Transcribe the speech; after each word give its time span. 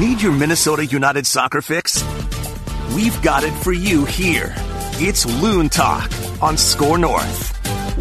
Need 0.00 0.22
your 0.22 0.32
Minnesota 0.32 0.86
United 0.86 1.26
soccer 1.26 1.60
fix? 1.60 2.02
We've 2.94 3.20
got 3.20 3.44
it 3.44 3.52
for 3.52 3.74
you 3.74 4.06
here. 4.06 4.54
It's 4.94 5.26
Loon 5.42 5.68
Talk 5.68 6.10
on 6.40 6.56
Score 6.56 6.96
North. 6.96 7.54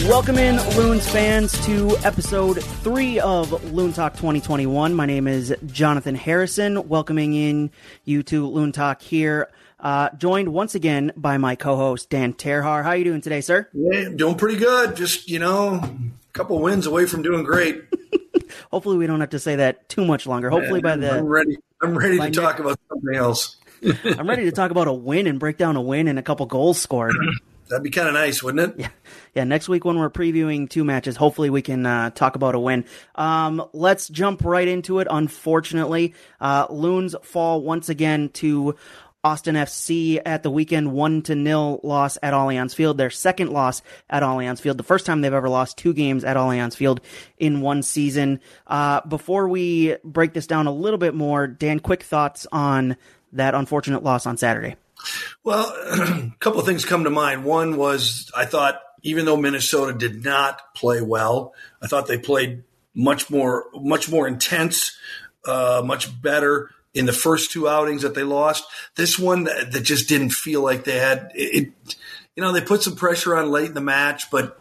Welcome 0.08 0.38
in, 0.38 0.56
Loons 0.78 1.10
fans, 1.10 1.52
to 1.66 1.98
episode 2.06 2.64
three 2.64 3.20
of 3.20 3.74
Loon 3.74 3.92
Talk 3.92 4.14
2021. 4.14 4.94
My 4.94 5.06
name 5.06 5.28
is 5.28 5.54
Jonathan 5.66 6.16
Harrison, 6.16 6.88
welcoming 6.88 7.34
in 7.34 7.70
you 8.06 8.24
to 8.24 8.48
Loon 8.48 8.72
Talk 8.72 9.02
here. 9.02 9.50
Uh, 9.78 10.08
joined 10.18 10.54
once 10.54 10.76
again 10.76 11.12
by 11.18 11.38
my 11.38 11.58
co-host 11.58 12.10
Dan 12.10 12.34
Terhar. 12.34 12.82
How 12.82 12.92
are 12.92 12.96
you 12.96 13.04
doing 13.04 13.20
today, 13.20 13.42
sir? 13.42 13.68
Yeah, 13.74 14.06
I'm 14.06 14.16
doing 14.16 14.36
pretty 14.36 14.58
good. 14.58 14.96
Just 14.96 15.30
you 15.30 15.40
know, 15.40 15.82
a 15.84 16.32
couple 16.32 16.62
wins 16.62 16.86
away 16.86 17.08
from 17.08 17.24
doing 17.24 17.44
great. 17.44 17.84
Hopefully, 18.72 18.96
we 18.96 19.06
don't 19.06 19.20
have 19.20 19.32
to 19.32 19.40
say 19.40 19.58
that 19.58 19.90
too 19.90 20.06
much 20.06 20.26
longer. 20.26 20.50
Hopefully, 20.50 20.80
by 20.80 20.96
the 20.96 21.22
I'm 21.82 21.98
ready. 21.98 22.18
To 22.18 22.30
talk 22.32 22.58
next- 22.58 22.60
about 22.60 22.80
something 22.90 23.16
else. 23.16 23.56
I'm 24.04 24.28
ready 24.28 24.44
to 24.46 24.52
talk 24.52 24.72
about 24.72 24.88
a 24.88 24.94
win 24.94 25.26
and 25.28 25.40
break 25.40 25.58
down 25.58 25.76
a 25.78 25.82
win 25.82 26.08
and 26.08 26.20
a 26.20 26.22
couple 26.22 26.46
goals 26.46 26.82
scored. 26.82 27.16
That'd 27.70 27.84
be 27.84 27.92
kind 27.92 28.08
of 28.08 28.16
nice, 28.16 28.42
wouldn't 28.42 28.72
it? 28.74 28.80
Yeah, 28.80 28.90
yeah. 29.36 29.44
Next 29.44 29.70
week 29.70 29.86
when 29.86 30.00
we're 30.00 30.10
previewing 30.10 30.68
two 30.68 30.84
matches, 30.84 31.16
hopefully 31.16 31.52
we 31.52 31.62
can 31.62 31.86
uh, 31.86 32.10
talk 32.10 32.36
about 32.36 32.56
a 32.56 32.60
win. 32.60 32.84
Um, 33.14 33.64
let's 33.74 34.08
jump 34.10 34.44
right 34.44 34.68
into 34.68 34.98
it. 35.00 35.08
Unfortunately, 35.10 36.16
uh, 36.42 36.66
Loons 36.72 37.16
fall 37.22 37.62
once 37.62 37.88
again 37.88 38.30
to 38.30 38.76
Austin 39.24 39.56
FC 39.56 40.22
at 40.26 40.44
the 40.44 40.50
weekend, 40.50 40.94
one 40.94 41.22
to 41.24 41.36
nil 41.36 41.82
loss 41.84 42.18
at 42.24 42.34
Allianz 42.34 42.74
Field. 42.74 42.98
Their 42.98 43.10
second 43.10 43.52
loss 43.52 43.82
at 44.10 44.24
Allianz 44.24 44.62
Field. 44.62 44.78
The 44.78 44.84
first 44.84 45.06
time 45.06 45.22
they've 45.22 45.34
ever 45.34 45.50
lost 45.50 45.78
two 45.78 45.94
games 45.94 46.24
at 46.24 46.38
Allianz 46.38 46.76
Field 46.76 47.02
in 47.38 47.60
one 47.60 47.84
season. 47.84 48.40
Uh, 48.66 49.02
before 49.02 49.50
we 49.50 49.98
break 50.06 50.34
this 50.34 50.48
down 50.48 50.68
a 50.68 50.72
little 50.72 50.98
bit 50.98 51.14
more, 51.14 51.48
Dan, 51.48 51.80
quick 51.80 52.04
thoughts 52.04 52.48
on 52.52 52.96
that 53.34 53.56
unfortunate 53.56 54.04
loss 54.04 54.26
on 54.26 54.38
Saturday. 54.38 54.78
Well, 55.44 55.66
a 55.92 56.32
couple 56.40 56.62
of 56.62 56.66
things 56.66 56.86
come 56.86 57.04
to 57.04 57.10
mind. 57.10 57.44
One 57.44 57.76
was 57.76 58.32
I 58.36 58.46
thought 58.46 58.80
even 59.04 59.26
though 59.26 59.38
Minnesota 59.38 59.98
did 59.98 60.24
not 60.24 60.74
play 60.76 61.02
well, 61.02 61.54
I 61.82 61.88
thought 61.88 62.08
they 62.08 62.18
played 62.18 62.64
much 62.96 63.30
more 63.30 63.66
much 63.74 64.10
more 64.10 64.28
intense, 64.28 64.98
uh, 65.46 65.82
much 65.86 66.22
better 66.22 66.70
in 66.94 67.06
the 67.06 67.14
first 67.14 67.52
two 67.52 67.68
outings 67.68 68.02
that 68.02 68.16
they 68.16 68.24
lost. 68.24 68.66
This 68.96 69.18
one 69.20 69.44
that, 69.46 69.72
that 69.72 69.82
just 69.82 70.10
didn't 70.10 70.32
feel 70.32 70.62
like 70.62 70.84
they 70.84 70.98
had 70.98 71.32
it, 71.36 71.74
it. 71.86 71.96
You 72.36 72.44
know, 72.44 72.52
they 72.54 72.62
put 72.62 72.84
some 72.84 72.96
pressure 72.96 73.36
on 73.36 73.52
late 73.52 73.68
in 73.68 73.74
the 73.74 73.82
match, 73.82 74.32
but 74.32 74.60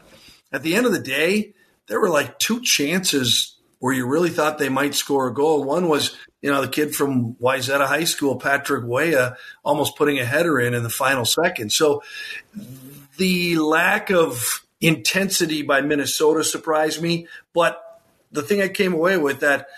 at 0.53 0.63
the 0.63 0.75
end 0.75 0.87
of 0.87 0.93
the 0.93 0.99
day, 0.99 1.55
there 1.87 2.01
were 2.01 2.11
like 2.11 2.39
two 2.39 2.61
chances 2.61 3.57
where 3.79 3.95
you 3.95 4.07
really 4.07 4.31
thought 4.31 4.59
they 4.59 4.69
might 4.69 4.95
score 4.95 5.29
a 5.29 5.35
goal. 5.35 5.63
One 5.63 5.89
was, 5.89 6.17
you 6.43 6.51
know, 6.51 6.61
the 6.61 6.69
kid 6.69 6.95
from 6.95 7.35
Wayzata 7.35 7.87
High 7.87 8.05
School, 8.05 8.37
Patrick 8.37 8.85
Weah, 8.85 9.37
almost 9.65 9.97
putting 9.97 10.19
a 10.19 10.25
header 10.25 10.59
in 10.59 10.75
in 10.75 10.83
the 10.83 10.91
final 10.91 11.25
second. 11.25 11.71
So 11.73 12.03
the 13.17 13.57
lack 13.59 14.11
of 14.11 14.65
intensity 14.81 15.63
by 15.63 15.81
Minnesota 15.81 16.43
surprised 16.45 17.01
me. 17.01 17.29
But 17.55 17.83
the 18.33 18.43
thing 18.43 18.61
I 18.61 18.69
came 18.69 18.93
away 18.93 19.17
with 19.17 19.41
that 19.41 19.69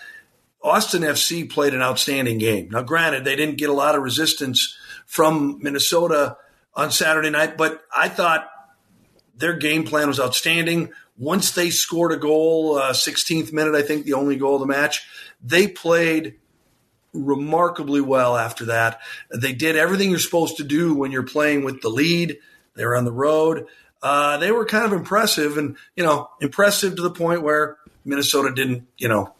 Austin 0.63 1.01
FC 1.01 1.49
played 1.49 1.73
an 1.73 1.81
outstanding 1.81 2.37
game. 2.37 2.69
Now, 2.69 2.83
granted, 2.83 3.25
they 3.25 3.35
didn't 3.35 3.57
get 3.57 3.69
a 3.69 3.73
lot 3.73 3.95
of 3.95 4.03
resistance 4.03 4.77
from 5.05 5.59
Minnesota 5.61 6.37
on 6.73 6.91
Saturday 6.91 7.29
night, 7.29 7.57
but 7.57 7.81
I 7.95 8.09
thought 8.09 8.49
their 9.35 9.53
game 9.53 9.83
plan 9.83 10.07
was 10.07 10.19
outstanding. 10.19 10.91
Once 11.17 11.51
they 11.51 11.69
scored 11.69 12.11
a 12.11 12.17
goal, 12.17 12.77
uh, 12.77 12.93
16th 12.93 13.51
minute, 13.51 13.75
I 13.75 13.81
think 13.81 14.05
the 14.05 14.13
only 14.13 14.37
goal 14.37 14.55
of 14.55 14.61
the 14.61 14.67
match, 14.67 15.07
they 15.43 15.67
played 15.67 16.35
remarkably 17.13 18.01
well 18.01 18.37
after 18.37 18.65
that. 18.65 19.01
They 19.35 19.53
did 19.53 19.75
everything 19.75 20.09
you're 20.09 20.19
supposed 20.19 20.57
to 20.57 20.63
do 20.63 20.95
when 20.95 21.11
you're 21.11 21.23
playing 21.23 21.63
with 21.63 21.81
the 21.81 21.89
lead. 21.89 22.37
They 22.75 22.85
were 22.85 22.95
on 22.95 23.05
the 23.05 23.11
road. 23.11 23.65
Uh, 24.01 24.37
they 24.37 24.51
were 24.51 24.65
kind 24.65 24.85
of 24.85 24.93
impressive 24.93 25.57
and, 25.57 25.75
you 25.95 26.03
know, 26.03 26.29
impressive 26.39 26.95
to 26.95 27.01
the 27.01 27.11
point 27.11 27.43
where 27.43 27.77
Minnesota 28.05 28.51
didn't, 28.53 28.87
you 28.97 29.07
know, 29.07 29.33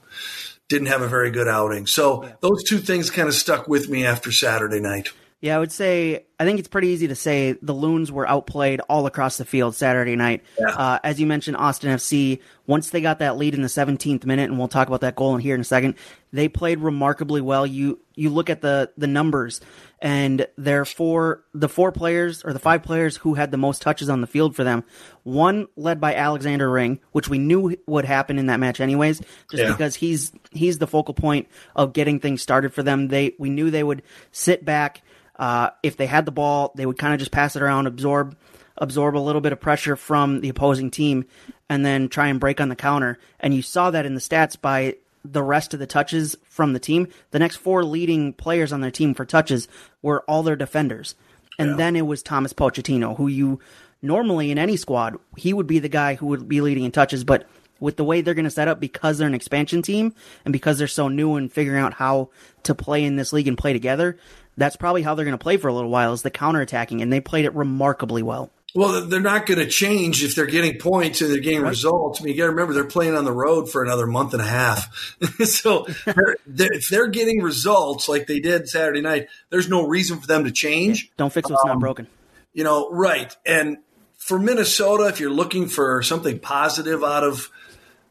didn't 0.71 0.87
have 0.87 1.01
a 1.01 1.07
very 1.07 1.31
good 1.31 1.47
outing. 1.47 1.85
So 1.85 2.27
those 2.39 2.63
two 2.63 2.77
things 2.79 3.11
kind 3.11 3.27
of 3.27 3.35
stuck 3.35 3.67
with 3.67 3.89
me 3.89 4.05
after 4.05 4.31
Saturday 4.31 4.79
night. 4.79 5.09
Yeah, 5.41 5.55
I 5.55 5.59
would 5.59 5.71
say 5.71 6.25
I 6.39 6.45
think 6.45 6.59
it's 6.59 6.67
pretty 6.67 6.89
easy 6.89 7.07
to 7.07 7.15
say 7.15 7.53
the 7.63 7.73
Loons 7.73 8.11
were 8.11 8.29
outplayed 8.29 8.79
all 8.81 9.07
across 9.07 9.37
the 9.37 9.45
field 9.45 9.75
Saturday 9.75 10.15
night. 10.15 10.43
Yeah. 10.59 10.69
Uh, 10.69 10.99
as 11.03 11.19
you 11.19 11.25
mentioned, 11.25 11.57
Austin 11.57 11.91
FC 11.91 12.39
once 12.67 12.91
they 12.91 13.01
got 13.01 13.19
that 13.19 13.37
lead 13.37 13.55
in 13.55 13.63
the 13.63 13.67
17th 13.67 14.23
minute, 14.23 14.49
and 14.49 14.59
we'll 14.59 14.67
talk 14.67 14.87
about 14.87 15.01
that 15.01 15.15
goal 15.15 15.33
in 15.33 15.41
here 15.41 15.55
in 15.55 15.61
a 15.61 15.65
second. 15.65 15.95
They 16.31 16.47
played 16.47 16.79
remarkably 16.79 17.41
well. 17.41 17.65
You 17.65 17.99
you 18.15 18.29
look 18.29 18.51
at 18.51 18.61
the 18.61 18.91
the 18.97 19.07
numbers, 19.07 19.61
and 20.01 20.47
their 20.57 20.83
four 20.83 21.43
the 21.53 21.69
four 21.69 21.91
players 21.91 22.43
or 22.43 22.53
the 22.53 22.59
five 22.59 22.81
players 22.83 23.17
who 23.17 23.35
had 23.35 23.51
the 23.51 23.57
most 23.57 23.81
touches 23.81 24.09
on 24.09 24.21
the 24.21 24.27
field 24.27 24.55
for 24.55 24.63
them. 24.63 24.83
One 25.23 25.67
led 25.75 26.01
by 26.01 26.15
Alexander 26.15 26.69
Ring, 26.69 26.99
which 27.11 27.29
we 27.29 27.37
knew 27.37 27.75
would 27.85 28.05
happen 28.05 28.39
in 28.39 28.47
that 28.47 28.59
match 28.59 28.79
anyways, 28.79 29.19
just 29.51 29.63
Yeah. 29.63 29.71
because 29.71 29.95
he's 29.95 30.31
he's 30.51 30.79
the 30.79 30.87
focal 30.87 31.13
point 31.13 31.47
of 31.75 31.93
getting 31.93 32.19
things 32.19 32.41
started 32.41 32.73
for 32.73 32.81
them. 32.83 33.09
They 33.09 33.33
we 33.37 33.49
knew 33.49 33.69
they 33.69 33.83
would 33.83 34.01
sit 34.31 34.65
back. 34.65 35.01
Uh, 35.37 35.69
if 35.81 35.97
they 35.97 36.05
had 36.05 36.25
the 36.25 36.31
ball, 36.31 36.71
they 36.75 36.85
would 36.85 36.97
kind 36.99 37.13
of 37.13 37.19
just 37.19 37.31
pass 37.31 37.55
it 37.55 37.61
around, 37.61 37.87
absorb 37.87 38.35
absorb 38.77 39.15
a 39.15 39.19
little 39.19 39.41
bit 39.41 39.51
of 39.51 39.59
pressure 39.59 39.95
from 39.95 40.41
the 40.41 40.49
opposing 40.49 40.89
team, 40.89 41.25
and 41.69 41.85
then 41.85 42.09
try 42.09 42.27
and 42.27 42.39
break 42.39 42.59
on 42.59 42.69
the 42.69 42.75
counter. 42.75 43.19
And 43.39 43.53
you 43.53 43.61
saw 43.61 43.91
that 43.91 44.05
in 44.07 44.15
the 44.15 44.19
stats 44.21 44.59
by 44.59 44.95
the 45.23 45.43
rest 45.43 45.73
of 45.73 45.79
the 45.79 45.87
touches 45.87 46.35
from 46.49 46.73
the 46.73 46.79
team. 46.79 47.07
The 47.31 47.39
next 47.39 47.57
four 47.57 47.83
leading 47.83 48.33
players 48.33 48.73
on 48.73 48.81
their 48.81 48.91
team 48.91 49.13
for 49.13 49.25
touches 49.25 49.67
were 50.01 50.21
all 50.27 50.43
their 50.43 50.55
defenders. 50.55 51.15
And 51.59 51.77
then 51.77 51.95
it 51.95 52.07
was 52.07 52.23
Thomas 52.23 52.53
Pochettino, 52.53 53.15
who 53.15 53.27
you 53.27 53.59
normally 54.01 54.51
in 54.51 54.57
any 54.57 54.77
squad, 54.77 55.17
he 55.37 55.53
would 55.53 55.67
be 55.67 55.79
the 55.79 55.89
guy 55.89 56.15
who 56.15 56.27
would 56.27 56.47
be 56.47 56.61
leading 56.61 56.85
in 56.85 56.91
touches, 56.91 57.23
but 57.23 57.47
with 57.79 57.97
the 57.97 58.03
way 58.03 58.21
they're 58.21 58.33
going 58.33 58.45
to 58.45 58.51
set 58.51 58.67
up 58.67 58.79
because 58.79 59.17
they're 59.17 59.27
an 59.27 59.33
expansion 59.33 59.81
team 59.81 60.13
and 60.45 60.53
because 60.53 60.77
they're 60.77 60.87
so 60.87 61.07
new 61.07 61.35
and 61.35 61.51
figuring 61.51 61.83
out 61.83 61.93
how 61.93 62.29
to 62.63 62.75
play 62.75 63.03
in 63.03 63.15
this 63.15 63.33
league 63.33 63.47
and 63.47 63.57
play 63.57 63.73
together, 63.73 64.17
that's 64.57 64.75
probably 64.75 65.01
how 65.01 65.15
they're 65.15 65.25
going 65.25 65.37
to 65.37 65.41
play 65.41 65.57
for 65.57 65.67
a 65.67 65.73
little 65.73 65.89
while 65.89 66.13
is 66.13 66.21
the 66.21 66.31
counterattacking, 66.31 67.01
and 67.01 67.11
they 67.11 67.19
played 67.19 67.45
it 67.45 67.55
remarkably 67.55 68.21
well. 68.21 68.51
Well, 68.73 69.05
they're 69.07 69.19
not 69.19 69.45
going 69.45 69.59
to 69.59 69.67
change 69.67 70.23
if 70.23 70.33
they're 70.33 70.45
getting 70.45 70.77
points 70.77 71.21
and 71.21 71.29
they're 71.29 71.41
getting 71.41 71.61
results. 71.61 72.21
I 72.21 72.23
mean, 72.23 72.33
you 72.33 72.37
got 72.37 72.45
to 72.45 72.51
remember 72.51 72.73
they're 72.73 72.85
playing 72.85 73.15
on 73.15 73.25
the 73.25 73.33
road 73.33 73.69
for 73.69 73.83
another 73.83 74.07
month 74.07 74.33
and 74.33 74.41
a 74.41 74.45
half. 74.45 75.17
so 75.43 75.87
they're, 76.05 76.37
they're, 76.47 76.73
if 76.73 76.87
they're 76.89 77.07
getting 77.07 77.41
results 77.41 78.07
like 78.07 78.27
they 78.27 78.39
did 78.39 78.69
Saturday 78.69 79.01
night, 79.01 79.27
there's 79.49 79.67
no 79.67 79.87
reason 79.87 80.19
for 80.19 80.27
them 80.27 80.45
to 80.45 80.51
change. 80.51 81.11
Don't 81.17 81.33
fix 81.33 81.49
what's 81.49 81.65
not 81.65 81.79
broken. 81.79 82.07
You 82.53 82.63
know, 82.63 82.89
right? 82.91 83.35
And 83.45 83.79
for 84.17 84.39
Minnesota, 84.39 85.07
if 85.07 85.19
you're 85.19 85.31
looking 85.31 85.67
for 85.67 86.01
something 86.01 86.39
positive 86.39 87.03
out 87.03 87.23
of 87.23 87.49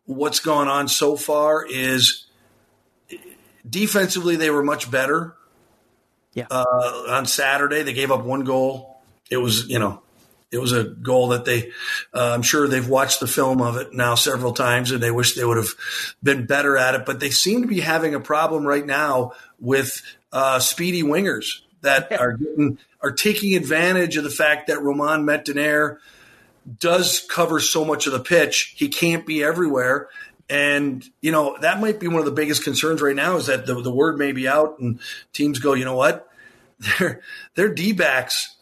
what's 0.05 0.41
gone 0.41 0.69
on 0.69 0.89
so 0.89 1.17
far, 1.17 1.65
is 1.67 2.27
defensively 3.69 4.37
they 4.37 4.51
were 4.51 4.63
much 4.63 4.91
better. 4.91 5.37
Yeah. 6.35 6.47
Uh, 6.51 7.05
on 7.09 7.27
Saturday, 7.27 7.83
they 7.83 7.93
gave 7.93 8.11
up 8.11 8.25
one 8.25 8.45
goal. 8.45 9.01
It 9.31 9.39
was, 9.39 9.69
you 9.69 9.79
know, 9.79 10.03
it 10.51 10.59
was 10.59 10.73
a 10.73 10.85
goal 10.85 11.29
that 11.29 11.45
they, 11.45 11.71
uh, 12.13 12.33
I'm 12.35 12.43
sure 12.43 12.67
they've 12.67 12.89
watched 12.89 13.21
the 13.21 13.27
film 13.29 13.63
of 13.63 13.77
it 13.77 13.95
now 13.95 14.17
several 14.17 14.53
times 14.53 14.91
and 14.91 15.03
they 15.03 15.11
wish 15.11 15.35
they 15.35 15.45
would 15.45 15.57
have 15.57 15.75
been 16.23 16.47
better 16.47 16.77
at 16.77 16.95
it. 16.95 17.07
But 17.07 17.21
they 17.21 17.31
seem 17.31 17.63
to 17.63 17.69
be 17.69 17.81
having 17.81 18.15
a 18.15 18.21
problem 18.21 18.67
right 18.67 18.85
now 18.85 19.33
with 19.61 20.03
uh, 20.33 20.59
speedy 20.59 21.03
wingers 21.03 21.61
that 21.83 22.13
are 22.13 22.33
getting, 22.33 22.79
are 23.01 23.13
taking 23.13 23.55
advantage 23.57 24.17
of 24.17 24.25
the 24.25 24.31
fact 24.31 24.67
that 24.67 24.83
Romain 24.83 25.25
Métanire 25.25 25.99
does 26.79 27.25
cover 27.29 27.61
so 27.61 27.85
much 27.85 28.07
of 28.07 28.13
the 28.13 28.21
pitch. 28.21 28.75
He 28.77 28.89
can't 28.89 29.25
be 29.25 29.43
everywhere. 29.43 30.09
And, 30.49 31.09
you 31.21 31.31
know, 31.31 31.57
that 31.61 31.81
might 31.81 32.01
be 32.01 32.09
one 32.09 32.19
of 32.19 32.25
the 32.25 32.33
biggest 32.33 32.65
concerns 32.65 33.01
right 33.01 33.15
now 33.15 33.37
is 33.37 33.47
that 33.47 33.67
the, 33.67 33.81
the 33.81 33.93
word 33.93 34.19
may 34.19 34.33
be 34.33 34.49
out 34.49 34.81
and 34.81 34.99
teams 35.33 35.61
go, 35.61 35.75
you 35.75 35.85
know 35.85 35.95
what? 35.95 36.27
Their, 36.99 37.21
their 37.57 37.75
D 37.75 37.93
backs 37.93 38.57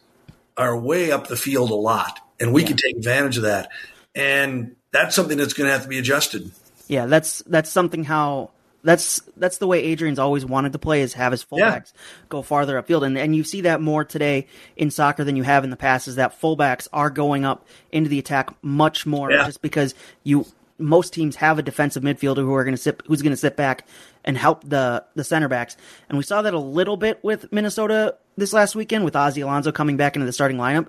are 0.58 0.76
way 0.76 1.10
up 1.12 1.28
the 1.28 1.36
field 1.36 1.70
a 1.70 1.74
lot, 1.74 2.20
and 2.40 2.52
we 2.52 2.64
can 2.64 2.76
take 2.76 2.96
advantage 2.96 3.36
of 3.38 3.44
that. 3.44 3.70
And 4.14 4.74
that's 4.90 5.14
something 5.14 5.38
that's 5.38 5.52
going 5.52 5.68
to 5.68 5.72
have 5.72 5.82
to 5.82 5.88
be 5.88 5.98
adjusted. 5.98 6.50
Yeah, 6.88 7.06
that's 7.06 7.38
that's 7.46 7.70
something 7.70 8.04
how 8.04 8.50
that's 8.82 9.20
that's 9.36 9.58
the 9.58 9.66
way 9.66 9.82
Adrian's 9.84 10.18
always 10.18 10.44
wanted 10.44 10.72
to 10.72 10.78
play 10.78 11.02
is 11.02 11.12
have 11.14 11.32
his 11.32 11.44
fullbacks 11.44 11.92
go 12.28 12.42
farther 12.42 12.80
upfield, 12.82 13.04
and 13.06 13.16
and 13.16 13.36
you 13.36 13.44
see 13.44 13.60
that 13.62 13.80
more 13.80 14.04
today 14.04 14.46
in 14.76 14.90
soccer 14.90 15.24
than 15.24 15.36
you 15.36 15.42
have 15.42 15.64
in 15.64 15.70
the 15.70 15.76
past. 15.76 16.08
Is 16.08 16.16
that 16.16 16.40
fullbacks 16.40 16.88
are 16.92 17.10
going 17.10 17.44
up 17.44 17.66
into 17.92 18.08
the 18.08 18.18
attack 18.18 18.50
much 18.62 19.06
more, 19.06 19.30
Yeah. 19.30 19.44
just 19.46 19.62
because 19.62 19.94
you 20.24 20.46
most 20.78 21.12
teams 21.12 21.36
have 21.36 21.58
a 21.58 21.62
defensive 21.62 22.02
midfielder 22.04 22.36
who 22.36 22.54
are 22.54 22.64
going 22.64 22.74
to 22.76 22.80
sit 22.80 23.02
who's 23.06 23.20
going 23.20 23.32
to 23.32 23.36
sit 23.36 23.56
back 23.56 23.86
and 24.24 24.38
help 24.38 24.62
the 24.68 25.04
the 25.14 25.24
center 25.24 25.48
backs, 25.48 25.76
and 26.08 26.16
we 26.16 26.24
saw 26.24 26.40
that 26.42 26.54
a 26.54 26.58
little 26.58 26.96
bit 26.96 27.22
with 27.22 27.52
Minnesota 27.52 28.16
this 28.38 28.52
last 28.52 28.76
weekend 28.76 29.04
with 29.04 29.16
Ozzie 29.16 29.40
Alonso 29.40 29.72
coming 29.72 29.96
back 29.96 30.16
into 30.16 30.26
the 30.26 30.32
starting 30.32 30.56
lineup. 30.56 30.88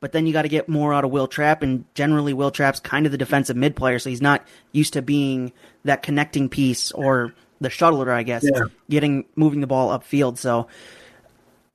But 0.00 0.12
then 0.12 0.26
you 0.26 0.32
got 0.32 0.42
to 0.42 0.48
get 0.48 0.68
more 0.68 0.94
out 0.94 1.04
of 1.04 1.10
Will 1.10 1.26
Trapp, 1.26 1.62
and 1.62 1.84
generally 1.94 2.32
Will 2.32 2.50
Trapp's 2.50 2.80
kind 2.80 3.06
of 3.06 3.12
the 3.12 3.18
defensive 3.18 3.56
mid 3.56 3.74
player, 3.76 3.98
so 3.98 4.10
he's 4.10 4.22
not 4.22 4.44
used 4.72 4.92
to 4.94 5.02
being 5.02 5.52
that 5.84 6.02
connecting 6.02 6.48
piece 6.48 6.92
or 6.92 7.34
the 7.60 7.68
shuttler, 7.68 8.08
I 8.10 8.22
guess, 8.22 8.44
Yeah. 8.44 8.64
getting 8.88 9.24
moving 9.36 9.60
the 9.60 9.66
ball 9.66 9.98
upfield. 9.98 10.38
So, 10.38 10.68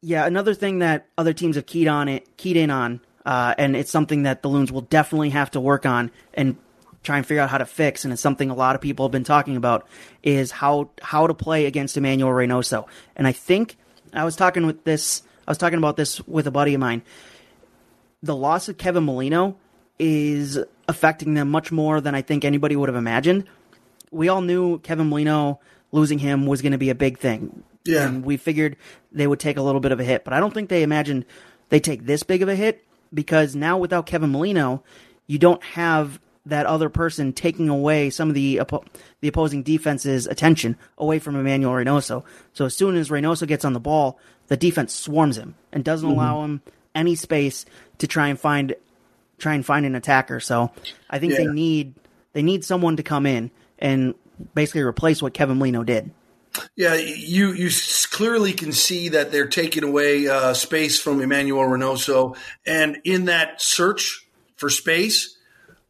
yeah, 0.01 0.25
another 0.25 0.53
thing 0.53 0.79
that 0.79 1.05
other 1.17 1.33
teams 1.33 1.55
have 1.55 1.65
keyed 1.65 1.87
on 1.87 2.07
it, 2.07 2.37
keyed 2.37 2.57
in 2.57 2.71
on, 2.71 3.01
uh, 3.25 3.53
and 3.57 3.75
it's 3.75 3.91
something 3.91 4.23
that 4.23 4.41
the 4.41 4.49
Loons 4.49 4.71
will 4.71 4.81
definitely 4.81 5.31
have 5.31 5.51
to 5.51 5.59
work 5.59 5.85
on 5.85 6.09
and 6.33 6.55
try 7.03 7.17
and 7.17 7.25
figure 7.25 7.41
out 7.41 7.49
how 7.49 7.59
to 7.59 7.65
fix. 7.65 8.03
And 8.03 8.11
it's 8.11 8.21
something 8.21 8.49
a 8.49 8.55
lot 8.55 8.75
of 8.75 8.81
people 8.81 9.05
have 9.05 9.11
been 9.11 9.23
talking 9.23 9.57
about 9.57 9.87
is 10.23 10.49
how 10.49 10.89
how 11.01 11.27
to 11.27 11.35
play 11.35 11.67
against 11.67 11.97
Emmanuel 11.97 12.31
Reynoso. 12.31 12.85
And 13.15 13.27
I 13.27 13.31
think 13.31 13.77
I 14.17 14.25
was 14.25 14.35
talking 14.35 14.65
with 14.65 14.83
this, 14.83 15.23
I 15.47 15.51
was 15.51 15.57
talking 15.57 15.77
about 15.77 15.97
this 15.97 16.25
with 16.27 16.47
a 16.47 16.51
buddy 16.51 16.73
of 16.73 16.79
mine. 16.79 17.01
The 18.23 18.35
loss 18.35 18.69
of 18.69 18.77
Kevin 18.77 19.03
Molino 19.03 19.57
is 19.99 20.59
affecting 20.87 21.33
them 21.33 21.49
much 21.49 21.71
more 21.71 22.01
than 22.01 22.15
I 22.15 22.21
think 22.21 22.45
anybody 22.45 22.75
would 22.75 22.89
have 22.89 22.95
imagined. 22.95 23.45
We 24.11 24.29
all 24.29 24.41
knew 24.41 24.79
Kevin 24.79 25.09
Molino 25.09 25.59
losing 25.91 26.19
him 26.19 26.45
was 26.45 26.61
going 26.61 26.71
to 26.71 26.77
be 26.77 26.89
a 26.89 26.95
big 26.95 27.17
thing. 27.17 27.63
Yeah. 27.85 28.07
And 28.07 28.25
we 28.25 28.37
figured 28.37 28.77
they 29.11 29.27
would 29.27 29.39
take 29.39 29.57
a 29.57 29.61
little 29.61 29.81
bit 29.81 29.91
of 29.91 29.99
a 29.99 30.03
hit, 30.03 30.23
but 30.23 30.33
I 30.33 30.39
don't 30.39 30.53
think 30.53 30.69
they 30.69 30.83
imagined 30.83 31.25
they 31.69 31.79
take 31.79 32.05
this 32.05 32.23
big 32.23 32.41
of 32.41 32.49
a 32.49 32.55
hit 32.55 32.83
because 33.13 33.55
now 33.55 33.77
without 33.77 34.05
Kevin 34.05 34.31
Molino, 34.31 34.83
you 35.27 35.37
don't 35.37 35.63
have 35.63 36.19
that 36.45 36.65
other 36.65 36.89
person 36.89 37.33
taking 37.33 37.69
away 37.69 38.09
some 38.09 38.29
of 38.29 38.35
the 38.35 38.57
oppo- 38.57 38.85
the 39.21 39.27
opposing 39.27 39.63
defense's 39.63 40.27
attention 40.27 40.77
away 40.97 41.19
from 41.19 41.35
Emmanuel 41.35 41.73
Reynoso. 41.73 42.23
So 42.53 42.65
as 42.65 42.75
soon 42.75 42.95
as 42.95 43.09
Reynoso 43.09 43.47
gets 43.47 43.65
on 43.65 43.73
the 43.73 43.79
ball, 43.79 44.19
the 44.47 44.57
defense 44.57 44.93
swarms 44.93 45.37
him 45.37 45.55
and 45.71 45.83
doesn't 45.83 46.07
allow 46.07 46.43
him 46.43 46.61
any 46.93 47.15
space 47.15 47.65
to 47.97 48.07
try 48.07 48.27
and 48.27 48.39
find 48.39 48.75
try 49.37 49.53
and 49.53 49.65
find 49.65 49.85
an 49.85 49.95
attacker. 49.95 50.39
So 50.39 50.71
I 51.09 51.19
think 51.19 51.35
they 51.35 51.47
need 51.47 51.95
they 52.33 52.43
need 52.43 52.63
someone 52.63 52.97
to 52.97 53.03
come 53.03 53.25
in 53.25 53.51
and 53.79 54.13
basically 54.53 54.81
replace 54.81 55.21
what 55.21 55.33
Kevin 55.33 55.57
Molino 55.57 55.83
did. 55.83 56.11
Yeah, 56.75 56.95
you 56.95 57.51
you 57.51 57.69
clearly 58.11 58.53
can 58.53 58.71
see 58.71 59.09
that 59.09 59.31
they're 59.31 59.47
taking 59.47 59.83
away 59.83 60.27
uh, 60.27 60.53
space 60.53 60.99
from 60.99 61.21
Emmanuel 61.21 61.63
Reynoso, 61.63 62.37
and 62.65 62.97
in 63.03 63.25
that 63.25 63.61
search 63.61 64.25
for 64.55 64.69
space, 64.69 65.34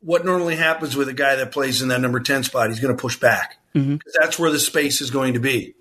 what 0.05 0.23
normally 0.25 0.55
happens 0.55 0.95
with 0.95 1.09
a 1.09 1.13
guy 1.13 1.35
that 1.35 1.51
plays 1.51 1.81
in 1.81 1.89
that 1.89 1.99
number 2.01 2.19
ten 2.19 2.43
spot, 2.43 2.69
he's 2.69 2.79
going 2.79 2.95
to 2.95 3.01
push 3.01 3.17
back 3.19 3.57
because 3.73 4.15
that's 4.19 4.39
where 4.39 4.51
the 4.51 4.59
space 4.59 5.01
is 5.01 5.11
going 5.11 5.33
to 5.33 5.39
be. 5.39 5.73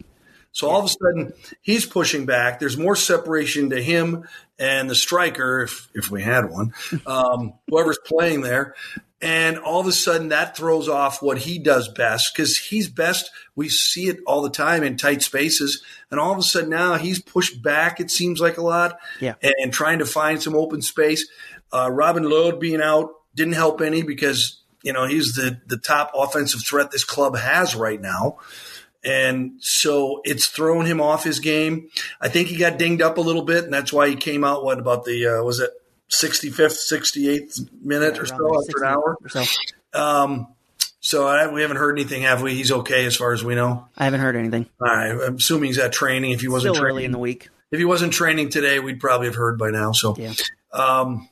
So 0.53 0.69
all 0.71 0.79
of 0.79 0.85
a 0.85 0.89
sudden, 0.89 1.33
he's 1.63 1.85
pushing 1.85 2.27
back. 2.27 2.61
There's 2.61 2.77
more 2.77 2.95
separation 2.97 3.71
to 3.71 3.83
him 3.83 4.25
and 4.59 4.89
the 4.89 4.95
striker, 4.95 5.63
if 5.63 5.89
if 5.95 6.11
we 6.11 6.23
had 6.23 6.49
one, 6.51 6.73
um, 7.07 7.55
whoever's 7.69 7.99
playing 8.05 8.41
there. 8.41 8.75
And 9.21 9.59
all 9.59 9.81
of 9.81 9.87
a 9.87 9.93
sudden, 9.93 10.29
that 10.29 10.55
throws 10.57 10.87
off 10.89 11.23
what 11.23 11.39
he 11.39 11.59
does 11.59 11.89
best 11.89 12.35
because 12.35 12.59
he's 12.59 12.89
best. 12.89 13.31
We 13.57 13.69
see 13.71 14.09
it 14.09 14.19
all 14.27 14.43
the 14.43 14.51
time 14.51 14.83
in 14.83 14.97
tight 14.99 15.23
spaces. 15.23 15.83
And 16.11 16.21
all 16.21 16.31
of 16.33 16.39
a 16.39 16.43
sudden, 16.43 16.69
now 16.69 16.97
he's 16.97 17.23
pushed 17.23 17.63
back, 17.63 18.01
it 18.01 18.11
seems 18.11 18.39
like 18.41 18.59
a 18.59 18.63
lot, 18.63 18.99
Yeah. 19.21 19.35
and, 19.43 19.73
trying 19.73 20.01
to 20.01 20.05
find 20.07 20.43
some 20.43 20.55
open 20.55 20.83
space. 20.83 21.27
Uh, 21.73 21.91
Robin 21.91 22.23
Lod 22.29 22.61
being 22.61 22.83
out 22.83 23.11
didn't 23.35 23.55
help 23.55 23.81
any 23.81 24.03
because, 24.03 24.61
you 24.83 24.93
know, 24.93 25.07
he's 25.07 25.35
the, 25.35 25.61
the 25.67 25.77
top 25.79 26.13
offensive 26.15 26.65
threat 26.65 26.91
this 26.91 27.05
club 27.05 27.37
has 27.37 27.75
right 27.75 28.01
now. 28.01 28.39
And 29.05 29.57
so 29.61 30.23
it's 30.25 30.47
thrown 30.47 30.87
him 30.87 31.01
off 31.01 31.25
his 31.25 31.39
game. 31.41 31.91
I 32.21 32.29
think 32.31 32.49
he 32.49 32.57
got 32.57 32.79
dinged 32.79 33.03
up 33.03 33.19
a 33.19 33.21
little 33.21 33.43
bit, 33.43 33.65
and 33.65 33.73
that's 33.73 33.93
why 33.93 34.09
he 34.09 34.17
came 34.17 34.45
out, 34.45 34.65
what, 34.65 34.79
about 34.79 35.05
the, 35.05 35.27
uh, 35.41 35.43
was 35.43 35.61
it 35.61 35.71
65th, 36.11 36.91
68th 36.91 37.69
minute 37.83 38.19
or 38.19 38.25
so 38.27 38.35
after 38.61 38.83
an 38.83 38.85
hour? 38.89 39.17
or 39.23 39.29
so. 39.29 39.45
Um, 39.93 40.47
so 41.01 41.27
I, 41.27 41.53
we 41.53 41.61
haven't 41.61 41.77
heard 41.77 41.99
anything, 41.99 42.23
have 42.23 42.41
we? 42.41 42.55
He's 42.55 42.73
okay 42.73 43.05
as 43.05 43.15
far 43.15 43.33
as 43.35 43.45
we 43.45 43.55
know. 43.55 43.87
I 43.99 44.05
haven't 44.05 44.21
heard 44.21 44.37
anything. 44.37 44.67
All 44.81 44.87
right, 44.89 45.11
I'm 45.11 45.37
assuming 45.37 45.67
he's 45.67 45.79
at 45.79 45.93
training. 45.93 46.31
If 46.31 46.41
he 46.41 46.49
wasn't 46.49 46.75
Still 46.75 46.83
training, 46.83 46.97
early 46.97 47.05
in 47.05 47.13
the 47.13 47.19
week. 47.19 47.51
if 47.71 47.79
he 47.79 47.85
wasn't 47.85 48.15
training 48.15 48.49
today, 48.49 48.79
we'd 48.79 49.01
probably 49.01 49.27
have 49.27 49.37
heard 49.37 49.59
by 49.59 49.69
now. 49.71 49.93
So, 49.93 50.17
Yeah. 50.19 50.33
um, 50.73 51.29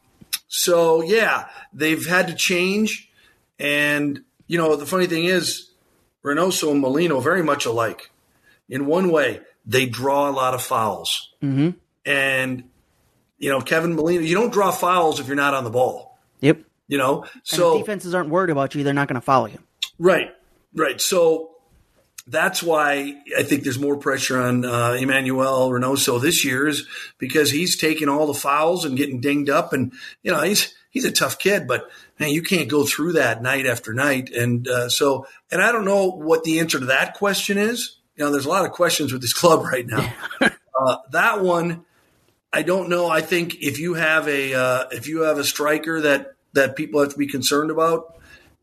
so 0.54 1.02
yeah, 1.02 1.48
they've 1.72 2.06
had 2.06 2.28
to 2.28 2.34
change, 2.34 3.10
and 3.58 4.22
you 4.46 4.58
know 4.58 4.76
the 4.76 4.84
funny 4.84 5.06
thing 5.06 5.24
is, 5.24 5.70
Reynoso 6.22 6.70
and 6.72 6.80
Molino 6.80 7.20
very 7.20 7.42
much 7.42 7.64
alike. 7.64 8.10
In 8.68 8.84
one 8.84 9.10
way, 9.10 9.40
they 9.64 9.86
draw 9.86 10.28
a 10.28 10.30
lot 10.30 10.52
of 10.52 10.62
fouls, 10.62 11.30
mm-hmm. 11.42 11.70
and 12.04 12.64
you 13.38 13.48
know 13.48 13.62
Kevin 13.62 13.94
Molino, 13.96 14.20
you 14.20 14.34
don't 14.34 14.52
draw 14.52 14.70
fouls 14.70 15.20
if 15.20 15.26
you're 15.26 15.36
not 15.36 15.54
on 15.54 15.64
the 15.64 15.70
ball. 15.70 16.18
Yep. 16.40 16.58
You 16.86 16.98
know, 16.98 17.24
so 17.44 17.76
if 17.78 17.86
defenses 17.86 18.14
aren't 18.14 18.28
worried 18.28 18.50
about 18.50 18.74
you, 18.74 18.84
they're 18.84 18.92
not 18.92 19.08
going 19.08 19.14
to 19.14 19.24
follow 19.24 19.46
you. 19.46 19.58
Right, 19.98 20.32
right. 20.74 21.00
So 21.00 21.51
that's 22.26 22.62
why 22.62 23.20
I 23.36 23.42
think 23.42 23.64
there's 23.64 23.78
more 23.78 23.96
pressure 23.96 24.40
on 24.40 24.64
uh, 24.64 24.92
Emmanuel 24.92 25.70
Reynoso 25.70 26.20
this 26.20 26.44
year 26.44 26.68
is 26.68 26.86
because 27.18 27.50
he's 27.50 27.76
taking 27.76 28.08
all 28.08 28.26
the 28.26 28.34
fouls 28.34 28.84
and 28.84 28.96
getting 28.96 29.20
dinged 29.20 29.50
up, 29.50 29.72
and 29.72 29.92
you 30.22 30.32
know 30.32 30.42
he's 30.42 30.74
he's 30.90 31.04
a 31.04 31.10
tough 31.10 31.38
kid, 31.38 31.66
but 31.66 31.90
man, 32.20 32.30
you 32.30 32.42
can't 32.42 32.68
go 32.68 32.84
through 32.84 33.14
that 33.14 33.42
night 33.42 33.66
after 33.66 33.92
night, 33.92 34.30
and 34.30 34.68
uh, 34.68 34.88
so 34.88 35.26
and 35.50 35.60
I 35.60 35.72
don't 35.72 35.84
know 35.84 36.10
what 36.10 36.44
the 36.44 36.60
answer 36.60 36.78
to 36.78 36.86
that 36.86 37.14
question 37.14 37.58
is. 37.58 37.96
You 38.16 38.24
know, 38.24 38.30
there's 38.30 38.46
a 38.46 38.50
lot 38.50 38.64
of 38.64 38.72
questions 38.72 39.12
with 39.12 39.22
this 39.22 39.32
club 39.32 39.64
right 39.72 39.86
now. 39.86 40.12
uh, 40.40 40.96
that 41.10 41.42
one. 41.42 41.84
I 42.54 42.60
don't 42.60 42.90
know. 42.90 43.08
I 43.08 43.22
think 43.22 43.62
if 43.62 43.80
you 43.80 43.94
have 43.94 44.28
a 44.28 44.54
uh, 44.54 44.84
if 44.90 45.08
you 45.08 45.22
have 45.22 45.38
a 45.38 45.44
striker 45.44 46.02
that 46.02 46.34
that 46.52 46.76
people 46.76 47.00
have 47.00 47.12
to 47.12 47.18
be 47.18 47.26
concerned 47.26 47.70
about, 47.70 48.14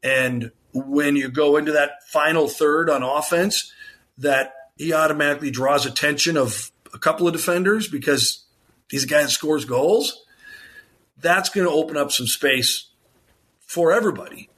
and 0.04 0.52
when 0.74 1.16
you 1.16 1.30
go 1.30 1.58
into 1.58 1.74
that 1.74 2.04
final 2.08 2.48
third 2.48 2.90
on 2.90 3.04
offense, 3.04 3.74
that 4.18 4.54
he 4.78 4.94
automatically 4.94 5.52
draws 5.52 5.86
attention 5.86 6.38
of 6.38 6.72
a 6.94 7.00
couple 7.00 7.28
of 7.28 7.34
defenders 7.34 7.88
because 7.88 8.46
he's 8.90 9.04
a 9.04 9.08
guy 9.08 9.22
that 9.22 9.30
scores 9.30 9.66
goals. 9.66 10.26
That's 11.18 11.50
going 11.50 11.68
to 11.68 11.74
open 11.74 11.98
up 11.98 12.12
some 12.12 12.28
space 12.28 12.88
for 13.60 13.92
everybody. 13.92 14.50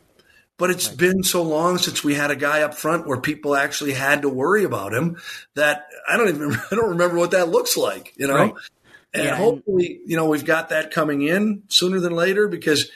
But 0.58 0.70
it's 0.70 0.88
been 0.88 1.24
so 1.24 1.42
long 1.42 1.80
since 1.80 2.04
we 2.04 2.14
had 2.14 2.30
a 2.30 2.36
guy 2.36 2.62
up 2.62 2.76
front 2.76 3.08
where 3.08 3.20
people 3.20 3.56
actually 3.56 3.94
had 3.94 4.22
to 4.22 4.30
worry 4.30 4.64
about 4.64 4.94
him 4.94 5.18
that 5.56 5.88
I 6.08 6.18
don't 6.18 6.30
even 6.30 6.52
I 6.72 6.76
don't 6.76 6.92
remember 6.92 7.18
what 7.18 7.32
that 7.32 7.50
looks 7.50 7.76
like, 7.76 8.14
you 8.16 8.28
know. 8.28 8.36
Right. 8.36 8.54
And 9.14 9.24
Yeah, 9.24 9.30
and- 9.32 9.38
hopefully, 9.38 10.00
you 10.06 10.16
know, 10.16 10.26
we've 10.30 10.46
got 10.46 10.70
that 10.70 10.92
coming 10.92 11.22
in 11.22 11.64
sooner 11.68 12.00
than 12.00 12.14
later 12.14 12.48
because 12.48 12.90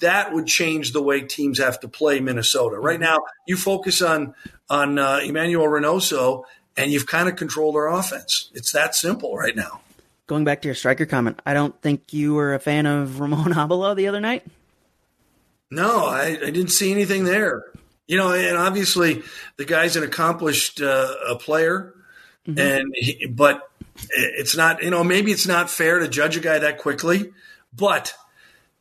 that 0.00 0.32
would 0.32 0.46
change 0.46 0.92
the 0.92 1.02
way 1.02 1.20
teams 1.22 1.58
have 1.58 1.80
to 1.80 1.88
play 1.88 2.20
Minnesota. 2.20 2.76
Right 2.78 2.94
Mm-hmm. 3.00 3.02
now, 3.04 3.18
you 3.46 3.56
focus 3.56 4.02
on 4.02 4.34
on 4.70 4.98
uh, 4.98 5.20
Emmanuel 5.22 5.66
Reynoso, 5.66 6.44
and 6.76 6.90
you've 6.90 7.06
kind 7.06 7.28
of 7.28 7.36
controlled 7.36 7.76
our 7.76 7.92
offense. 7.92 8.50
It's 8.54 8.72
that 8.72 8.94
simple 8.94 9.36
right 9.36 9.54
now. 9.54 9.80
Going 10.28 10.44
back 10.44 10.62
to 10.62 10.68
your 10.68 10.74
striker 10.74 11.04
comment, 11.04 11.40
I 11.44 11.52
don't 11.52 11.78
think 11.82 12.12
you 12.14 12.34
were 12.34 12.54
a 12.54 12.58
fan 12.60 12.86
of 12.86 13.20
Ramon 13.20 13.52
Abila 13.52 13.94
the 13.96 14.08
other 14.08 14.20
night. 14.20 14.44
No, 15.70 16.06
I, 16.06 16.26
I 16.42 16.50
didn't 16.50 16.68
see 16.68 16.92
anything 16.92 17.24
there. 17.24 17.64
You 18.06 18.18
know, 18.18 18.32
and 18.32 18.56
obviously 18.56 19.22
the 19.56 19.64
guy's 19.64 19.96
an 19.96 20.02
accomplished 20.02 20.80
uh, 20.82 21.14
a 21.28 21.36
player, 21.36 21.94
and 22.46 22.92
he, 22.94 23.26
but 23.26 23.70
it's 24.10 24.56
not. 24.56 24.82
You 24.82 24.90
know, 24.90 25.04
maybe 25.04 25.32
it's 25.32 25.46
not 25.46 25.70
fair 25.70 25.98
to 25.98 26.08
judge 26.08 26.36
a 26.36 26.40
guy 26.40 26.58
that 26.58 26.78
quickly. 26.78 27.32
But 27.74 28.14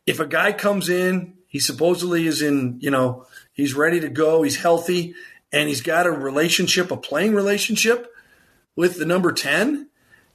if 0.05 0.19
a 0.19 0.25
guy 0.27 0.51
comes 0.53 0.89
in, 0.89 1.33
he 1.47 1.59
supposedly 1.59 2.27
is 2.27 2.41
in. 2.41 2.77
You 2.81 2.91
know, 2.91 3.25
he's 3.53 3.73
ready 3.73 3.99
to 3.99 4.09
go. 4.09 4.41
He's 4.43 4.57
healthy, 4.61 5.13
and 5.51 5.67
he's 5.69 5.81
got 5.81 6.05
a 6.07 6.11
relationship, 6.11 6.91
a 6.91 6.97
playing 6.97 7.33
relationship 7.35 8.11
with 8.75 8.97
the 8.97 9.05
number 9.05 9.31
ten. 9.31 9.87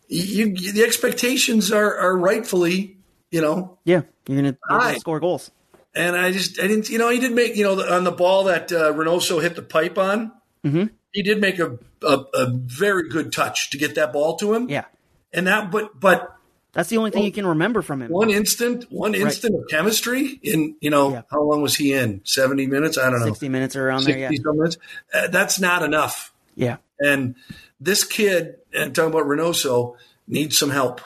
You, 0.09 0.47
you, 0.55 0.73
the 0.73 0.85
expectations 0.85 1.73
are, 1.73 1.97
are 1.99 2.17
rightfully, 2.17 2.97
you 3.33 3.41
know, 3.41 3.77
Yeah, 3.85 4.03
you're 4.29 4.41
going 4.41 4.55
to 4.55 5.01
score 5.01 5.19
goals. 5.19 5.51
and 5.97 6.15
I 6.15 6.31
just 6.31 6.61
I 6.61 6.69
didn't 6.69 6.89
you 6.91 6.99
know 6.99 7.09
he 7.11 7.19
did 7.19 7.33
make 7.33 7.57
you 7.57 7.65
know 7.65 7.81
on 7.83 8.05
the 8.05 8.13
ball 8.13 8.45
that 8.45 8.71
uh, 8.71 8.93
Reynoso 8.93 9.43
hit 9.43 9.57
the 9.57 9.63
pipe 9.63 9.99
on. 9.99 10.31
Mhm. 10.65 10.91
He 11.17 11.23
did 11.23 11.41
make 11.41 11.59
a, 11.59 11.79
a 12.03 12.25
a 12.35 12.47
very 12.51 13.09
good 13.09 13.33
touch 13.33 13.71
to 13.71 13.79
get 13.79 13.95
that 13.95 14.13
ball 14.13 14.37
to 14.37 14.53
him. 14.53 14.69
Yeah, 14.69 14.85
and 15.33 15.47
that 15.47 15.71
but 15.71 15.99
but 15.99 16.37
that's 16.75 16.91
the 16.91 16.99
only 16.99 17.11
thing 17.11 17.25
you 17.25 17.33
can 17.33 17.47
remember 17.47 17.81
from 17.81 18.03
him. 18.03 18.11
one 18.11 18.29
instant 18.31 18.85
one 18.91 19.15
instant 19.15 19.55
of 19.55 19.63
chemistry 19.71 20.39
in 20.43 20.77
you 20.81 20.91
know 20.91 21.11
Yeah. 21.13 21.23
how 21.31 21.41
long 21.41 21.63
was 21.63 21.75
he 21.75 21.95
in 21.95 22.21
seventy 22.25 22.67
minutes 22.67 22.99
I 22.99 23.09
don't 23.09 23.21
know 23.21 23.27
Sixty 23.27 23.49
minutes 23.49 23.77
or 23.77 23.89
around 23.89 24.05
there. 24.05 24.19
Yeah, 24.19 24.31
minutes 24.45 24.77
uh, 25.15 25.29
that's 25.29 25.59
not 25.59 25.83
enough. 25.83 26.35
yeah, 26.55 26.77
And 27.01 27.35
this 27.81 28.05
kid 28.05 28.57
and 28.75 28.95
talking 28.95 29.11
about 29.11 29.25
Reynoso 29.27 29.97
needs 30.29 30.59
some 30.59 30.69
help 30.71 31.01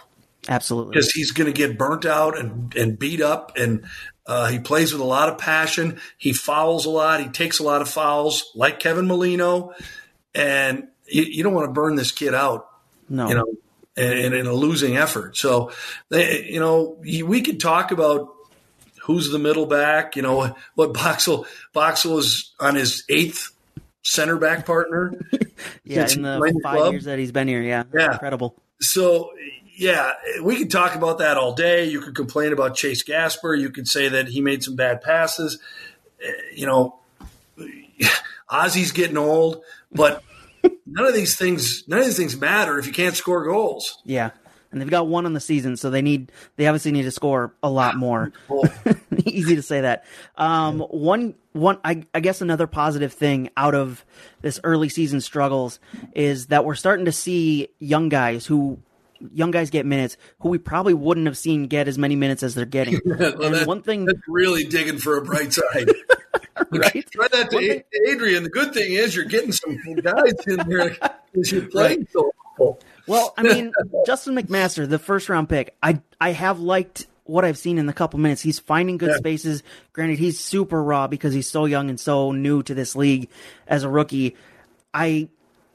absolutely. 0.49 0.91
because 0.93 1.13
he's 1.13 1.31
going 1.31 1.47
to 1.47 1.53
get 1.53 1.79
burnt 1.79 2.05
out 2.05 2.37
and, 2.37 2.75
and 2.75 2.99
beat 2.99 3.21
up. 3.21 3.53
And 3.57 3.85
uh, 4.27 4.47
he 4.49 4.59
plays 4.59 4.93
with 4.93 5.01
a 5.03 5.05
lot 5.05 5.29
of 5.29 5.39
passion. 5.39 6.01
He 6.19 6.33
fouls 6.33 6.87
a 6.87 6.91
lot. 6.91 7.21
He 7.21 7.29
takes 7.29 7.59
a 7.59 7.63
lot 7.63 7.83
of 7.83 7.89
fouls, 7.89 8.51
like 8.55 8.79
Kevin 8.81 9.07
Molino. 9.07 9.73
And 10.35 10.89
you, 11.07 11.23
you 11.25 11.43
don't 11.43 11.55
want 11.55 11.69
to 11.69 11.73
burn 11.73 11.97
this 11.97 12.13
kid 12.13 12.35
out, 12.35 12.69
no, 13.09 13.29
you 13.29 13.35
know, 13.35 13.47
in, 13.97 14.33
in 14.33 14.47
a 14.47 14.53
losing 14.53 14.97
effort. 14.97 15.37
So, 15.37 15.73
they, 16.09 16.45
you 16.49 16.61
know, 16.61 16.99
we 17.01 17.43
could 17.43 17.61
talk 17.61 17.91
about 17.91 18.29
who's 19.03 19.31
the 19.31 19.39
middle 19.39 19.67
back. 19.67 20.15
You 20.17 20.23
know 20.23 20.55
what 20.75 20.95
Boxall 20.95 21.47
Boxall 21.73 22.19
is 22.19 22.53
on 22.61 22.75
his 22.77 23.05
eighth 23.09 23.51
center 24.03 24.39
back 24.39 24.65
partner. 24.67 25.13
yeah, 25.85 26.09
in 26.11 26.23
the 26.23 26.61
five 26.63 26.77
club. 26.79 26.93
years 26.93 27.05
that 27.05 27.19
he's 27.19 27.33
been 27.33 27.49
here, 27.49 27.63
yeah, 27.63 27.85
Yeah. 27.93 28.13
incredible. 28.13 28.55
So, 28.81 29.31
yeah, 29.77 30.13
we 30.43 30.57
could 30.57 30.71
talk 30.71 30.95
about 30.95 31.19
that 31.19 31.37
all 31.37 31.53
day. 31.55 31.87
You 31.87 32.01
could 32.01 32.15
complain 32.15 32.53
about 32.53 32.77
Chase 32.77 33.03
Gasper. 33.03 33.55
You 33.55 33.71
could 33.71 33.89
say 33.89 34.09
that 34.09 34.29
he 34.29 34.41
made 34.41 34.63
some 34.63 34.77
bad 34.77 35.03
passes. 35.03 35.59
Eh, 36.23 36.31
You 36.55 36.67
know, 36.67 36.99
Ozzie's 38.49 38.93
getting 38.93 39.17
old, 39.17 39.63
but 39.93 40.23
none 40.87 41.07
of 41.07 41.15
these 41.15 41.37
things, 41.37 41.85
none 41.89 42.01
of 42.01 42.07
these 42.07 42.17
things 42.17 42.39
matter 42.39 42.79
if 42.79 42.87
you 42.87 42.93
can't 42.93 43.17
score 43.17 43.45
goals. 43.45 44.01
Yeah, 44.05 44.31
and 44.73 44.81
they've 44.81 44.91
got 44.91 45.09
one 45.09 45.27
on 45.27 45.33
the 45.33 45.41
season, 45.41 45.77
so 45.77 45.91
they 45.91 46.03
need 46.03 46.31
they 46.57 46.67
obviously 46.67 46.93
need 46.93 47.03
to 47.03 47.11
score 47.11 47.55
a 47.63 47.71
lot 47.71 47.97
more. 47.97 48.33
Easy 49.25 49.57
to 49.57 49.63
say 49.63 49.83
that. 49.83 50.05
Um, 50.37 50.81
one 50.81 51.35
one 51.53 51.79
I, 51.85 52.05
I 52.15 52.21
guess 52.21 52.41
another 52.41 52.67
positive 52.67 53.13
thing 53.13 53.51
out 53.57 53.75
of 53.75 54.05
this 54.43 54.61
early 54.63 54.89
season 54.89 55.21
struggles 55.21 55.81
is 56.15 56.47
that 56.47 56.65
we're 56.65 56.75
starting 56.75 57.07
to 57.07 57.13
see 57.13 57.69
young 57.79 58.09
guys 58.09 58.47
who 58.47 58.79
young 59.33 59.51
guys 59.51 59.71
get 59.71 59.87
minutes 59.87 60.17
who 60.41 60.49
we 60.49 60.59
probably 60.59 60.95
wouldn't 60.95 61.27
have 61.27 61.37
seen 61.39 61.67
get 61.67 61.89
as 61.89 61.99
many 61.99 62.17
minutes 62.17 62.43
as 62.43 62.55
they're 62.55 62.65
getting. 62.67 63.01
Well, 63.07 63.51
that- 63.51 63.67
one 63.67 63.83
thing, 63.83 64.05
that's 64.07 64.19
really 64.29 64.65
digging 64.65 64.99
for 64.99 65.17
a 65.17 65.23
bright 65.23 65.53
side. 65.53 65.91
right? 66.71 67.05
Try 67.11 67.29
that 67.29 67.51
to 67.51 67.59
thing- 67.59 67.83
Adrian. 68.09 68.43
The 68.45 68.51
good 68.51 68.73
thing 68.75 68.93
is 68.93 69.15
you're 69.17 69.25
getting 69.25 69.53
some 69.53 69.77
guys 70.03 70.33
in 70.47 70.57
there 70.69 70.97
because 71.33 71.53
you're 71.53 71.67
playing 71.67 72.07
so 72.13 72.31
well. 72.59 72.79
Well, 73.07 73.35
I 73.37 73.43
mean, 73.43 73.73
Justin 74.07 74.37
McMaster, 74.37 74.89
the 74.89 74.99
first 74.99 75.29
round 75.29 75.49
pick, 75.49 75.77
I 75.83 76.01
I 76.21 76.33
have 76.33 76.61
liked 76.61 77.07
what 77.25 77.45
I've 77.45 77.59
seen 77.59 77.79
in 77.79 77.87
the 77.87 77.93
couple 77.93 78.19
minutes. 78.21 78.43
He's 78.43 78.59
finding 78.59 78.99
good 78.99 79.11
Yeah. 79.11 79.17
spaces. 79.17 79.63
Granted, 79.93 80.19
he's 80.19 80.39
super 80.39 80.83
raw 80.83 81.07
because 81.07 81.33
he's 81.33 81.49
so 81.49 81.65
young 81.65 81.89
and 81.89 81.99
so 81.99 82.33
new 82.33 82.63
to 82.65 82.75
this 82.75 82.95
league 82.97 83.29
as 83.67 83.83
a 83.85 83.89
rookie. 83.89 84.37
I 84.93 85.29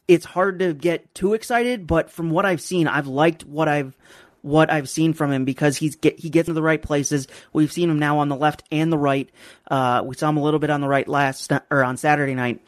it's 0.08 0.26
hard 0.26 0.60
to 0.60 0.74
get 0.74 1.14
too 1.16 1.34
excited, 1.34 1.88
but 1.88 2.12
from 2.12 2.30
what 2.30 2.46
I've 2.46 2.62
seen, 2.62 2.88
I've 2.88 3.08
liked 3.08 3.46
what 3.46 3.68
I've 3.68 3.96
what 4.42 4.72
I've 4.72 4.88
seen 4.88 5.14
from 5.14 5.32
him 5.32 5.44
because 5.44 5.76
he's 5.76 5.96
get 5.96 6.20
he 6.20 6.30
gets 6.30 6.48
into 6.48 6.54
the 6.54 6.62
right 6.62 6.82
places. 6.82 7.28
We've 7.52 7.72
seen 7.72 7.90
him 7.90 7.98
now 7.98 8.20
on 8.20 8.30
the 8.30 8.36
left 8.36 8.64
and 8.72 8.92
the 8.92 8.98
right. 8.98 9.30
Uh, 9.70 10.04
we 10.06 10.16
saw 10.16 10.30
him 10.30 10.38
a 10.38 10.44
little 10.44 10.60
bit 10.60 10.70
on 10.70 10.82
the 10.82 10.88
right 10.88 11.08
last 11.08 11.52
or 11.72 11.84
on 11.84 11.98
Saturday 11.98 12.36
night. 12.36 12.62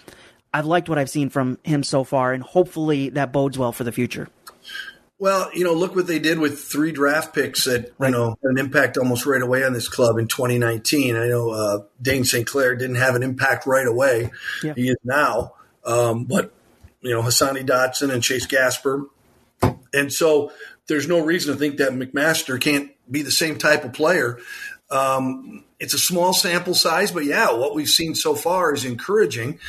I've 0.53 0.65
liked 0.65 0.89
what 0.89 0.97
I've 0.97 1.09
seen 1.09 1.29
from 1.29 1.59
him 1.63 1.83
so 1.83 2.03
far, 2.03 2.33
and 2.33 2.41
hopefully 2.41 3.09
that 3.09 3.31
bodes 3.31 3.59
well 3.59 3.71
for 3.71 3.83
the 3.83 3.91
future. 3.91 4.27
Well, 5.19 5.49
you 5.53 5.63
know, 5.63 5.73
look 5.73 5.95
what 5.95 6.07
they 6.07 6.19
did 6.19 6.39
with 6.39 6.59
three 6.59 6.91
draft 6.91 7.33
picks 7.33 7.65
that 7.65 7.93
you 7.99 8.09
know 8.09 8.29
had 8.29 8.51
an 8.51 8.57
impact 8.57 8.97
almost 8.97 9.27
right 9.27 9.41
away 9.41 9.63
on 9.63 9.73
this 9.73 9.87
club 9.87 10.17
in 10.17 10.27
2019. 10.27 11.15
I 11.15 11.27
know 11.27 11.49
uh, 11.51 11.79
Dayne 12.01 12.23
St. 12.23 12.47
Clair 12.47 12.75
didn't 12.75 12.95
have 12.95 13.15
an 13.15 13.21
impact 13.21 13.67
right 13.67 13.87
away. 13.87 14.31
Yeah. 14.63 14.73
He 14.75 14.89
is 14.89 14.97
now, 15.03 15.53
um, 15.85 16.25
but 16.25 16.51
you 17.07 17.13
know, 17.13 17.21
Hassani 17.21 17.65
Dotson 17.65 18.11
and 18.11 18.21
Chase 18.21 18.45
Gasper, 18.45 19.05
and 19.93 20.11
so 20.11 20.51
there's 20.87 21.07
no 21.07 21.19
reason 21.19 21.53
to 21.53 21.59
think 21.59 21.77
that 21.77 21.91
McMaster 21.91 22.59
can't 22.59 22.91
be 23.09 23.21
the 23.21 23.31
same 23.31 23.57
type 23.57 23.83
of 23.83 23.93
player. 23.93 24.39
Um, 24.89 25.65
it's 25.79 25.93
a 25.93 25.99
small 25.99 26.33
sample 26.33 26.73
size, 26.73 27.11
but 27.11 27.25
yeah, 27.25 27.51
what 27.51 27.75
we've 27.75 27.89
seen 27.89 28.15
so 28.15 28.35
far 28.35 28.73
is 28.73 28.85
encouraging. 28.85 29.59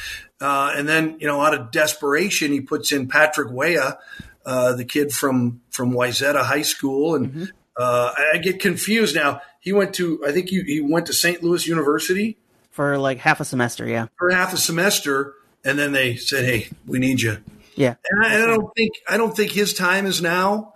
Uh, 0.40 0.73
and 0.76 0.88
then, 0.88 1.18
you 1.21 1.26
know, 1.26 1.40
out 1.40 1.54
of 1.54 1.71
desperation, 1.73 2.52
he 2.52 2.61
puts 2.61 2.92
in 2.92 3.09
Patrick 3.09 3.50
Weah, 3.50 3.99
uh, 4.47 4.75
the 4.75 4.85
kid 4.85 5.12
from 5.12 5.61
from 5.71 5.92
Wayzata 5.92 6.42
High 6.42 6.62
School, 6.62 7.16
and 7.16 7.52
uh, 7.76 8.12
I 8.16 8.30
I 8.35 8.38
get 8.38 8.61
confused 8.61 9.16
now. 9.16 9.42
He 9.61 9.73
went 9.73 9.95
to, 9.97 10.25
I 10.26 10.33
think 10.33 10.49
he, 10.49 10.62
he 10.62 10.80
went 10.80 11.07
to 11.07 11.12
St. 11.12 11.42
Louis 11.42 11.66
University 11.66 12.38
for 12.71 12.97
like 12.97 13.18
half 13.18 13.40
a 13.40 13.45
semester. 13.45 13.87
Yeah, 13.87 14.07
for 14.16 14.30
half 14.30 14.54
a 14.54 14.57
semester, 14.57 15.35
and 15.65 15.79
then 15.79 15.93
they 15.93 16.17
said, 16.17 16.45
"Hey, 16.45 16.69
we 16.87 16.99
need 16.99 17.21
you." 17.21 17.38
yeah. 17.79 17.95
And 18.11 18.25
I, 18.25 18.35
and 18.35 18.43
I 18.43 18.47
don't 18.47 18.75
think 18.75 18.93
I 19.09 19.17
don't 19.17 19.37
think 19.37 19.53
his 19.53 19.73
time 19.73 20.07
is 20.07 20.21
now, 20.21 20.75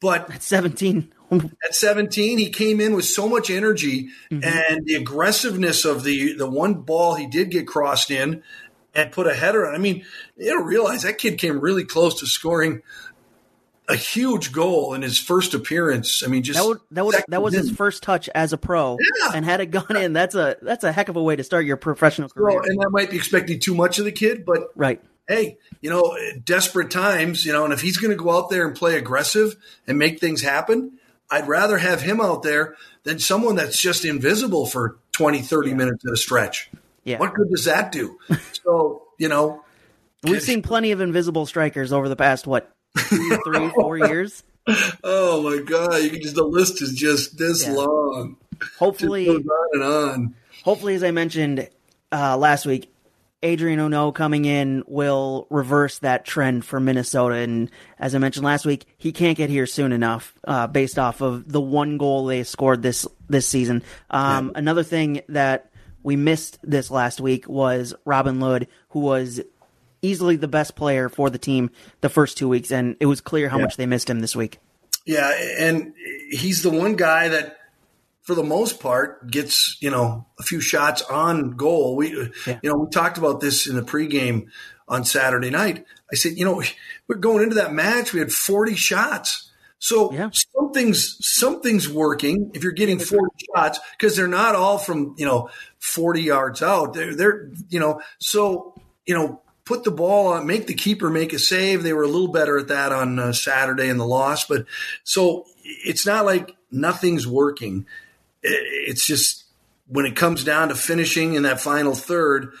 but 0.00 0.30
At 0.30 0.42
seventeen, 0.42 1.12
at 1.64 1.74
17 1.74 2.38
he 2.38 2.50
came 2.50 2.80
in 2.80 2.94
with 2.94 3.04
so 3.04 3.28
much 3.28 3.50
energy 3.50 4.08
mm-hmm. 4.30 4.42
and 4.42 4.84
the 4.84 4.94
aggressiveness 4.94 5.84
of 5.84 6.02
the 6.02 6.34
the 6.34 6.48
one 6.48 6.74
ball 6.74 7.14
he 7.14 7.26
did 7.26 7.50
get 7.50 7.66
crossed 7.66 8.10
in 8.10 8.42
and 8.94 9.12
put 9.12 9.28
a 9.28 9.34
header 9.34 9.68
on 9.68 9.74
i 9.74 9.78
mean 9.78 10.04
you 10.36 10.50
don't 10.50 10.66
realize 10.66 11.02
that 11.02 11.18
kid 11.18 11.38
came 11.38 11.60
really 11.60 11.84
close 11.84 12.18
to 12.18 12.26
scoring 12.26 12.82
a 13.90 13.96
huge 13.96 14.52
goal 14.52 14.94
in 14.94 15.02
his 15.02 15.18
first 15.18 15.52
appearance 15.54 16.22
i 16.24 16.28
mean 16.28 16.42
just 16.42 16.58
that 16.58 16.66
would 16.66 16.78
that 16.90 17.04
would 17.04 17.24
that 17.28 17.42
was 17.42 17.54
his 17.54 17.70
first 17.70 18.02
touch 18.02 18.28
as 18.34 18.52
a 18.52 18.58
pro, 18.58 18.96
Yeah. 19.20 19.32
and 19.34 19.44
had 19.44 19.60
it 19.60 19.66
gone 19.66 19.96
in, 19.96 20.12
that's 20.12 20.34
a 20.34 20.56
that's 20.62 20.84
a 20.84 20.92
heck 20.92 21.08
of 21.08 21.16
a 21.16 21.22
way 21.22 21.36
to 21.36 21.44
start 21.44 21.64
your 21.64 21.76
professional 21.76 22.28
career. 22.28 22.56
Well, 22.60 22.64
and 22.64 22.80
that 22.80 22.90
might 22.90 23.10
be 23.10 23.16
expecting 23.16 23.60
too 23.60 23.74
much 23.74 23.98
of 23.98 24.04
the 24.04 24.12
kid 24.12 24.44
but 24.44 24.68
right. 24.74 25.00
hey, 25.28 25.58
you 25.80 25.90
know, 25.90 26.16
desperate 26.44 26.90
times, 26.90 27.44
you 27.44 27.52
know, 27.52 27.64
and 27.64 27.72
if 27.72 27.80
he's 27.80 27.96
going 27.96 28.10
to 28.10 28.22
go 28.22 28.30
out 28.30 28.50
there 28.50 28.66
and 28.66 28.76
play 28.76 28.96
aggressive 28.96 29.56
and 29.86 29.98
make 29.98 30.18
things 30.20 30.42
happen, 30.42 30.98
I'd 31.30 31.48
rather 31.48 31.78
have 31.78 32.02
him 32.02 32.20
out 32.20 32.42
there 32.42 32.74
than 33.04 33.18
someone 33.18 33.56
that's 33.56 33.80
just 33.80 34.04
invisible 34.04 34.66
for 34.66 34.98
20, 35.12 35.40
30 35.42 35.74
minutes 35.74 36.04
at 36.04 36.12
a 36.12 36.16
stretch. 36.16 36.70
Yeah. 37.04 37.18
What 37.18 37.34
good 37.34 37.48
does 37.50 37.64
that 37.66 37.92
do? 37.92 38.18
so, 38.64 39.02
you 39.18 39.28
know, 39.28 39.62
We've 40.22 40.42
seen 40.42 40.60
plenty 40.60 40.92
of 40.92 41.00
invisible 41.00 41.46
strikers 41.46 41.92
over 41.92 42.08
the 42.08 42.16
past 42.16 42.46
what 42.46 42.70
two, 42.96 43.38
three, 43.44 43.68
four 43.70 43.98
years. 43.98 44.42
oh 45.04 45.42
my 45.42 45.62
God, 45.62 45.96
you 46.02 46.10
can 46.10 46.22
just, 46.22 46.34
the 46.34 46.44
list 46.44 46.82
is 46.82 46.92
just 46.94 47.38
this 47.38 47.64
Yeah. 47.66 47.72
long. 47.72 48.36
Just 48.60 48.74
Hopefully, 48.78 49.24
goes 49.26 49.36
on 49.46 49.68
and 49.72 49.82
on. 49.82 50.34
hopefully, 50.64 50.94
as 50.94 51.02
I 51.02 51.10
mentioned 51.12 51.68
uh, 52.12 52.36
last 52.36 52.66
week, 52.66 52.92
Adrien 53.42 53.78
Hunou 53.78 54.14
coming 54.14 54.44
in 54.44 54.82
will 54.86 55.46
reverse 55.48 55.98
that 56.00 56.26
trend 56.26 56.62
for 56.62 56.78
Minnesota. 56.78 57.36
And 57.36 57.70
as 57.98 58.14
I 58.14 58.18
mentioned 58.18 58.44
last 58.44 58.66
week, 58.66 58.84
he 58.98 59.12
can't 59.12 59.38
get 59.38 59.48
here 59.48 59.64
soon 59.64 59.92
enough, 59.92 60.34
uh, 60.46 60.66
based 60.66 60.98
off 60.98 61.22
of 61.22 61.50
the 61.50 61.60
one 61.60 61.96
goal 61.96 62.26
they 62.26 62.42
scored 62.44 62.82
this 62.82 63.06
this 63.30 63.46
season. 63.46 63.82
Um, 64.10 64.52
Another 64.54 64.82
thing 64.82 65.22
that 65.30 65.70
we 66.02 66.16
missed 66.16 66.58
this 66.62 66.90
last 66.90 67.18
week 67.18 67.48
was 67.48 67.94
Robin 68.04 68.40
Lod, 68.40 68.66
who 68.90 69.00
was 69.00 69.40
easily 70.02 70.36
the 70.36 70.48
best 70.48 70.74
player 70.76 71.08
for 71.08 71.30
the 71.30 71.38
team 71.38 71.70
the 72.00 72.08
first 72.08 72.38
two 72.38 72.48
weeks, 72.48 72.70
and 72.70 72.96
it 73.00 73.06
was 73.06 73.20
clear 73.20 73.48
how 73.48 73.58
Yeah. 73.58 73.64
much 73.64 73.76
they 73.76 73.86
missed 73.86 74.08
him 74.10 74.20
this 74.20 74.34
week. 74.36 74.58
Yeah, 75.06 75.30
and 75.58 75.94
he's 76.30 76.62
the 76.62 76.70
one 76.70 76.94
guy 76.94 77.28
that, 77.28 77.56
for 78.22 78.34
the 78.34 78.42
most 78.44 78.80
part, 78.80 79.30
gets 79.30 79.76
you 79.80 79.90
know 79.90 80.26
a 80.38 80.42
few 80.42 80.60
shots 80.60 81.02
on 81.02 81.52
goal. 81.52 81.96
We, 81.96 82.10
Yeah. 82.46 82.58
you 82.62 82.70
know, 82.70 82.76
we 82.76 82.90
talked 82.90 83.18
about 83.18 83.40
this 83.40 83.66
in 83.66 83.76
the 83.76 83.82
pregame 83.82 84.46
on 84.88 85.04
Saturday 85.04 85.50
night. 85.50 85.84
I 86.12 86.16
said, 86.16 86.32
you 86.36 86.44
know, 86.44 86.62
we're 87.08 87.16
going 87.16 87.42
into 87.42 87.54
that 87.56 87.72
match. 87.72 88.12
We 88.12 88.20
had 88.20 88.32
forty 88.32 88.74
shots, 88.74 89.50
so 89.78 90.12
Yeah. 90.12 90.30
something's 90.54 91.16
something's 91.20 91.88
working. 91.88 92.50
If 92.54 92.62
you're 92.62 92.72
getting 92.72 92.98
forty 92.98 93.46
shots, 93.56 93.78
because 93.98 94.16
they're 94.16 94.28
not 94.28 94.54
all 94.54 94.78
from 94.78 95.14
you 95.16 95.24
know 95.26 95.48
forty 95.78 96.22
yards 96.22 96.62
out. 96.62 96.92
They're 96.94 97.14
they're 97.14 97.50
you 97.68 97.80
know 97.80 98.00
so 98.18 98.74
you 99.06 99.14
know 99.14 99.40
put 99.70 99.84
the 99.84 99.90
ball 99.92 100.26
on, 100.26 100.48
make 100.48 100.66
the 100.66 100.74
keeper 100.74 101.08
make 101.08 101.32
a 101.32 101.38
save. 101.38 101.84
They 101.84 101.92
were 101.92 102.02
a 102.02 102.08
little 102.08 102.32
better 102.32 102.58
at 102.58 102.66
that 102.68 102.90
on 102.90 103.20
uh, 103.20 103.32
Saturday 103.32 103.88
in 103.88 103.98
the 103.98 104.06
loss, 104.06 104.44
but 104.44 104.66
so 105.04 105.46
it's 105.62 106.04
not 106.04 106.26
like 106.26 106.56
nothing's 106.72 107.24
working. 107.24 107.86
It's 108.42 109.06
just 109.06 109.44
when 109.86 110.06
it 110.06 110.16
comes 110.16 110.42
down 110.42 110.70
to 110.70 110.74
finishing 110.74 111.34
in 111.34 111.44
that 111.44 111.60
final 111.60 111.94
third, 111.94 112.52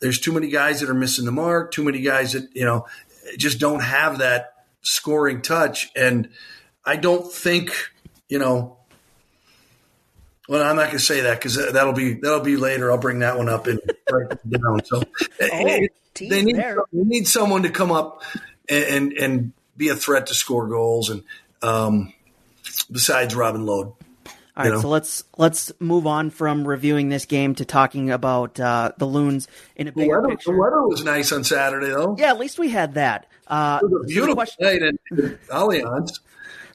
there's 0.00 0.20
too 0.20 0.30
many 0.30 0.48
guys 0.48 0.80
that 0.80 0.90
are 0.90 0.94
missing 0.94 1.24
the 1.24 1.32
mark. 1.32 1.72
Too 1.72 1.84
many 1.84 2.02
guys 2.02 2.32
that 2.32 2.50
you 2.54 2.66
know 2.66 2.86
just 3.38 3.58
don't 3.58 3.80
have 3.80 4.18
that 4.18 4.52
scoring 4.82 5.40
touch, 5.40 5.90
and 5.96 6.28
I 6.84 6.96
don't 6.96 7.32
think 7.32 7.72
you 8.28 8.38
know. 8.38 8.77
Well, 10.48 10.62
I'm 10.62 10.76
not 10.76 10.86
going 10.86 10.98
to 10.98 11.04
say 11.04 11.20
that 11.22 11.38
because 11.38 11.56
that'll 11.72 11.92
be 11.92 12.14
that'll 12.14 12.40
be 12.40 12.56
later. 12.56 12.90
I'll 12.90 12.98
bring 12.98 13.18
that 13.20 13.36
one 13.36 13.48
up 13.48 13.66
and 13.66 13.80
break 14.08 14.32
it 14.32 14.50
down. 14.50 14.82
So 14.84 15.02
it- 15.38 15.92
they 16.18 16.42
need 16.42 16.56
there. 16.56 16.78
they 16.92 17.04
need 17.04 17.28
someone 17.28 17.62
to 17.62 17.70
come 17.70 17.92
up 17.92 18.22
and, 18.68 18.84
and 18.84 19.12
and 19.12 19.52
be 19.76 19.88
a 19.90 19.94
threat 19.94 20.26
to 20.28 20.34
score 20.34 20.66
goals, 20.66 21.10
and 21.10 21.22
um, 21.62 22.12
besides 22.90 23.36
Robin 23.36 23.64
Lod. 23.64 23.86
All 23.86 24.64
right, 24.64 24.70
know? 24.72 24.80
so 24.80 24.88
let's 24.88 25.22
let's 25.36 25.70
move 25.78 26.08
on 26.08 26.30
from 26.30 26.66
reviewing 26.66 27.08
this 27.08 27.24
game 27.26 27.54
to 27.56 27.64
talking 27.64 28.10
about 28.10 28.58
uh, 28.58 28.90
the 28.98 29.04
loons 29.04 29.46
in 29.76 29.86
a 29.86 29.92
The 29.92 30.08
weather, 30.08 30.28
picture. 30.28 30.50
the 30.52 30.58
weather 30.58 30.82
was 30.88 31.04
nice 31.04 31.30
on 31.30 31.44
Saturday, 31.44 31.90
though. 31.90 32.16
Yeah, 32.18 32.30
at 32.30 32.38
least 32.40 32.58
we 32.58 32.70
had 32.70 32.94
that. 32.94 33.26
Uh, 33.46 33.78
It 33.80 33.86
was 33.88 33.92
a 33.92 34.02
so, 34.02 34.08
beautiful 34.08 34.34
question, 34.34 34.64
night 34.64 34.82
at 34.82 34.94
Allianz. 35.50 36.18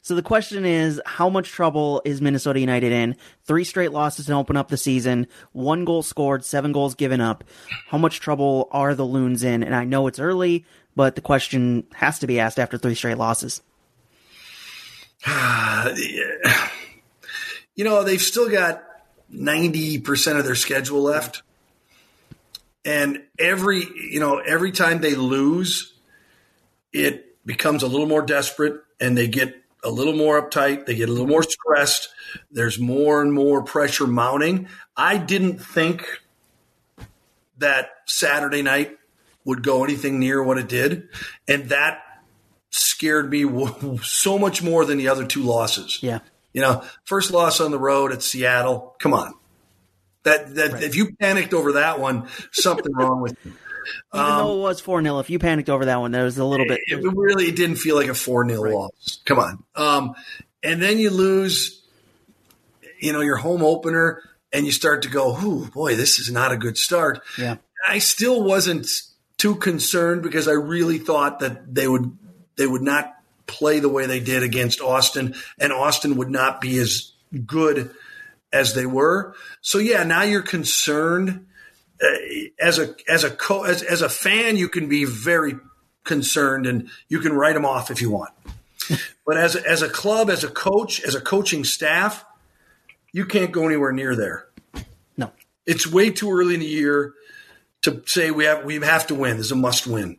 So 0.04 0.16
the 0.16 0.22
question 0.22 0.66
is, 0.66 1.02
how 1.06 1.30
much 1.30 1.50
trouble 1.50 2.02
is 2.04 2.20
Minnesota 2.20 2.60
United 2.60 2.92
in? 2.92 3.16
Three 3.46 3.64
straight 3.64 3.94
losses 3.94 4.26
to 4.26 4.34
open 4.34 4.58
up 4.58 4.68
the 4.68 4.76
season, 4.76 5.28
one 5.54 5.86
goal 5.86 6.04
scored, 6.04 6.44
seven 6.44 6.74
goals 6.74 6.94
given 6.94 7.22
up. 7.22 7.46
How 7.88 7.98
much 7.98 8.20
trouble 8.20 8.68
are 8.72 8.96
the 8.96 9.06
loons 9.06 9.46
in? 9.46 9.64
And 9.64 9.74
I 9.74 9.86
know 9.86 10.08
it's 10.08 10.20
early, 10.20 10.66
but 10.94 11.16
the 11.16 11.22
question 11.22 11.86
has 11.94 12.20
to 12.20 12.28
be 12.28 12.42
asked 12.42 12.60
after 12.60 12.78
three 12.78 12.96
straight 12.96 13.18
losses. 13.18 13.62
You 17.76 17.84
know, 17.84 18.04
they've 18.04 18.22
still 18.22 18.52
got 18.52 18.84
90% 19.34 20.38
of 20.38 20.46
their 20.46 20.54
schedule 20.54 21.02
left. 21.02 21.42
And 22.86 23.24
every, 23.40 23.84
you 24.12 24.20
know, 24.20 24.38
every 24.38 24.72
time 24.72 25.02
they 25.02 25.16
lose, 25.16 25.92
it 26.92 27.44
becomes 27.44 27.82
a 27.82 27.88
little 27.88 28.06
more 28.06 28.22
desperate 28.22 28.84
and 29.00 29.18
they 29.18 29.28
get 29.28 29.63
a 29.84 29.90
little 29.90 30.16
more 30.16 30.42
uptight. 30.42 30.86
They 30.86 30.96
get 30.96 31.10
a 31.10 31.12
little 31.12 31.28
more 31.28 31.44
stressed. 31.44 32.10
There's 32.52 32.80
more 32.80 33.22
and 33.22 33.34
more 33.34 33.64
pressure 33.64 34.08
mounting. 34.08 34.68
I 34.96 35.18
didn't 35.18 35.60
think 35.60 36.06
that 37.58 37.90
Saturday 38.06 38.62
night 38.62 38.98
would 39.46 39.64
go 39.64 39.84
anything 39.84 40.20
near 40.20 40.42
what 40.42 40.58
it 40.58 40.68
did. 40.68 41.10
And 41.48 41.70
that 41.70 42.02
scared 42.70 43.30
me 43.30 43.46
so 44.04 44.38
much 44.38 44.64
more 44.64 44.86
than 44.86 44.98
the 44.98 45.08
other 45.08 45.26
two 45.26 45.44
losses. 45.44 46.00
Yeah. 46.02 46.20
You 46.54 46.62
know, 46.62 46.84
first 47.06 47.32
loss 47.32 47.60
on 47.60 47.72
the 47.72 47.80
road 47.80 48.12
at 48.12 48.22
Seattle. 48.22 48.96
Come 49.00 49.14
on. 49.14 49.34
That, 50.24 50.56
that 50.56 50.74
right. 50.74 50.84
if 50.84 50.96
you 50.96 51.16
panicked 51.20 51.54
over 51.54 51.74
that 51.74 52.00
one, 52.00 52.28
something 52.52 52.94
wrong 52.94 53.22
with 53.22 53.36
you. 53.44 53.54
Even 54.14 54.26
um, 54.26 54.38
though 54.38 54.58
it 54.58 54.62
was 54.62 54.80
4 54.82 55.02
0, 55.02 55.20
if 55.20 55.30
you 55.30 55.40
panicked 55.40 55.70
over 55.70 55.86
that 55.86 56.00
one, 56.00 56.12
there 56.12 56.24
was 56.24 56.38
a 56.38 56.46
little 56.46 56.68
bit. 56.68 56.82
It, 56.88 57.00
it 57.00 57.14
really 57.14 57.52
didn't 57.52 57.78
feel 57.78 57.96
like 57.96 58.10
a 58.10 58.14
4 58.14 58.50
0 58.50 58.62
right. 58.62 58.74
loss. 58.74 59.20
Come 59.26 59.40
on. 59.40 59.64
Um, 59.76 60.16
and 60.62 60.82
then 60.82 61.00
you 61.00 61.10
lose, 61.10 61.82
you 63.00 63.14
know, 63.14 63.22
your 63.22 63.38
home 63.38 63.64
opener, 63.64 64.22
and 64.52 64.66
you 64.66 64.72
start 64.72 65.02
to 65.04 65.10
go, 65.10 65.36
oh, 65.38 65.70
boy, 65.74 65.96
this 65.96 66.20
is 66.20 66.32
not 66.32 66.52
a 66.52 66.58
good 66.58 66.78
start. 66.78 67.22
Yeah. 67.38 67.58
I 67.88 68.00
still 68.00 68.44
wasn't 68.44 68.88
too 69.38 69.56
concerned 69.56 70.24
because 70.24 70.48
I 70.48 70.54
really 70.54 71.00
thought 71.00 71.40
that 71.40 71.74
they 71.74 71.88
would 71.88 72.18
they 72.56 72.68
would 72.68 72.82
not 72.82 73.14
play 73.48 73.80
the 73.80 73.90
way 73.90 74.06
they 74.06 74.20
did 74.20 74.44
against 74.44 74.80
Austin, 74.80 75.36
and 75.60 75.74
Austin 75.74 76.16
would 76.18 76.30
not 76.30 76.62
be 76.62 76.78
as 76.78 77.12
good 77.46 77.94
as 78.54 78.74
they 78.74 78.86
were. 78.86 79.36
So 79.62 79.80
yeah, 79.80 80.04
now 80.04 80.22
you're 80.22 80.44
concerned 80.44 81.48
Uh, 82.04 82.08
as 82.60 82.80
a 82.80 82.96
as 83.08 83.24
a 83.24 83.30
co- 83.30 83.64
as, 83.64 83.82
as 83.82 84.02
a 84.02 84.10
fan, 84.10 84.58
you 84.58 84.68
can 84.68 84.90
be 84.90 85.06
very 85.06 85.56
concerned 86.04 86.68
and 86.68 86.90
you 87.08 87.20
can 87.20 87.34
write 87.34 87.54
them 87.54 87.66
off 87.66 87.90
if 87.90 88.02
you 88.02 88.10
want. 88.10 88.32
but 89.26 89.38
as 89.38 89.56
a, 89.56 89.70
as 89.70 89.82
a 89.82 89.90
club, 89.90 90.30
as 90.30 90.44
a 90.44 90.50
coach, 90.50 91.02
as 91.04 91.16
a 91.16 91.22
coaching 91.22 91.64
staff, 91.64 92.26
you 93.14 93.26
can't 93.26 93.52
go 93.52 93.66
anywhere 93.66 93.92
near 93.92 94.16
there. 94.16 94.48
No, 95.18 95.32
it's 95.66 95.88
way 95.88 96.10
too 96.10 96.32
early 96.32 96.56
in 96.56 96.60
the 96.60 96.66
year 96.66 97.14
to 97.84 98.04
say 98.06 98.32
we 98.32 98.46
have 98.46 98.66
we 98.66 98.76
have 98.80 99.08
to 99.08 99.16
win. 99.16 99.38
This 99.38 99.48
is 99.48 99.52
a 99.52 99.56
must 99.56 99.88
win 99.88 100.18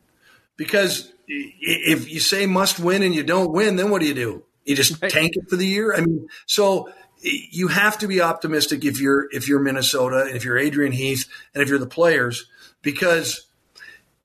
because 0.57 1.13
if 1.27 2.11
you 2.11 2.21
say 2.21 2.47
must 2.47 2.79
win 2.79 3.03
and 3.03 3.15
you 3.15 3.23
don't 3.23 3.53
win, 3.53 3.77
then 3.77 3.91
what 3.91 4.01
do 4.01 4.07
you 4.09 4.15
do? 4.15 4.43
You 4.65 4.75
just 4.77 5.01
right. 5.03 5.11
tank 5.11 5.33
it 5.37 5.49
for 5.51 5.57
the 5.57 5.67
year. 5.67 5.95
I 5.95 6.01
mean, 6.01 6.29
so 6.47 6.89
you 7.25 7.69
have 7.69 7.99
to 7.99 8.07
be 8.07 8.21
optimistic 8.21 8.85
if 8.85 9.01
you're 9.01 9.29
if 9.33 9.49
you're 9.49 9.61
Minnesota, 9.61 10.25
and 10.27 10.37
if 10.37 10.45
you're 10.45 10.59
Adrian 10.59 10.93
Heath, 10.93 11.27
and 11.55 11.63
if 11.63 11.69
you're 11.69 11.79
the 11.79 11.87
players, 11.87 12.47
because 12.83 13.47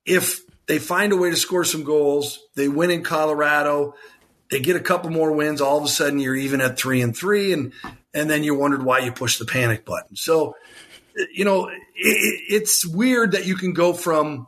if 0.06 0.42
they 0.66 0.80
find 0.80 1.14
a 1.14 1.18
way 1.18 1.30
to 1.30 1.36
score 1.38 1.64
some 1.64 1.84
goals, 1.84 2.40
they 2.56 2.68
win 2.68 2.92
in 2.92 3.04
Colorado, 3.04 3.96
they 4.52 4.60
get 4.60 4.76
a 4.76 4.82
couple 4.82 5.10
more 5.12 5.32
wins, 5.32 5.62
all 5.62 5.78
of 5.78 5.84
a 5.86 5.88
sudden 5.88 6.20
you're 6.20 6.36
even 6.36 6.60
at 6.60 6.78
three 6.78 7.02
and 7.02 7.16
three, 7.16 7.54
and 7.54 7.72
and 8.14 8.30
then 8.30 8.44
you 8.44 8.54
wondered 8.54 8.84
why 8.84 9.00
you 9.00 9.12
pushed 9.12 9.40
the 9.40 9.46
panic 9.46 9.86
button. 9.86 10.16
So, 10.18 10.56
you 11.34 11.46
know, 11.46 11.70
it, 11.70 11.78
it's 11.96 12.86
weird 12.86 13.32
that 13.32 13.46
you 13.46 13.56
can 13.56 13.74
go 13.74 13.94
from 13.94 14.48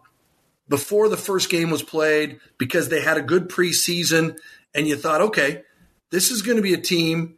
before 0.68 1.08
the 1.08 1.18
first 1.18 1.50
game 1.50 1.70
was 1.70 1.84
played 1.84 2.40
because 2.58 2.90
they 2.90 3.02
had 3.02 3.18
a 3.18 3.22
good 3.22 3.48
preseason, 3.48 4.38
and 4.76 4.88
you 4.88 4.98
thought, 4.98 5.22
okay, 5.22 5.64
this 6.10 6.32
is 6.32 6.42
going 6.42 6.58
to 6.58 6.64
be 6.64 6.74
a 6.74 6.82
team 6.82 7.38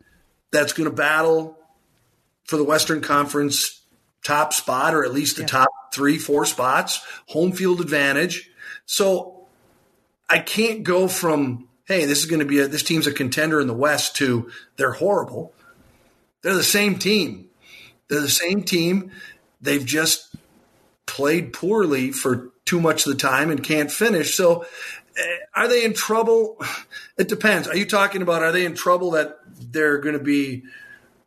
that's 0.53 0.72
going 0.72 0.89
to 0.89 0.95
battle 0.95 1.57
for 2.45 2.55
the 2.55 2.63
Western 2.63 3.01
Conference 3.01 3.81
top 4.24 4.53
spot 4.53 4.93
or 4.93 5.03
at 5.03 5.13
least 5.13 5.36
the 5.36 5.41
yeah. 5.41 5.48
top 5.48 5.69
three, 5.93 6.17
four 6.17 6.45
spots, 6.45 7.05
home 7.27 7.51
field 7.51 7.81
advantage. 7.81 8.50
So 8.86 9.48
I 10.29 10.39
can't 10.39 10.83
go 10.83 11.07
from, 11.07 11.67
hey, 11.86 12.05
this 12.05 12.19
is 12.19 12.25
going 12.27 12.39
to 12.39 12.45
be 12.45 12.60
a, 12.60 12.67
this 12.67 12.83
team's 12.83 13.07
a 13.07 13.12
contender 13.12 13.60
in 13.60 13.67
the 13.67 13.74
West 13.74 14.15
to 14.17 14.50
they're 14.77 14.93
horrible. 14.93 15.53
They're 16.41 16.53
the 16.53 16.63
same 16.63 16.98
team. 16.98 17.50
They're 18.07 18.22
the 18.22 18.29
same 18.29 18.63
team. 18.63 19.11
They've 19.61 19.85
just 19.85 20.35
played 21.05 21.53
poorly 21.53 22.11
for 22.11 22.51
too 22.66 22.79
much 22.79 23.05
of 23.05 23.13
the 23.13 23.20
time 23.20 23.50
and 23.50 23.63
can't 23.63 23.92
finish. 23.92 24.35
So 24.35 24.66
eh, 25.18 25.37
are 25.55 25.68
they 25.68 25.83
in 25.83 25.94
trouble? 25.94 26.57
It 27.16 27.29
depends. 27.29 27.68
Are 27.68 27.75
you 27.75 27.85
talking 27.85 28.24
about 28.24 28.42
are 28.42 28.51
they 28.51 28.66
in 28.66 28.74
trouble 28.74 29.11
that 29.11 29.37
they're 29.71 29.97
going 29.99 30.17
to 30.17 30.23
be 30.23 30.63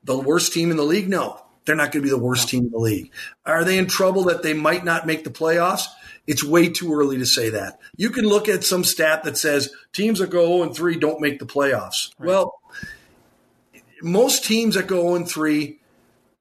the 0.05 0.19
worst 0.19 0.53
team 0.53 0.71
in 0.71 0.77
the 0.77 0.85
league? 0.85 1.09
No, 1.09 1.41
they're 1.65 1.77
not 1.77 1.93
going 1.93 2.03
to 2.03 2.07
be 2.07 2.11
the 2.11 2.19
worst 2.19 2.49
team 2.49 2.65
in 2.65 2.71
the 2.71 2.79
league. 2.79 3.11
Are 3.45 3.65
they 3.65 3.79
in 3.79 3.87
trouble 3.87 4.25
that 4.25 4.43
they 4.43 4.55
might 4.55 4.85
not 4.85 5.07
make 5.07 5.25
the 5.25 5.31
playoffs? 5.31 5.87
It's 6.27 6.43
way 6.43 6.69
too 6.69 6.93
early 6.95 7.19
to 7.19 7.27
say 7.27 7.51
that. 7.51 7.79
You 7.97 8.11
can 8.11 8.25
look 8.25 8.49
at 8.49 8.65
some 8.65 8.85
stat 8.85 9.25
that 9.25 9.37
says 9.37 9.73
teams 9.93 10.19
that 10.19 10.31
go 10.31 10.47
0 10.47 10.63
and 10.65 10.75
3 10.75 10.99
don't 10.99 11.21
make 11.21 11.39
the 11.39 11.47
playoffs. 11.47 12.13
Right. 12.19 12.29
Well, 12.29 12.61
most 14.03 14.45
teams 14.45 14.75
that 14.75 14.87
go 14.87 15.03
0 15.03 15.15
and 15.17 15.29
3 15.29 15.79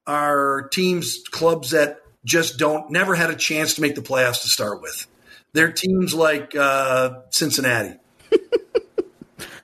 are 0.08 0.70
teams, 0.70 1.24
clubs 1.32 1.72
that 1.72 2.02
just 2.24 2.58
don't, 2.58 2.90
never 2.90 3.16
had 3.16 3.30
a 3.30 3.36
chance 3.36 3.76
to 3.76 3.82
make 3.82 3.96
the 3.96 4.02
playoffs 4.02 4.42
to 4.42 4.48
start 4.48 4.82
with. 4.82 5.08
They're 5.54 5.72
teams 5.72 6.14
like 6.14 6.56
uh, 6.56 7.22
Cincinnati. 7.30 7.98
I 8.32 8.36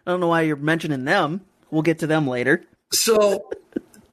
don't 0.05 0.19
know 0.19 0.27
why 0.27 0.41
you're 0.41 0.55
mentioning 0.55 1.03
them. 1.05 1.41
We'll 1.71 1.81
get 1.81 1.99
to 1.99 2.07
them 2.07 2.27
later. 2.27 2.63
So 2.91 3.49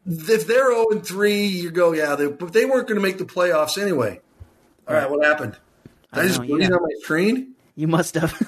if 0.07 0.47
they're 0.47 0.73
0 0.73 0.87
and 0.91 1.07
3, 1.07 1.47
you 1.47 1.71
go, 1.71 1.93
yeah, 1.93 2.15
they, 2.15 2.27
but 2.29 2.53
they 2.53 2.65
weren't 2.65 2.89
going 2.89 3.01
to 3.01 3.07
make 3.07 3.19
the 3.19 3.25
playoffs 3.25 3.81
anyway. 3.81 4.21
All 4.87 4.95
right, 4.95 5.11
what 5.11 5.25
happened? 5.25 5.59
Did 6.15 6.21
I, 6.21 6.23
I 6.23 6.29
just 6.29 6.41
put 6.41 6.63
it 6.63 6.73
on 6.73 6.83
my 6.83 6.95
screen? 7.03 7.55
You 7.75 7.89
must 7.89 8.15
have. 8.15 8.41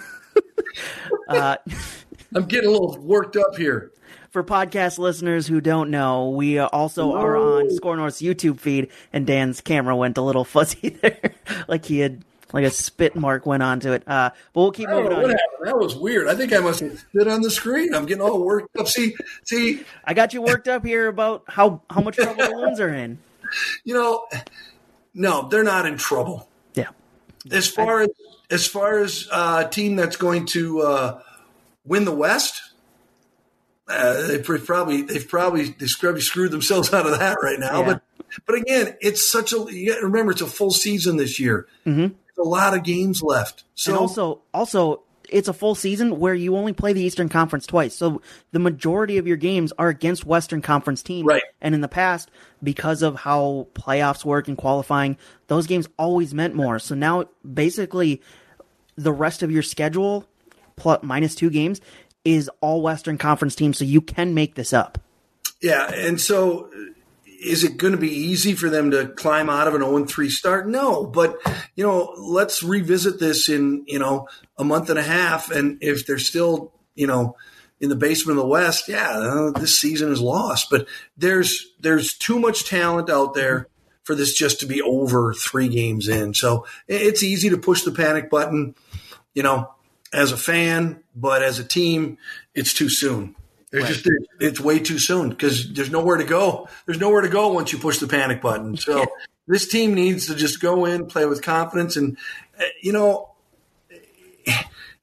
uh, 1.28 1.56
I'm 2.34 2.46
getting 2.46 2.68
a 2.68 2.72
little 2.72 2.96
worked 2.98 3.36
up 3.36 3.56
here. 3.56 3.92
For 4.30 4.44
podcast 4.44 4.98
listeners 4.98 5.48
who 5.48 5.60
don't 5.60 5.90
know, 5.90 6.30
we 6.30 6.60
also 6.60 7.14
are 7.14 7.36
on 7.36 7.68
Score 7.70 7.96
North's 7.96 8.22
YouTube 8.22 8.60
feed, 8.60 8.88
and 9.12 9.26
Dan's 9.26 9.60
camera 9.60 9.96
went 9.96 10.16
a 10.18 10.22
little 10.22 10.44
fuzzy 10.44 10.90
there, 11.02 11.34
like 11.66 11.84
he 11.84 11.98
had 11.98 12.24
like 12.52 12.64
a 12.64 12.70
spit 12.70 13.16
mark 13.16 13.46
went 13.46 13.62
onto 13.62 13.92
it. 13.92 14.02
Uh, 14.06 14.30
but 14.52 14.60
we'll 14.60 14.72
keep 14.72 14.88
moving 14.88 15.12
on. 15.12 15.36
That 15.64 15.78
was 15.78 15.96
weird. 15.96 16.28
I 16.28 16.34
think 16.34 16.52
I 16.52 16.58
must 16.58 16.80
have 16.80 16.98
spit 16.98 17.28
on 17.28 17.42
the 17.42 17.50
screen. 17.50 17.94
I'm 17.94 18.06
getting 18.06 18.22
all 18.22 18.42
worked 18.44 18.76
up. 18.76 18.88
See, 18.88 19.14
see, 19.44 19.84
I 20.04 20.14
got 20.14 20.34
you 20.34 20.42
worked 20.42 20.68
up 20.68 20.84
here 20.84 21.08
about 21.08 21.44
how 21.48 21.82
how 21.90 22.00
much 22.00 22.16
trouble 22.16 22.36
the 22.36 22.56
Loons 22.56 22.80
are 22.80 22.92
in. 22.92 23.18
You 23.82 23.94
know, 23.94 24.28
no, 25.12 25.48
they're 25.48 25.64
not 25.64 25.84
in 25.84 25.96
trouble. 25.96 26.48
Yeah. 26.74 26.90
As 27.50 27.66
far 27.66 28.02
I, 28.02 28.04
as 28.04 28.10
as 28.48 28.66
far 28.68 29.00
as 29.00 29.26
uh, 29.32 29.64
a 29.66 29.68
team 29.68 29.96
that's 29.96 30.16
going 30.16 30.46
to 30.46 30.82
uh, 30.82 31.22
win 31.84 32.04
the 32.04 32.14
West. 32.14 32.62
Uh, 33.88 34.28
they've 34.28 34.44
probably 34.44 35.02
they've 35.02 35.26
probably 35.26 35.70
they've 35.70 35.96
probably 35.98 36.20
screwed 36.20 36.52
themselves 36.52 36.94
out 36.94 37.06
of 37.06 37.18
that 37.18 37.38
right 37.42 37.58
now. 37.58 37.80
Yeah. 37.80 37.86
But 37.86 38.02
but 38.46 38.54
again, 38.54 38.96
it's 39.00 39.28
such 39.28 39.52
a 39.52 39.66
you 39.68 40.00
remember 40.00 40.30
it's 40.30 40.42
a 40.42 40.46
full 40.46 40.70
season 40.70 41.16
this 41.16 41.40
year. 41.40 41.66
Mm-hmm 41.84 42.14
a 42.40 42.48
lot 42.48 42.74
of 42.74 42.82
games 42.82 43.22
left. 43.22 43.64
So 43.74 43.92
and 43.92 44.00
also, 44.00 44.42
also, 44.52 45.02
it's 45.28 45.48
a 45.48 45.52
full 45.52 45.74
season 45.74 46.18
where 46.18 46.34
you 46.34 46.56
only 46.56 46.72
play 46.72 46.92
the 46.92 47.02
Eastern 47.02 47.28
Conference 47.28 47.66
twice. 47.66 47.94
So 47.94 48.20
the 48.52 48.58
majority 48.58 49.18
of 49.18 49.26
your 49.26 49.36
games 49.36 49.72
are 49.78 49.88
against 49.88 50.26
Western 50.26 50.60
Conference 50.60 51.02
teams. 51.02 51.26
Right. 51.26 51.42
And 51.60 51.74
in 51.74 51.80
the 51.80 51.88
past, 51.88 52.30
because 52.62 53.02
of 53.02 53.16
how 53.16 53.68
playoffs 53.74 54.24
work 54.24 54.48
and 54.48 54.56
qualifying, 54.56 55.16
those 55.46 55.66
games 55.66 55.88
always 55.98 56.34
meant 56.34 56.54
more. 56.54 56.78
So 56.78 56.94
now 56.94 57.26
basically 57.50 58.20
the 58.96 59.12
rest 59.12 59.42
of 59.42 59.50
your 59.50 59.62
schedule 59.62 60.26
plus 60.76 61.02
minus 61.02 61.34
two 61.34 61.50
games 61.50 61.80
is 62.24 62.50
all 62.60 62.82
Western 62.82 63.18
Conference 63.18 63.54
teams. 63.54 63.78
So 63.78 63.84
you 63.84 64.00
can 64.00 64.34
make 64.34 64.54
this 64.54 64.72
up. 64.72 64.98
Yeah. 65.62 65.92
And 65.92 66.20
so 66.20 66.70
is 67.40 67.64
it 67.64 67.76
going 67.76 67.92
to 67.92 67.98
be 67.98 68.12
easy 68.12 68.54
for 68.54 68.68
them 68.68 68.90
to 68.90 69.08
climb 69.08 69.48
out 69.48 69.66
of 69.66 69.74
an 69.74 69.80
0 69.80 70.04
3 70.04 70.30
start? 70.30 70.68
No, 70.68 71.06
but 71.06 71.36
you 71.74 71.84
know, 71.84 72.14
let's 72.18 72.62
revisit 72.62 73.18
this 73.18 73.48
in, 73.48 73.84
you 73.86 73.98
know, 73.98 74.28
a 74.58 74.64
month 74.64 74.90
and 74.90 74.98
a 74.98 75.02
half. 75.02 75.50
And 75.50 75.78
if 75.82 76.06
they're 76.06 76.18
still, 76.18 76.72
you 76.94 77.06
know, 77.06 77.36
in 77.80 77.88
the 77.88 77.96
basement 77.96 78.38
of 78.38 78.44
the 78.44 78.48
West, 78.48 78.88
yeah, 78.88 79.10
uh, 79.10 79.50
this 79.52 79.80
season 79.80 80.12
is 80.12 80.20
lost. 80.20 80.68
But 80.70 80.86
there's 81.16 81.66
there's 81.80 82.14
too 82.14 82.38
much 82.38 82.68
talent 82.68 83.08
out 83.08 83.34
there 83.34 83.68
for 84.02 84.14
this 84.14 84.34
just 84.34 84.60
to 84.60 84.66
be 84.66 84.82
over 84.82 85.32
three 85.32 85.68
games 85.68 86.08
in. 86.08 86.34
So 86.34 86.66
it's 86.88 87.22
easy 87.22 87.50
to 87.50 87.58
push 87.58 87.82
the 87.82 87.92
panic 87.92 88.28
button, 88.28 88.74
you 89.34 89.42
know, 89.42 89.70
as 90.12 90.32
a 90.32 90.36
fan, 90.36 91.02
but 91.14 91.42
as 91.42 91.58
a 91.58 91.64
team, 91.64 92.18
it's 92.54 92.74
too 92.74 92.88
soon. 92.90 93.34
It's 93.72 93.84
right. 93.84 93.92
just 93.92 94.08
it's 94.40 94.60
way 94.60 94.80
too 94.80 94.98
soon 94.98 95.28
because 95.28 95.72
there's 95.72 95.90
nowhere 95.90 96.16
to 96.16 96.24
go. 96.24 96.68
There's 96.86 96.98
nowhere 96.98 97.20
to 97.20 97.28
go 97.28 97.52
once 97.52 97.72
you 97.72 97.78
push 97.78 97.98
the 97.98 98.08
panic 98.08 98.40
button. 98.42 98.76
So 98.76 99.06
this 99.46 99.68
team 99.68 99.94
needs 99.94 100.26
to 100.26 100.34
just 100.34 100.60
go 100.60 100.86
in, 100.86 101.06
play 101.06 101.24
with 101.26 101.42
confidence, 101.42 101.96
and 101.96 102.16
uh, 102.58 102.64
you 102.82 102.92
know, 102.92 103.30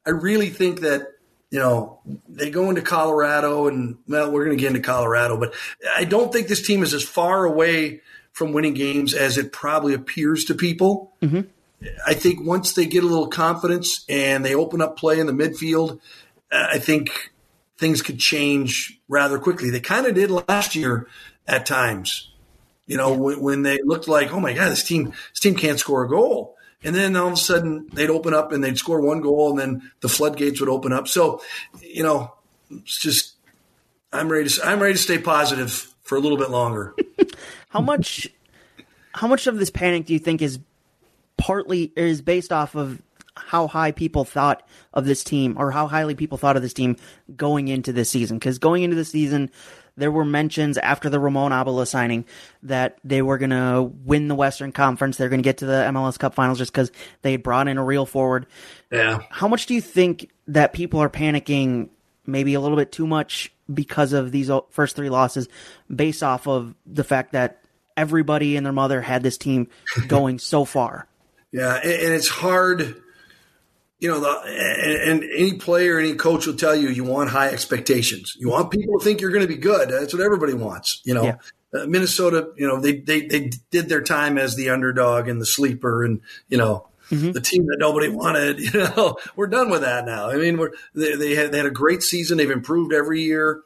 I 0.06 0.10
really 0.10 0.50
think 0.50 0.82
that 0.82 1.14
you 1.50 1.60
know 1.60 2.00
they 2.28 2.50
go 2.50 2.68
into 2.70 2.82
Colorado, 2.82 3.68
and 3.68 3.98
well, 4.08 4.32
we're 4.32 4.46
going 4.46 4.58
to 4.58 4.62
get 4.62 4.76
into 4.76 4.86
Colorado, 4.86 5.38
but 5.38 5.54
I 5.96 6.04
don't 6.04 6.34
think 6.34 6.50
this 6.50 6.66
team 6.66 6.84
is 6.84 6.94
as 6.94 7.04
far 7.04 7.46
away 7.46 8.02
from 8.34 8.54
winning 8.54 8.74
games 8.74 9.14
as 9.14 9.38
it 9.38 9.52
probably 9.52 9.94
appears 9.94 10.46
to 10.46 10.54
people. 10.54 11.14
Mm-hmm. 11.22 11.42
I 12.06 12.14
think 12.14 12.46
once 12.46 12.74
they 12.74 12.86
get 12.86 13.04
a 13.04 13.08
little 13.08 13.28
confidence 13.28 14.04
and 14.10 14.44
they 14.44 14.56
open 14.56 14.82
up 14.82 14.98
play 14.98 15.20
in 15.20 15.26
the 15.28 15.34
midfield, 15.34 16.00
uh, 16.52 16.68
I 16.72 16.80
think 16.80 17.32
things 17.78 18.02
could 18.02 18.20
change 18.20 19.00
rather 19.08 19.40
quickly. 19.40 19.70
They 19.70 19.80
kind 19.80 20.06
of 20.06 20.16
did 20.16 20.32
last 20.32 20.76
year 20.76 21.08
at 21.48 21.66
times. 21.66 22.32
You 22.86 22.98
know, 22.98 23.14
when, 23.14 23.42
when, 23.42 23.62
they 23.64 23.80
looked 23.84 24.08
like, 24.08 24.34
oh 24.34 24.40
my 24.40 24.54
god, 24.54 24.70
this 24.70 24.84
team 24.84 25.14
this 25.32 25.40
team 25.42 25.56
can't 25.56 25.80
score 25.80 26.04
a 26.04 26.10
goal, 26.10 26.56
and 26.84 26.96
then 26.96 27.16
all 27.16 27.28
of 27.28 27.34
a 27.34 27.38
sudden 27.38 27.90
they'd 27.94 28.10
open 28.10 28.34
up 28.34 28.52
and 28.52 28.64
they'd 28.64 28.78
score 28.78 29.02
one 29.02 29.20
goal, 29.20 29.50
and 29.50 29.60
then 29.60 29.92
the 30.00 30.10
floodgates 30.10 30.60
would 30.62 30.70
open 30.70 30.94
up. 30.94 31.08
So, 31.08 31.42
you 31.82 32.04
know, 32.04 32.34
it's 32.72 33.00
just 33.00 33.36
I'm 34.14 34.30
ready 34.30 34.48
to 34.48 34.66
I'm 34.66 34.80
ready 34.80 34.94
to 34.94 35.00
stay 35.00 35.18
positive 35.18 35.94
for 36.04 36.18
a 36.18 36.22
little 36.22 36.38
bit 36.38 36.50
longer. 36.50 36.96
how 37.70 37.82
much 37.82 38.30
how 39.14 39.28
much 39.28 39.48
of 39.48 39.58
this 39.60 39.70
panic 39.70 40.06
do 40.06 40.14
you 40.14 40.20
think 40.20 40.42
is 40.42 40.60
partly 41.38 41.92
is 41.96 42.22
based 42.22 42.54
off 42.54 42.76
of 42.76 43.02
how 43.46 43.68
high 43.68 43.92
people 43.92 44.26
thought 44.26 44.68
of 44.94 45.06
this 45.06 45.24
team 45.24 45.56
or 45.58 45.72
how 45.72 45.88
highly 45.88 46.16
people 46.16 46.38
thought 46.38 46.56
of 46.56 46.62
this 46.62 46.74
team 46.74 46.96
going 47.36 47.68
into 47.68 47.94
this 47.94 48.10
season 48.10 48.38
because 48.38 48.60
going 48.60 48.84
into 48.84 48.96
the 48.96 49.06
season 49.06 49.50
there 49.98 50.12
were 50.12 50.24
mentions 50.24 50.78
after 50.78 51.10
the 51.10 51.20
Ramon 51.20 51.52
Abila 51.52 51.88
signing 51.88 52.26
that 52.64 53.00
they 53.04 53.22
were 53.22 53.38
going 53.38 53.50
to 53.50 53.82
win 53.82 54.28
the 54.28 54.36
Western 54.36 54.72
Conference. 54.72 55.18
They're 55.18 55.28
going 55.28 55.42
to 55.42 55.44
get 55.44 55.58
to 55.58 55.66
the 55.66 55.88
MLS 55.90 56.20
Cup 56.20 56.36
Finals 56.36 56.60
just 56.60 56.72
because 56.72 56.92
they 57.24 57.32
had 57.32 57.44
brought 57.44 57.68
in 57.68 57.78
a 57.78 57.84
real 57.84 58.06
forward. 58.06 58.46
Yeah. 58.92 59.20
How 59.32 59.48
much 59.48 59.66
do 59.66 59.74
you 59.74 59.82
think 59.82 60.30
that 60.48 60.72
people 60.72 61.02
are 61.02 61.10
panicking? 61.10 61.90
Maybe 62.28 62.54
a 62.54 62.62
little 62.62 62.78
bit 62.78 62.92
too 62.92 63.08
much 63.08 63.52
because 63.74 64.14
of 64.14 64.32
these 64.32 64.52
first 64.70 64.96
three 64.96 65.10
losses, 65.10 65.48
based 65.94 66.22
off 66.22 66.48
of 66.48 66.76
the 66.86 67.04
fact 67.04 67.32
that 67.32 67.62
everybody 67.96 68.58
and 68.58 68.66
their 68.66 68.74
mother 68.74 69.02
had 69.02 69.24
this 69.24 69.38
team 69.38 69.70
going 70.08 70.38
so 70.38 70.66
far. 70.66 71.08
Yeah, 71.52 71.76
and 71.76 72.14
it's 72.14 72.28
hard 72.28 73.02
you 74.00 74.10
know, 74.10 74.20
the, 74.20 74.30
and, 74.46 75.24
and, 75.24 75.32
any 75.32 75.54
player, 75.54 75.98
any 75.98 76.14
coach 76.14 76.46
will 76.46 76.56
tell 76.56 76.76
you, 76.76 76.90
you 76.90 77.04
want 77.04 77.30
high 77.30 77.50
expectations. 77.50 78.36
You 78.40 78.50
want 78.50 78.70
people 78.70 79.00
to 79.00 79.04
think 79.04 79.22
you're 79.22 79.32
going 79.32 79.48
to 79.48 79.48
be 79.48 79.60
good. 79.60 79.90
That's 79.90 80.14
what 80.14 80.22
everybody 80.22 80.54
wants. 80.54 81.02
You 81.04 81.16
know, 81.16 81.24
yeah. 81.24 81.36
uh, 81.74 81.88
Minnesota, 81.88 82.52
you 82.56 82.68
know, 82.68 82.80
they, 82.80 83.00
they, 83.00 83.22
they 83.26 83.52
did 83.72 83.90
their 83.90 84.04
time 84.04 84.38
as 84.38 84.56
the 84.56 84.70
underdog 84.70 85.28
and 85.28 85.42
the 85.42 85.48
sleeper 85.48 86.04
and, 86.04 86.22
you 86.48 86.60
know, 86.60 86.88
mm-hmm. 87.10 87.32
the 87.32 87.42
team 87.42 87.66
that 87.68 87.78
nobody 87.80 88.10
wanted, 88.10 88.60
you 88.74 88.80
know, 88.80 89.18
we're 89.36 89.48
done 89.48 89.72
with 89.72 89.82
that 89.82 90.06
now. 90.06 90.30
I 90.30 90.36
mean, 90.36 90.58
we're, 90.58 90.72
they, 90.94 91.16
they 91.16 91.36
had, 91.36 91.52
they 91.52 91.58
had 91.58 91.66
a 91.66 91.72
great 91.72 92.04
season. 92.04 92.38
They've 92.38 92.52
improved 92.52 92.94
every 92.94 93.22
year. 93.22 93.64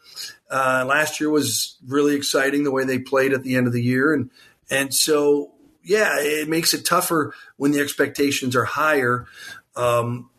Uh, 0.49 0.85
last 0.87 1.19
year 1.19 1.29
was 1.29 1.77
really 1.85 2.15
exciting 2.15 2.63
the 2.63 2.71
way 2.71 2.85
they 2.85 2.99
played 2.99 3.33
at 3.33 3.43
the 3.43 3.55
end 3.55 3.67
of 3.67 3.73
the 3.73 3.83
year. 3.83 4.13
And, 4.13 4.29
and 4.69 4.93
so, 4.93 5.51
yeah, 5.83 6.19
it 6.19 6.47
makes 6.47 6.73
it 6.73 6.85
tougher 6.85 7.33
when 7.57 7.71
the 7.71 7.79
expectations 7.79 8.55
are 8.55 8.65
higher. 8.65 9.25
Um, 9.75 10.29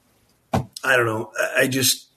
I 0.53 0.97
don't 0.97 1.07
know. 1.07 1.33
I 1.57 1.69
just 1.69 2.09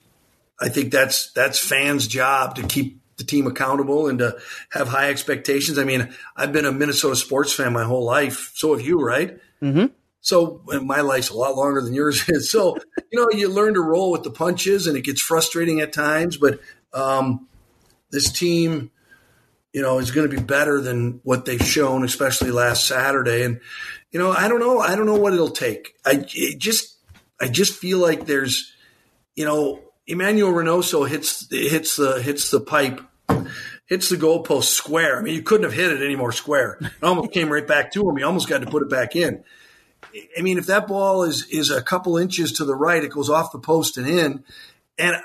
I 0.60 0.68
think 0.68 0.92
that's 0.92 1.32
that's 1.32 1.58
fans' 1.58 2.06
job 2.06 2.56
to 2.56 2.62
keep 2.62 3.00
the 3.16 3.24
team 3.24 3.46
accountable 3.46 4.08
and 4.08 4.18
to 4.18 4.36
have 4.70 4.88
high 4.88 5.08
expectations. 5.08 5.78
I 5.78 5.84
mean, 5.84 6.14
I've 6.36 6.52
been 6.52 6.66
a 6.66 6.72
Minnesota 6.72 7.16
sports 7.16 7.52
fan 7.52 7.72
my 7.72 7.84
whole 7.84 8.04
life. 8.04 8.52
So 8.54 8.76
have 8.76 8.84
you, 8.84 9.00
right? 9.00 9.38
Mm-hmm. 9.62 9.86
So 10.20 10.62
my 10.82 11.00
life's 11.00 11.30
a 11.30 11.36
lot 11.36 11.56
longer 11.56 11.80
than 11.80 11.94
yours 11.94 12.24
is. 12.28 12.50
So 12.50 12.76
you 13.10 13.20
know, 13.20 13.28
you 13.32 13.48
learn 13.48 13.74
to 13.74 13.80
roll 13.80 14.10
with 14.10 14.22
the 14.22 14.30
punches, 14.30 14.86
and 14.86 14.96
it 14.96 15.04
gets 15.04 15.22
frustrating 15.22 15.80
at 15.80 15.92
times. 15.92 16.36
But 16.36 16.60
um, 16.92 17.48
this 18.10 18.30
team, 18.32 18.90
you 19.72 19.82
know, 19.82 19.98
is 19.98 20.10
going 20.10 20.28
to 20.28 20.36
be 20.36 20.42
better 20.42 20.80
than 20.80 21.20
what 21.22 21.44
they've 21.44 21.62
shown, 21.62 22.04
especially 22.04 22.50
last 22.50 22.86
Saturday. 22.86 23.42
And 23.44 23.60
you 24.10 24.18
know, 24.18 24.32
I 24.32 24.48
don't 24.48 24.60
know. 24.60 24.80
I 24.80 24.96
don't 24.96 25.06
know 25.06 25.18
what 25.18 25.32
it'll 25.32 25.50
take. 25.50 25.94
I 26.04 26.16
just 26.16 26.95
I 27.40 27.48
just 27.48 27.74
feel 27.78 27.98
like 27.98 28.26
there's, 28.26 28.72
you 29.34 29.44
know, 29.44 29.80
Emmanuel 30.06 30.52
Reynoso 30.52 31.08
hits 31.08 31.48
hits 31.50 31.96
the 31.96 32.22
hits 32.22 32.50
the 32.50 32.60
pipe, 32.60 33.00
hits 33.86 34.08
the 34.08 34.16
goalpost 34.16 34.64
square. 34.64 35.18
I 35.18 35.22
mean, 35.22 35.34
you 35.34 35.42
couldn't 35.42 35.64
have 35.64 35.72
hit 35.72 35.92
it 35.92 36.04
any 36.04 36.16
more 36.16 36.32
square. 36.32 36.78
It 36.80 37.02
almost 37.02 37.32
came 37.32 37.52
right 37.52 37.66
back 37.66 37.92
to 37.92 38.08
him. 38.08 38.16
He 38.16 38.22
almost 38.22 38.48
got 38.48 38.62
to 38.62 38.70
put 38.70 38.82
it 38.82 38.90
back 38.90 39.16
in. 39.16 39.42
I 40.38 40.42
mean, 40.42 40.58
if 40.58 40.66
that 40.66 40.86
ball 40.86 41.24
is 41.24 41.46
is 41.50 41.70
a 41.70 41.82
couple 41.82 42.16
inches 42.16 42.52
to 42.52 42.64
the 42.64 42.74
right, 42.74 43.02
it 43.02 43.10
goes 43.10 43.28
off 43.28 43.52
the 43.52 43.58
post 43.58 43.98
and 43.98 44.06
in. 44.06 44.44
And 44.98 45.16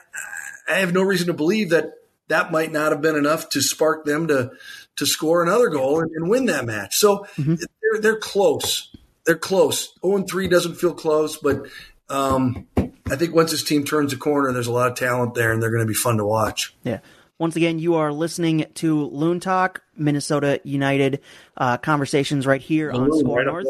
I 0.67 0.79
have 0.79 0.93
no 0.93 1.03
reason 1.03 1.27
to 1.27 1.33
believe 1.33 1.69
that 1.69 1.93
that 2.27 2.51
might 2.51 2.71
not 2.71 2.91
have 2.91 3.01
been 3.01 3.15
enough 3.15 3.49
to 3.49 3.61
spark 3.61 4.05
them 4.05 4.27
to 4.27 4.51
to 4.97 5.05
score 5.05 5.43
another 5.43 5.69
goal 5.69 6.01
and, 6.01 6.11
and 6.11 6.29
win 6.29 6.45
that 6.45 6.65
match. 6.65 6.95
So 6.95 7.25
mm-hmm. 7.37 7.55
they're 7.55 8.01
they're 8.01 8.19
close. 8.19 8.95
They're 9.25 9.37
close. 9.37 9.93
0 10.03 10.23
3 10.23 10.47
doesn't 10.47 10.75
feel 10.75 10.93
close, 10.93 11.37
but 11.37 11.67
um, 12.11 12.67
I 12.77 13.15
think 13.15 13.33
once 13.33 13.51
this 13.51 13.63
team 13.63 13.83
turns 13.83 14.13
a 14.13 14.17
corner, 14.17 14.51
there's 14.51 14.67
a 14.67 14.71
lot 14.71 14.89
of 14.91 14.97
talent 14.97 15.33
there, 15.33 15.51
and 15.51 15.61
they're 15.61 15.71
going 15.71 15.83
to 15.83 15.87
be 15.87 15.93
fun 15.93 16.17
to 16.17 16.25
watch. 16.25 16.73
Yeah. 16.83 16.99
Once 17.37 17.55
again, 17.55 17.79
you 17.79 17.95
are 17.95 18.13
listening 18.13 18.65
to 18.75 19.05
Loon 19.07 19.39
Talk, 19.39 19.81
Minnesota 19.97 20.61
United 20.63 21.21
uh, 21.57 21.77
conversations 21.77 22.45
right 22.45 22.61
here 22.61 22.91
the 22.91 22.99
on 22.99 23.19
Score 23.19 23.37
right 23.37 23.47
North. 23.47 23.65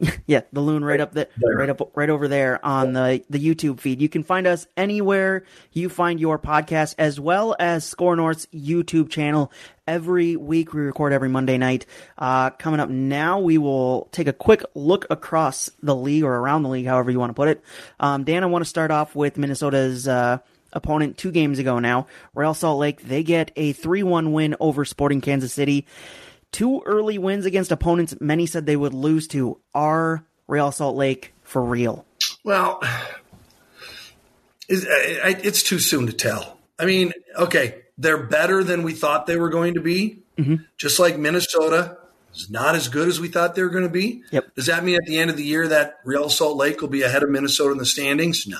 yeah, 0.26 0.42
the 0.52 0.60
loon 0.60 0.84
right 0.84 1.00
up 1.00 1.12
there, 1.12 1.28
right 1.54 1.68
up, 1.68 1.96
right 1.96 2.08
over 2.08 2.26
there 2.28 2.64
on 2.64 2.92
the 2.92 3.22
the 3.28 3.38
YouTube 3.38 3.80
feed. 3.80 4.00
You 4.00 4.08
can 4.08 4.22
find 4.22 4.46
us 4.46 4.66
anywhere 4.76 5.44
you 5.72 5.88
find 5.88 6.18
your 6.18 6.38
podcast, 6.38 6.94
as 6.98 7.20
well 7.20 7.54
as 7.58 7.84
Score 7.84 8.16
North's 8.16 8.46
YouTube 8.46 9.10
channel. 9.10 9.52
Every 9.86 10.36
week 10.36 10.72
we 10.72 10.80
record 10.80 11.12
every 11.12 11.28
Monday 11.28 11.58
night. 11.58 11.84
Uh, 12.16 12.50
coming 12.50 12.80
up 12.80 12.88
now, 12.88 13.40
we 13.40 13.58
will 13.58 14.08
take 14.12 14.28
a 14.28 14.32
quick 14.32 14.62
look 14.74 15.06
across 15.10 15.70
the 15.82 15.96
league 15.96 16.24
or 16.24 16.34
around 16.34 16.62
the 16.62 16.68
league, 16.68 16.86
however 16.86 17.10
you 17.10 17.18
want 17.18 17.30
to 17.30 17.34
put 17.34 17.48
it. 17.48 17.62
Um, 17.98 18.24
Dan, 18.24 18.42
I 18.42 18.46
want 18.46 18.64
to 18.64 18.68
start 18.68 18.90
off 18.90 19.14
with 19.14 19.36
Minnesota's. 19.36 20.08
Uh, 20.08 20.38
opponent 20.72 21.18
two 21.18 21.32
games 21.32 21.58
ago 21.58 21.80
now. 21.80 22.06
Real 22.32 22.54
Salt 22.54 22.78
Lake, 22.78 23.02
they 23.02 23.24
get 23.24 23.50
a 23.56 23.72
3 23.72 24.04
1 24.04 24.32
win 24.32 24.54
over 24.60 24.84
Sporting 24.84 25.20
Kansas 25.20 25.52
City. 25.52 25.84
Two 26.52 26.82
early 26.84 27.18
wins 27.18 27.46
against 27.46 27.70
opponents 27.70 28.14
many 28.20 28.46
said 28.46 28.66
they 28.66 28.76
would 28.76 28.94
lose 28.94 29.28
to. 29.28 29.58
Are 29.74 30.24
Real 30.48 30.72
Salt 30.72 30.96
Lake 30.96 31.32
for 31.42 31.62
real? 31.62 32.04
Well, 32.44 32.82
it's 34.68 35.62
too 35.62 35.78
soon 35.78 36.06
to 36.06 36.12
tell. 36.12 36.58
I 36.78 36.86
mean, 36.86 37.12
okay, 37.36 37.82
they're 37.98 38.22
better 38.22 38.64
than 38.64 38.82
we 38.82 38.94
thought 38.94 39.26
they 39.26 39.36
were 39.36 39.50
going 39.50 39.74
to 39.74 39.80
be. 39.80 40.22
Mm-hmm. 40.38 40.56
Just 40.76 40.98
like 40.98 41.18
Minnesota 41.18 41.98
is 42.34 42.50
not 42.50 42.74
as 42.74 42.88
good 42.88 43.08
as 43.08 43.20
we 43.20 43.28
thought 43.28 43.54
they 43.54 43.62
were 43.62 43.68
going 43.68 43.84
to 43.84 43.90
be. 43.90 44.22
Yep. 44.30 44.54
Does 44.54 44.66
that 44.66 44.84
mean 44.84 44.96
at 44.96 45.04
the 45.06 45.18
end 45.18 45.30
of 45.30 45.36
the 45.36 45.44
year 45.44 45.68
that 45.68 46.00
Real 46.04 46.28
Salt 46.28 46.56
Lake 46.56 46.80
will 46.80 46.88
be 46.88 47.02
ahead 47.02 47.22
of 47.22 47.30
Minnesota 47.30 47.72
in 47.72 47.78
the 47.78 47.86
standings? 47.86 48.46
No, 48.46 48.58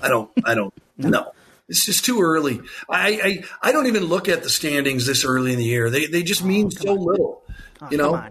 I 0.00 0.08
don't. 0.08 0.30
I 0.44 0.54
don't. 0.54 0.74
no. 0.98 1.32
It's 1.68 1.86
just 1.86 2.04
too 2.04 2.20
early. 2.20 2.60
I, 2.90 3.42
I, 3.62 3.68
I 3.68 3.72
don't 3.72 3.86
even 3.86 4.04
look 4.04 4.28
at 4.28 4.42
the 4.42 4.50
standings 4.50 5.06
this 5.06 5.24
early 5.24 5.52
in 5.52 5.58
the 5.58 5.64
year. 5.64 5.88
They 5.88 6.06
they 6.06 6.22
just 6.22 6.42
oh, 6.42 6.46
mean 6.46 6.66
oh, 6.66 6.84
so 6.84 6.92
little. 6.92 7.42
Oh, 7.80 7.88
you 7.90 7.96
know. 7.96 8.28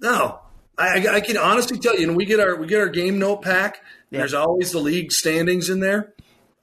No, 0.00 0.40
I, 0.78 1.06
I 1.08 1.20
can 1.20 1.36
honestly 1.36 1.78
tell 1.78 1.98
you. 1.98 2.08
and 2.08 2.16
we 2.16 2.24
get 2.24 2.40
our 2.40 2.56
we 2.56 2.66
get 2.66 2.80
our 2.80 2.88
game 2.88 3.18
note 3.18 3.42
pack. 3.42 3.82
Yeah. 4.10 4.20
There's 4.20 4.34
always 4.34 4.72
the 4.72 4.78
league 4.78 5.12
standings 5.12 5.68
in 5.68 5.80
there. 5.80 6.14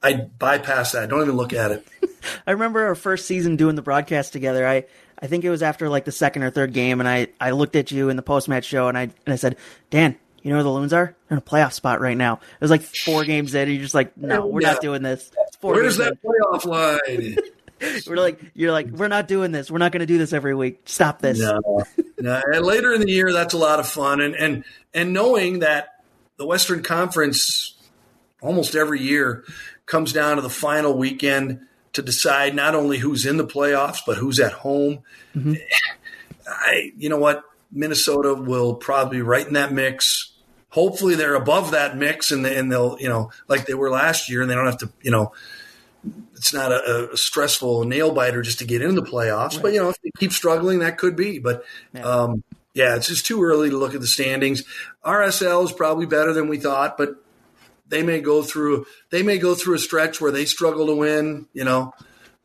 I 0.02 0.14
bypass 0.14 0.92
that. 0.92 1.08
Don't 1.08 1.22
even 1.22 1.36
look 1.36 1.52
at 1.52 1.72
it. 1.72 1.86
I 2.46 2.52
remember 2.52 2.86
our 2.86 2.94
first 2.94 3.26
season 3.26 3.56
doing 3.56 3.74
the 3.74 3.82
broadcast 3.82 4.32
together. 4.32 4.66
I 4.66 4.84
I 5.20 5.26
think 5.26 5.44
it 5.44 5.50
was 5.50 5.62
after 5.62 5.88
like 5.88 6.04
the 6.04 6.12
second 6.12 6.42
or 6.42 6.50
third 6.50 6.72
game, 6.72 7.00
and 7.00 7.08
I, 7.08 7.28
I 7.40 7.50
looked 7.50 7.76
at 7.76 7.90
you 7.90 8.08
in 8.08 8.16
the 8.16 8.22
post 8.22 8.48
match 8.48 8.64
show, 8.64 8.88
and 8.88 8.96
I 8.96 9.02
and 9.02 9.12
I 9.26 9.36
said, 9.36 9.56
Dan, 9.90 10.16
you 10.42 10.50
know 10.50 10.56
where 10.56 10.64
the 10.64 10.70
Loons 10.70 10.92
are? 10.92 11.16
They're 11.28 11.36
in 11.36 11.38
a 11.38 11.46
playoff 11.46 11.72
spot 11.72 12.00
right 12.00 12.16
now. 12.16 12.34
It 12.34 12.60
was 12.60 12.70
like 12.70 12.82
four 12.82 13.24
games 13.24 13.54
in, 13.54 13.62
and 13.62 13.72
you're 13.72 13.82
just 13.82 13.94
like, 13.94 14.16
no, 14.16 14.46
we're 14.46 14.62
yeah. 14.62 14.72
not 14.72 14.80
doing 14.80 15.02
this. 15.02 15.30
Where's 15.60 15.96
that 15.98 16.18
playoff 16.22 16.64
line? 16.64 17.36
we're 18.06 18.16
like, 18.16 18.40
you're 18.54 18.72
like, 18.72 18.88
we're 18.88 19.08
not 19.08 19.28
doing 19.28 19.52
this. 19.52 19.70
We're 19.70 19.78
not 19.78 19.92
going 19.92 20.00
to 20.00 20.06
do 20.06 20.18
this 20.18 20.32
every 20.32 20.54
week. 20.54 20.82
Stop 20.84 21.20
this. 21.20 21.38
No, 21.38 21.84
no. 22.18 22.42
And 22.52 22.64
later 22.64 22.92
in 22.92 23.00
the 23.00 23.10
year, 23.10 23.32
that's 23.32 23.54
a 23.54 23.58
lot 23.58 23.80
of 23.80 23.88
fun, 23.88 24.20
and 24.20 24.34
and 24.34 24.64
and 24.94 25.12
knowing 25.12 25.60
that 25.60 26.02
the 26.36 26.46
Western 26.46 26.82
Conference 26.82 27.74
almost 28.40 28.74
every 28.74 29.00
year 29.00 29.44
comes 29.86 30.12
down 30.12 30.36
to 30.36 30.42
the 30.42 30.50
final 30.50 30.96
weekend 30.96 31.60
to 31.92 32.02
decide 32.02 32.54
not 32.54 32.74
only 32.74 32.98
who's 32.98 33.26
in 33.26 33.38
the 33.38 33.46
playoffs 33.46 34.00
but 34.06 34.18
who's 34.18 34.38
at 34.38 34.52
home. 34.52 35.00
Mm-hmm. 35.34 35.54
I, 36.46 36.92
you 36.96 37.08
know 37.08 37.18
what, 37.18 37.42
Minnesota 37.72 38.34
will 38.34 38.74
probably 38.74 39.20
right 39.20 39.46
in 39.46 39.54
that 39.54 39.72
mix 39.72 40.32
hopefully 40.70 41.14
they're 41.14 41.34
above 41.34 41.70
that 41.70 41.96
mix 41.96 42.30
and, 42.30 42.44
they, 42.44 42.56
and 42.56 42.70
they'll, 42.70 42.96
you 43.00 43.08
know, 43.08 43.30
like 43.48 43.66
they 43.66 43.74
were 43.74 43.90
last 43.90 44.28
year 44.28 44.42
and 44.42 44.50
they 44.50 44.54
don't 44.54 44.66
have 44.66 44.78
to, 44.78 44.90
you 45.02 45.10
know, 45.10 45.32
it's 46.34 46.54
not 46.54 46.70
a, 46.70 47.10
a 47.12 47.16
stressful 47.16 47.84
nail 47.84 48.12
biter 48.12 48.42
just 48.42 48.60
to 48.60 48.64
get 48.64 48.82
into 48.82 49.00
the 49.00 49.06
playoffs. 49.06 49.54
Right. 49.54 49.62
But, 49.62 49.72
you 49.72 49.80
know, 49.80 49.88
if 49.88 50.00
they 50.02 50.10
keep 50.18 50.32
struggling, 50.32 50.78
that 50.80 50.98
could 50.98 51.16
be. 51.16 51.38
But, 51.38 51.64
yeah. 51.92 52.02
Um, 52.02 52.44
yeah, 52.74 52.94
it's 52.94 53.08
just 53.08 53.26
too 53.26 53.42
early 53.42 53.70
to 53.70 53.76
look 53.76 53.94
at 53.94 54.00
the 54.00 54.06
standings. 54.06 54.62
RSL 55.04 55.64
is 55.64 55.72
probably 55.72 56.06
better 56.06 56.32
than 56.32 56.48
we 56.48 56.58
thought, 56.58 56.96
but 56.96 57.16
they 57.88 58.04
may 58.04 58.20
go 58.20 58.42
through 58.42 58.86
they 59.10 59.22
may 59.24 59.38
go 59.38 59.54
through 59.54 59.74
a 59.74 59.78
stretch 59.78 60.20
where 60.20 60.30
they 60.30 60.44
struggle 60.44 60.86
to 60.86 60.94
win. 60.94 61.48
You 61.52 61.64
know, 61.64 61.92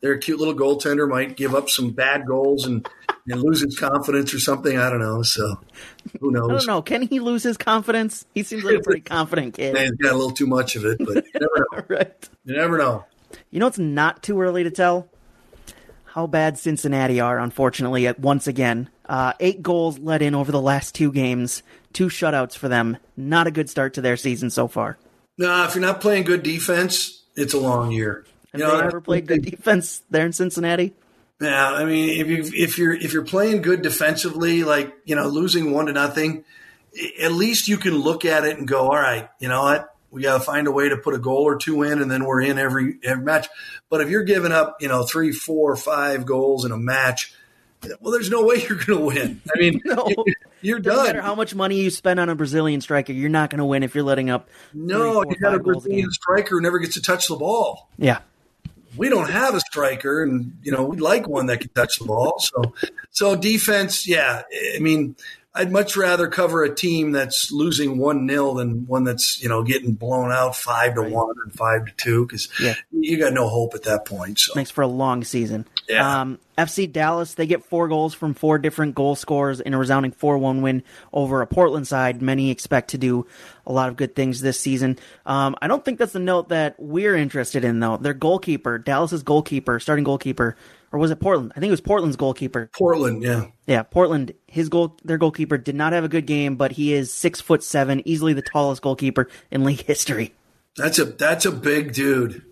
their 0.04 0.18
cute 0.18 0.38
little 0.38 0.54
goaltender 0.54 1.10
might 1.10 1.38
give 1.38 1.56
up 1.56 1.70
some 1.70 1.92
bad 1.92 2.28
goals 2.28 2.66
and, 2.66 2.88
and 3.26 3.42
lose 3.42 3.62
his 3.62 3.80
confidence 3.80 4.34
or 4.34 4.40
something. 4.40 4.78
I 4.78 4.90
don't 4.90 5.00
know. 5.00 5.24
So 5.24 5.60
who 6.20 6.30
knows? 6.30 6.50
I 6.50 6.54
don't 6.58 6.68
know. 6.68 6.82
Can 6.82 7.04
he 7.04 7.22
lose 7.22 7.42
his 7.42 7.58
confidence? 7.58 8.26
He 8.36 8.44
seems 8.44 8.66
like 8.66 8.76
a 8.76 8.82
pretty 8.82 9.02
confident 9.06 9.56
kid. 9.56 9.74
Man, 9.74 9.86
he's 9.86 9.92
got 9.94 10.12
a 10.12 10.18
little 10.18 10.32
too 10.32 10.46
much 10.46 10.76
of 10.76 10.84
it, 10.86 10.98
but 11.00 11.26
you 11.26 11.32
never 11.40 11.68
know. 11.72 11.96
right. 11.96 12.30
You 12.44 12.56
never 12.58 12.78
know. 12.78 13.06
You 13.50 13.62
know 13.62 13.68
it's 13.68 13.80
not 13.80 14.22
too 14.22 14.40
early 14.42 14.64
to 14.64 14.72
tell? 14.72 15.08
How 16.04 16.28
bad 16.28 16.60
Cincinnati 16.60 17.20
are, 17.22 17.40
unfortunately, 17.40 18.06
at 18.06 18.20
once 18.20 18.46
again. 18.46 18.90
Uh, 19.08 19.34
eight 19.40 19.64
goals 19.64 19.98
let 20.00 20.22
in 20.22 20.36
over 20.36 20.52
the 20.52 20.62
last 20.62 20.94
two 20.94 21.12
games, 21.12 21.64
two 21.94 22.08
shutouts 22.08 22.56
for 22.56 22.68
them. 22.68 22.98
Not 23.18 23.48
a 23.48 23.52
good 23.52 23.70
start 23.70 23.94
to 23.96 24.02
their 24.02 24.18
season 24.18 24.50
so 24.50 24.68
far. 24.68 24.98
No, 25.38 25.64
if 25.64 25.74
you're 25.74 25.82
not 25.82 26.02
playing 26.02 26.26
good 26.26 26.44
defense, 26.44 27.24
it's 27.36 27.54
a 27.54 27.60
long 27.60 27.92
year. 27.92 28.26
Have 28.54 28.62
You 28.62 28.68
know, 28.68 28.78
they 28.78 28.84
ever 28.86 29.02
played 29.02 29.28
good 29.28 29.44
defense 29.44 30.02
there 30.10 30.26
in 30.26 30.32
Cincinnati? 30.34 30.94
Yeah, 31.42 31.72
I 31.72 31.84
mean, 31.86 32.22
if 32.22 32.28
you 32.28 32.64
if 32.64 32.78
you're 32.78 32.94
if 32.94 33.12
you're 33.14 33.26
playing 33.26 33.62
good 33.64 33.82
defensively, 33.82 34.64
like 34.64 34.96
you 35.06 35.16
know, 35.16 35.28
losing 35.28 35.72
one 35.72 35.88
to 35.88 35.94
nothing, 35.94 36.46
at 37.22 37.32
least 37.34 37.68
you 37.68 37.78
can 37.78 37.96
look 37.98 38.24
at 38.24 38.46
it 38.46 38.58
and 38.58 38.68
go, 38.68 38.82
all 38.84 38.96
right, 38.96 39.28
you 39.40 39.50
know 39.50 39.64
what, 39.64 39.94
we 40.12 40.22
got 40.22 40.38
to 40.38 40.44
find 40.44 40.68
a 40.68 40.72
way 40.72 40.90
to 40.90 40.98
put 40.98 41.16
a 41.16 41.20
goal 41.20 41.44
or 41.44 41.58
two 41.58 41.82
in, 41.84 42.02
and 42.02 42.10
then 42.10 42.24
we're 42.26 42.42
in 42.42 42.58
every 42.60 42.98
every 43.04 43.24
match. 43.26 43.48
But 43.90 44.02
if 44.02 44.10
you're 44.10 44.24
giving 44.24 44.52
up, 44.52 44.78
you 44.80 44.88
know, 44.88 45.04
three, 45.04 45.32
four, 45.32 45.76
five 45.76 46.26
goals 46.26 46.64
in 46.66 46.72
a 46.72 46.78
match, 46.78 47.34
well, 48.00 48.12
there's 48.14 48.30
no 48.30 48.46
way 48.46 48.58
you're 48.70 48.78
going 48.78 49.00
to 49.00 49.06
win. 49.06 49.42
I 49.54 49.60
mean, 49.60 49.82
No. 49.86 50.08
you're 50.62 50.80
Doesn't 50.80 50.98
done. 50.98 51.06
matter 51.08 51.22
how 51.22 51.36
much 51.36 51.54
money 51.56 51.82
you 51.82 51.90
spend 51.90 52.20
on 52.20 52.30
a 52.30 52.36
Brazilian 52.36 52.80
striker, 52.80 53.12
you're 53.12 53.30
not 53.30 53.50
going 53.50 53.60
to 53.60 53.66
win 53.66 53.84
if 53.84 53.96
you're 53.96 54.04
letting 54.04 54.30
up. 54.30 54.50
no, 54.74 54.98
three, 54.98 55.14
four, 55.14 55.26
you 55.32 55.36
got 55.40 55.54
a 55.56 55.60
Brazilian 55.60 56.12
striker 56.12 56.56
who 56.56 56.62
never 56.62 56.80
gets 56.80 56.94
to 56.94 57.02
touch 57.02 57.28
the 57.28 57.36
ball. 57.36 57.90
Yeah, 57.98 58.20
we 58.98 59.10
don't 59.10 59.30
have 59.30 59.56
a 59.56 59.60
striker, 59.60 60.24
and 60.24 60.58
you 60.64 60.72
know 60.72 60.84
we'd 60.84 61.02
like 61.02 61.28
one 61.28 61.48
that 61.48 61.60
can 61.62 61.70
touch 61.70 62.00
the 62.00 62.06
ball. 62.06 62.40
So, 62.40 62.74
so 63.12 63.36
defense, 63.36 64.08
yeah. 64.08 64.44
I 64.76 64.80
mean, 64.80 65.16
I'd 65.56 65.72
much 65.72 65.96
rather 65.96 66.28
cover 66.28 66.64
a 66.64 66.74
team 66.74 67.12
that's 67.12 67.52
losing 67.52 67.98
one 67.98 68.28
0 68.28 68.56
than 68.56 68.88
one 68.88 69.04
that's 69.04 69.42
you 69.42 69.50
know 69.50 69.64
getting 69.64 69.94
blown 69.94 70.32
out 70.32 70.56
five 70.56 70.96
to 70.96 71.02
one 71.04 71.36
and 71.44 71.54
five 71.54 71.86
to 71.86 71.92
two 71.98 72.26
because 72.26 72.50
Yeah. 72.60 72.76
you 72.92 73.18
got 73.20 73.34
no 73.34 73.48
hope 73.48 73.74
at 73.76 73.84
that 73.84 74.06
point. 74.06 74.40
So, 74.40 74.54
makes 74.56 74.72
for 74.72 74.82
a 74.82 74.88
long 74.88 75.24
season. 75.24 75.66
Yeah. 75.90 76.22
Um, 76.22 76.40
FC 76.58 76.92
Dallas, 76.92 77.34
they 77.34 77.48
get 77.48 77.66
four 77.66 77.88
goals 77.88 78.14
from 78.14 78.34
four 78.34 78.58
different 78.58 78.96
goal 78.96 79.16
scorers 79.16 79.60
in 79.60 79.74
a 79.74 79.78
resounding 79.78 80.12
4 80.12 80.38
1 80.38 80.62
win 80.62 80.84
over 81.12 81.42
a 81.42 81.48
Portland 81.48 81.88
side. 81.88 82.22
Many 82.22 82.52
expect 82.52 82.92
to 82.92 82.98
do 82.98 83.26
a 83.66 83.74
lot 83.74 83.90
of 83.90 83.98
good 83.98 84.16
things 84.16 84.42
this 84.42 84.60
season. 84.60 84.98
Um, 85.26 85.56
I 85.62 85.68
don't 85.68 85.84
think 85.84 86.00
that's 86.00 86.14
the 86.14 86.20
note 86.20 86.50
that 86.50 86.76
we're 86.78 87.16
interested 87.16 87.64
in, 87.66 87.80
though. 87.80 87.98
Their 87.98 88.14
goalkeeper, 88.14 88.78
Dallas's 88.78 89.24
goalkeeper, 89.24 89.80
starting 89.80 90.04
goalkeeper, 90.04 90.56
or 90.92 91.00
was 91.00 91.12
it 91.12 91.20
Portland? 91.20 91.52
I 91.56 91.60
think 91.60 91.70
it 91.70 91.72
was 91.72 91.82
Portland's 91.82 92.18
goalkeeper. 92.18 92.70
Portland, 92.78 93.24
yeah, 93.24 93.46
Yeah, 93.66 93.84
Portland. 93.84 94.34
His 94.48 94.70
goal, 94.70 94.98
their 95.04 95.18
goalkeeper 95.18 95.58
did 95.58 95.76
not 95.76 95.94
have 95.94 96.04
a 96.04 96.10
good 96.10 96.28
game, 96.28 96.56
but 96.56 96.74
he 96.74 96.94
is 96.94 97.12
six 97.12 97.42
foot 97.42 97.64
seven, 97.64 98.08
easily 98.08 98.34
the 98.34 98.44
tallest 98.44 98.82
goalkeeper 98.84 99.28
in 99.50 99.64
league 99.64 99.82
history. 99.82 100.34
that's 100.78 101.00
a 101.00 101.06
that's 101.06 101.46
a 101.46 101.52
big 101.52 101.94
dude. 101.94 102.44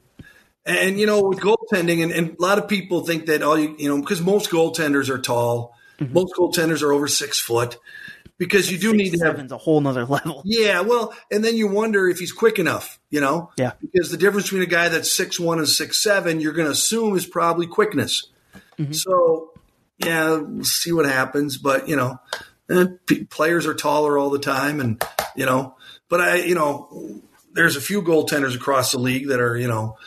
And 0.66 1.00
you 1.00 1.06
know, 1.06 1.24
with 1.24 1.40
goaltending, 1.40 2.04
and, 2.04 2.12
and 2.12 2.38
a 2.38 2.42
lot 2.42 2.58
of 2.58 2.68
people 2.68 3.02
think 3.02 3.26
that 3.26 3.42
all 3.42 3.58
you 3.58 3.76
you 3.80 3.90
know 3.90 4.00
because 4.00 4.22
most 4.22 4.52
goaltenders 4.52 5.10
are 5.10 5.20
tall, 5.20 5.76
most 6.00 6.34
goaltenders 6.36 6.84
are 6.84 6.94
over 6.94 7.08
six 7.08 7.40
foot, 7.40 7.78
because 8.38 8.72
you 8.72 8.80
do 8.80 8.92
need 8.94 9.12
to 9.12 9.20
have 9.20 9.36
Seven's 9.36 9.52
a 9.52 9.58
whole 9.58 9.80
nother 9.82 10.04
level. 10.06 10.42
Yeah, 10.46 10.82
well, 10.82 11.14
and 11.30 11.46
then 11.46 11.56
you 11.56 11.68
wonder 11.68 12.10
if 12.10 12.18
he's 12.18 12.32
quick 12.32 12.58
enough, 12.58 13.00
you 13.12 13.22
know? 13.22 13.52
Yeah. 13.56 13.74
Because 13.80 14.10
the 14.10 14.18
difference 14.18 14.48
between 14.48 14.64
a 14.64 14.66
guy 14.66 14.90
that's 14.90 15.16
six 15.16 15.40
one 15.40 15.60
and 15.60 15.70
six 15.70 16.02
seven, 16.02 16.40
you're 16.40 16.54
going 16.54 16.66
to 16.66 16.72
assume 16.72 17.16
is 17.16 17.28
probably 17.28 17.68
quickness. 17.68 18.30
So, 18.90 19.52
yeah, 20.00 20.38
we'll 20.38 20.64
see 20.64 20.92
what 20.92 21.06
happens. 21.06 21.58
But 21.58 21.88
you 21.88 21.96
know, 21.96 22.20
eh, 22.72 22.86
p- 23.06 23.26
players 23.26 23.68
are 23.68 23.76
taller 23.76 24.18
all 24.18 24.32
the 24.32 24.40
time, 24.40 24.80
and 24.80 25.04
you 25.36 25.46
know, 25.46 25.76
but 26.10 26.20
I, 26.20 26.36
you 26.38 26.56
know, 26.56 27.22
there's 27.54 27.76
a 27.76 27.82
few 27.82 28.02
goaltenders 28.02 28.56
across 28.56 28.92
the 28.92 28.98
league 28.98 29.28
that 29.28 29.40
are, 29.40 29.56
you 29.56 29.68
know, 29.68 29.98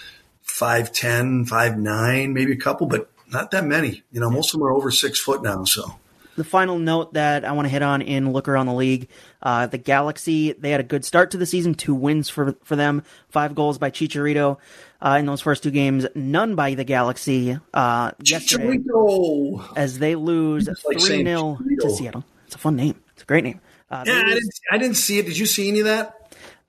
5'10", 0.47 1.49
5'9", 1.49 2.33
maybe 2.33 2.53
a 2.53 2.57
couple, 2.57 2.87
but 2.87 3.11
not 3.29 3.51
that 3.53 3.65
many. 3.65 4.03
You 4.13 4.21
know, 4.21 4.31
most 4.31 4.55
of 4.55 4.61
them 4.61 4.69
are 4.69 4.73
over 4.73 4.91
six 4.91 5.19
foot 5.21 5.43
now. 5.43 5.65
So. 5.65 5.97
The 6.37 6.45
final 6.45 6.79
note 6.79 7.15
that 7.15 7.45
I 7.45 7.53
want 7.53 7.67
to 7.67 7.71
hit 7.71 7.83
on 7.83 8.03
in 8.03 8.33
look 8.33 8.49
around 8.49 8.67
the 8.67 8.75
league, 8.75 9.09
uh, 9.41 9.69
the 9.69 9.79
Galaxy 9.79 10.53
they 10.53 10.71
had 10.71 10.81
a 10.81 10.85
good 10.85 11.05
start 11.05 11.31
to 11.31 11.37
the 11.37 11.47
season, 11.47 11.75
two 11.75 11.95
wins 11.95 12.29
for 12.29 12.57
for 12.65 12.75
them, 12.75 13.05
five 13.29 13.55
goals 13.55 13.79
by 13.79 13.91
Chicharito 13.93 14.59
uh, 15.01 15.17
in 15.21 15.27
those 15.27 15.41
first 15.41 15.63
two 15.63 15.71
games, 15.71 16.07
none 16.17 16.57
by 16.57 16.75
the 16.75 16.83
Galaxy 16.83 17.57
uh, 17.73 18.11
yesterday 18.21 18.79
Chicharito. 18.79 19.73
as 19.77 20.01
they 20.01 20.17
lose 20.17 20.67
like 20.67 20.99
three 20.99 20.99
saying 20.99 21.27
0 21.27 21.59
to 21.81 21.91
Seattle. 21.91 22.25
It's 22.47 22.57
a 22.57 22.59
fun 22.59 22.75
name. 22.75 23.01
It's 23.13 23.23
a 23.23 23.27
great 23.27 23.45
name. 23.45 23.61
Uh, 23.91 24.03
Yeah, 24.05 24.15
I 24.15 24.35
didn't, 24.35 24.51
I 24.73 24.79
didn't 24.79 24.97
see 24.97 25.19
it. 25.19 25.27
Did 25.27 25.39
you 25.39 25.47
see 25.47 25.69
any 25.69 25.81
of 25.81 25.87
that? 25.87 26.24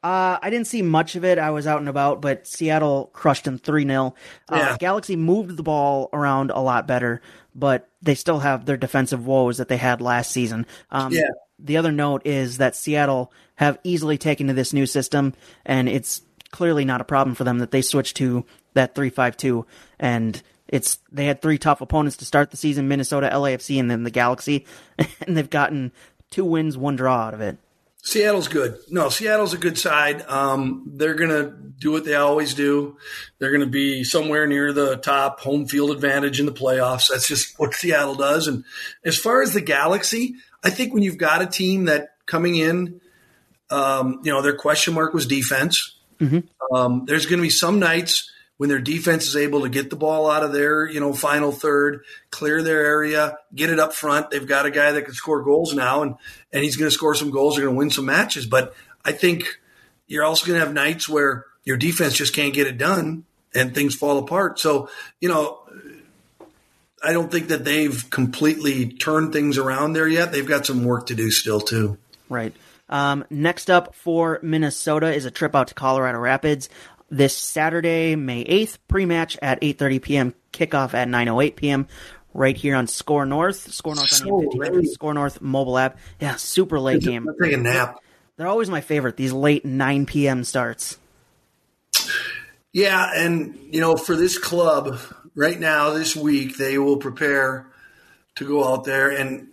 Uh, 0.06 0.38
I 0.40 0.52
didn't 0.52 0.68
see 0.68 0.84
much 0.84 1.16
of 1.16 1.26
it. 1.26 1.40
I 1.40 1.50
was 1.50 1.66
out 1.66 1.80
and 1.80 1.90
about, 1.90 2.22
but 2.22 2.46
Seattle 2.46 3.10
crushed 3.12 3.46
them 3.46 3.58
3 3.58 3.88
0. 3.88 4.14
Uh, 4.48 4.56
Yeah. 4.56 4.78
Galaxy 4.78 5.16
moved 5.16 5.58
the 5.58 5.64
ball 5.64 6.10
around 6.14 6.52
a 6.52 6.60
lot 6.60 6.86
better, 6.86 7.22
but 7.56 7.90
they 8.04 8.14
still 8.14 8.38
have 8.38 8.66
their 8.66 8.78
defensive 8.78 9.26
woes 9.26 9.58
that 9.58 9.68
they 9.68 9.78
had 9.78 10.02
last 10.02 10.30
season. 10.30 10.68
Um, 10.92 11.12
Yeah. 11.12 11.30
The 11.58 11.78
other 11.78 11.92
note 11.92 12.22
is 12.24 12.60
that 12.60 12.76
Seattle 12.76 13.34
have 13.56 13.80
easily 13.84 14.20
taken 14.20 14.46
to 14.46 14.54
this 14.54 14.74
new 14.74 14.86
system, 14.86 15.34
and 15.66 15.90
it's 15.90 16.22
clearly 16.52 16.86
not 16.86 17.02
a 17.02 17.06
problem 17.06 17.34
for 17.34 17.44
them 17.44 17.58
that 17.58 17.72
they 17.72 17.82
switched 17.82 18.18
to 18.18 18.46
that 18.76 18.94
3 18.94 19.10
5 19.10 19.36
2. 19.36 19.66
And 20.00 20.40
it's 20.68 21.00
they 21.12 21.26
had 21.26 21.42
three 21.42 21.58
tough 21.58 21.82
opponents 21.82 22.18
to 22.18 22.26
start 22.26 22.52
the 22.52 22.58
season 22.58 22.88
Minnesota, 22.88 23.32
LAFC, 23.34 23.80
and 23.80 23.90
then 23.90 24.04
the 24.04 24.12
Galaxy, 24.12 24.68
and 25.26 25.36
they've 25.36 25.50
gotten 25.50 25.92
two 26.30 26.46
wins, 26.46 26.78
one 26.78 26.96
draw 26.96 27.22
out 27.26 27.34
of 27.34 27.42
it. 27.42 27.58
Seattle's 28.06 28.48
good. 28.48 28.78
No, 28.88 29.10
Seattle's 29.10 29.56
a 29.56 29.58
good 29.58 29.80
side. 29.80 30.22
Um, 30.28 30.92
they're 30.94 31.16
going 31.16 31.32
to 31.32 31.52
do 31.80 31.92
what 31.92 32.06
they 32.06 32.14
always 32.14 32.54
do. 32.54 32.98
They're 33.40 33.50
going 33.50 33.62
to 33.62 33.68
be 33.68 34.04
somewhere 34.04 34.46
near 34.46 34.72
the 34.72 34.98
top, 34.98 35.40
home 35.40 35.66
field 35.66 35.90
advantage 35.90 36.40
in 36.40 36.46
the 36.46 36.52
playoffs. 36.52 37.10
That's 37.10 37.28
just 37.28 37.58
what 37.60 37.74
Seattle 37.74 38.14
does. 38.14 38.48
And 38.48 38.64
as 39.04 39.18
far 39.18 39.42
as 39.42 39.54
the 39.54 39.62
Galaxy, 39.62 40.36
I 40.64 40.70
think 40.70 40.94
when 40.94 41.02
you've 41.02 41.18
got 41.18 41.42
a 41.42 41.48
team 41.48 41.86
that 41.86 42.10
coming 42.28 42.56
in, 42.56 43.02
um, 43.72 44.22
you 44.24 44.32
know, 44.32 44.44
their 44.44 44.56
question 44.56 44.94
mark 44.94 45.16
was 45.16 45.26
defense. 45.26 45.98
Um, 46.72 47.06
there's 47.08 47.26
going 47.26 47.40
to 47.40 47.44
be 47.44 47.50
some 47.50 47.80
nights 47.80 48.32
when 48.58 48.70
their 48.70 48.80
defense 48.80 49.28
is 49.28 49.36
able 49.36 49.62
to 49.62 49.70
get 49.70 49.90
the 49.90 49.96
ball 49.96 50.30
out 50.30 50.44
of 50.44 50.54
their, 50.54 50.88
you 50.88 51.00
know, 51.00 51.14
final 51.14 51.52
third, 51.52 52.04
clear 52.30 52.62
their 52.62 52.86
area, 52.86 53.38
get 53.54 53.70
it 53.70 53.80
up 53.80 53.94
front. 53.94 54.32
They've 54.32 54.48
got 54.48 54.66
a 54.66 54.72
guy 54.72 54.94
that 54.94 55.04
can 55.04 55.14
score 55.14 55.44
goals 55.44 55.74
now, 55.74 56.02
and 56.02 56.16
and 56.54 56.64
he's 56.64 56.78
going 56.78 56.90
to 56.90 56.96
score 56.96 57.16
some 57.16 57.32
goals. 57.32 57.56
They're 57.56 57.66
going 57.66 57.76
to 57.76 57.80
win 57.80 57.90
some 57.90 58.06
matches. 58.06 58.46
But 58.46 58.74
I 59.04 59.12
think 59.12 59.60
you're 60.08 60.24
also 60.24 60.46
going 60.48 60.60
to 60.60 60.66
have 60.66 60.74
nights 60.74 61.10
where 61.10 61.46
your 61.64 61.78
defense 61.78 62.16
just 62.16 62.34
can't 62.34 62.54
get 62.54 62.68
it 62.68 62.78
done, 62.78 63.26
and 63.54 63.74
things 63.76 63.96
fall 63.96 64.18
apart. 64.18 64.60
So 64.60 64.90
you 65.20 65.30
know. 65.30 65.62
I 67.04 67.14
don't 67.14 67.30
think 67.30 67.50
that 67.50 67.64
they've 67.64 68.10
completely 68.10 68.90
turned 68.90 69.32
things 69.32 69.60
around 69.60 69.94
there 69.94 70.08
yet. 70.08 70.32
They've 70.32 70.48
got 70.48 70.66
some 70.66 70.84
work 70.86 71.06
to 71.08 71.14
do 71.14 71.30
still, 71.30 71.60
too. 71.60 72.00
Right. 72.30 72.52
Um, 72.90 73.26
next 73.30 73.70
up 73.70 73.94
for 73.94 74.40
Minnesota 74.42 75.14
is 75.14 75.26
a 75.26 75.30
trip 75.30 75.56
out 75.56 75.68
to 75.68 75.76
Colorado 75.76 76.18
Rapids 76.18 76.68
this 77.10 77.36
Saturday, 77.36 78.16
May 78.16 78.44
8th, 78.46 78.78
pre-match 78.88 79.38
at 79.42 79.62
8.30 79.62 80.02
p.m., 80.02 80.34
kickoff 80.52 80.94
at 80.94 81.08
9.08 81.08 81.56
p.m., 81.56 81.88
right 82.34 82.58
here 82.58 82.76
on 82.76 82.88
Score 82.88 83.26
North. 83.26 83.74
Score 83.74 83.96
North 83.96 84.10
So 84.10 84.30
on 84.30 84.82
the 84.82 84.88
Score 84.94 85.14
North 85.14 85.42
mobile 85.42 85.78
app. 85.78 85.98
Yeah, 86.20 86.36
super 86.36 86.80
late 86.80 87.02
game. 87.02 87.28
Take 87.42 87.54
a 87.54 87.58
nap. 87.58 88.00
They're 88.38 88.48
always 88.48 88.70
my 88.70 88.82
favorite, 88.82 89.16
these 89.16 89.32
late 89.32 89.64
9 89.64 90.06
p.m. 90.06 90.44
starts. 90.44 90.98
Yeah, 92.74 93.10
and 93.16 93.58
you 93.72 93.80
know, 93.80 93.96
for 93.96 94.18
this 94.18 94.38
club 94.38 95.00
right 95.34 95.58
now, 95.58 95.92
this 95.92 96.14
week, 96.16 96.58
they 96.58 96.78
will 96.78 96.98
prepare 96.98 97.68
to 98.36 98.46
go 98.46 98.66
out 98.66 98.84
there. 98.84 99.10
And 99.10 99.48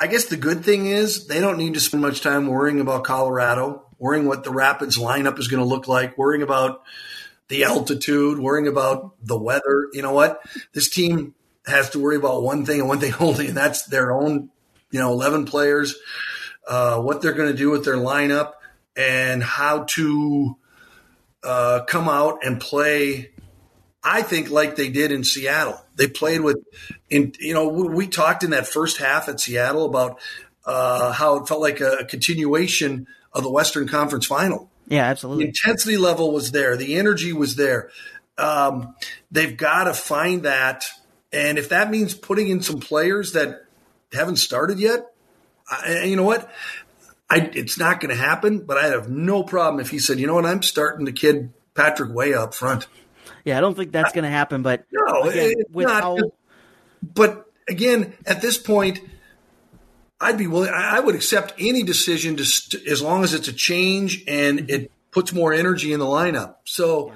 I 0.00 0.06
guess 0.06 0.24
the 0.24 0.38
good 0.38 0.64
thing 0.64 0.86
is 0.86 1.26
they 1.26 1.38
don't 1.38 1.58
need 1.58 1.74
to 1.74 1.80
spend 1.80 2.02
much 2.02 2.22
time 2.22 2.46
worrying 2.46 2.80
about 2.80 3.04
Colorado, 3.04 3.84
worrying 4.02 4.26
what 4.26 4.42
the 4.42 4.50
Rapids 4.50 4.98
lineup 4.98 5.38
is 5.38 5.46
going 5.46 5.62
to 5.62 5.68
look 5.68 5.86
like, 5.86 6.18
worrying 6.18 6.42
about 6.42 6.82
the 7.46 7.62
altitude, 7.62 8.40
worrying 8.40 8.66
about 8.66 9.14
the 9.22 9.38
weather. 9.38 9.86
You 9.92 10.02
know 10.02 10.12
what? 10.12 10.42
This 10.72 10.90
team 10.90 11.36
has 11.66 11.90
to 11.90 12.00
worry 12.00 12.16
about 12.16 12.42
one 12.42 12.66
thing 12.66 12.80
and 12.80 12.88
one 12.88 12.98
thing 12.98 13.14
only, 13.20 13.46
and 13.46 13.56
that's 13.56 13.84
their 13.84 14.10
own, 14.10 14.50
you 14.90 14.98
know, 14.98 15.12
11 15.12 15.44
players, 15.44 15.94
uh, 16.66 17.00
what 17.00 17.22
they're 17.22 17.32
going 17.32 17.52
to 17.52 17.56
do 17.56 17.70
with 17.70 17.84
their 17.84 17.94
lineup, 17.94 18.54
and 18.96 19.40
how 19.40 19.84
to 19.84 20.56
uh, 21.44 21.84
come 21.86 22.08
out 22.08 22.44
and 22.44 22.60
play. 22.60 23.30
I 24.02 24.22
think 24.22 24.50
like 24.50 24.74
they 24.74 24.88
did 24.88 25.12
in 25.12 25.22
Seattle. 25.22 25.80
They 25.94 26.08
played 26.08 26.40
with, 26.40 26.58
in 27.08 27.34
you 27.38 27.54
know, 27.54 27.68
we, 27.68 28.08
talked 28.08 28.42
in 28.42 28.50
that 28.50 28.66
first 28.66 28.96
half 28.96 29.28
at 29.28 29.38
Seattle 29.38 29.84
about 29.84 30.18
uh, 30.66 31.12
how 31.12 31.36
it 31.36 31.46
felt 31.46 31.60
like 31.60 31.80
a 31.80 32.04
continuation 32.04 33.06
of 33.34 33.42
the 33.42 33.50
Western 33.50 33.88
Conference 33.88 34.26
Final. 34.26 34.70
Yeah, 34.88 35.04
absolutely. 35.04 35.44
The 35.44 35.48
intensity 35.48 35.96
level 35.96 36.32
was 36.32 36.50
there. 36.50 36.76
The 36.76 36.96
energy 36.96 37.32
was 37.32 37.56
there. 37.56 37.90
um, 38.38 38.94
they've 39.30 39.56
got 39.56 39.84
to 39.84 39.94
find 39.94 40.42
that. 40.42 40.84
And 41.32 41.58
if 41.58 41.70
that 41.70 41.90
means 41.90 42.14
putting 42.14 42.48
in 42.48 42.62
some 42.62 42.80
players 42.80 43.32
that 43.32 43.64
haven't 44.12 44.36
started 44.36 44.78
yet, 44.78 45.06
I, 45.70 46.02
you 46.04 46.16
know 46.16 46.24
what? 46.24 46.50
I, 47.30 47.50
it's 47.54 47.78
not 47.78 48.00
going 48.00 48.14
to 48.14 48.20
happen, 48.20 48.60
but 48.60 48.76
I 48.76 48.88
have 48.88 49.08
no 49.08 49.42
problem 49.42 49.80
if 49.80 49.90
he 49.90 49.98
said, 49.98 50.18
you 50.18 50.26
know 50.26 50.34
what, 50.34 50.44
I'm 50.44 50.62
starting 50.62 51.06
the 51.06 51.12
kid 51.12 51.52
Patrick 51.74 52.12
Weah 52.12 52.42
up 52.42 52.54
front. 52.54 52.86
Yeah, 53.44 53.56
I 53.56 53.60
don't 53.60 53.74
think 53.74 53.92
that's 53.92 54.12
going 54.12 54.24
to 54.24 54.30
happen, 54.30 54.62
but 54.62 54.84
no, 54.92 55.22
again, 55.22 55.54
not, 55.70 56.02
how... 56.02 56.18
But 57.02 57.50
again, 57.68 58.12
at 58.26 58.42
this 58.42 58.58
point, 58.58 59.00
I'd 60.22 60.38
be 60.38 60.46
willing. 60.46 60.70
I 60.72 61.00
would 61.00 61.14
accept 61.14 61.54
any 61.58 61.82
decision 61.82 62.36
to 62.36 62.44
st- 62.44 62.86
as 62.86 63.02
long 63.02 63.24
as 63.24 63.34
it's 63.34 63.48
a 63.48 63.52
change 63.52 64.24
and 64.28 64.70
it 64.70 64.90
puts 65.10 65.32
more 65.32 65.52
energy 65.52 65.92
in 65.92 65.98
the 65.98 66.06
lineup. 66.06 66.56
So, 66.64 67.12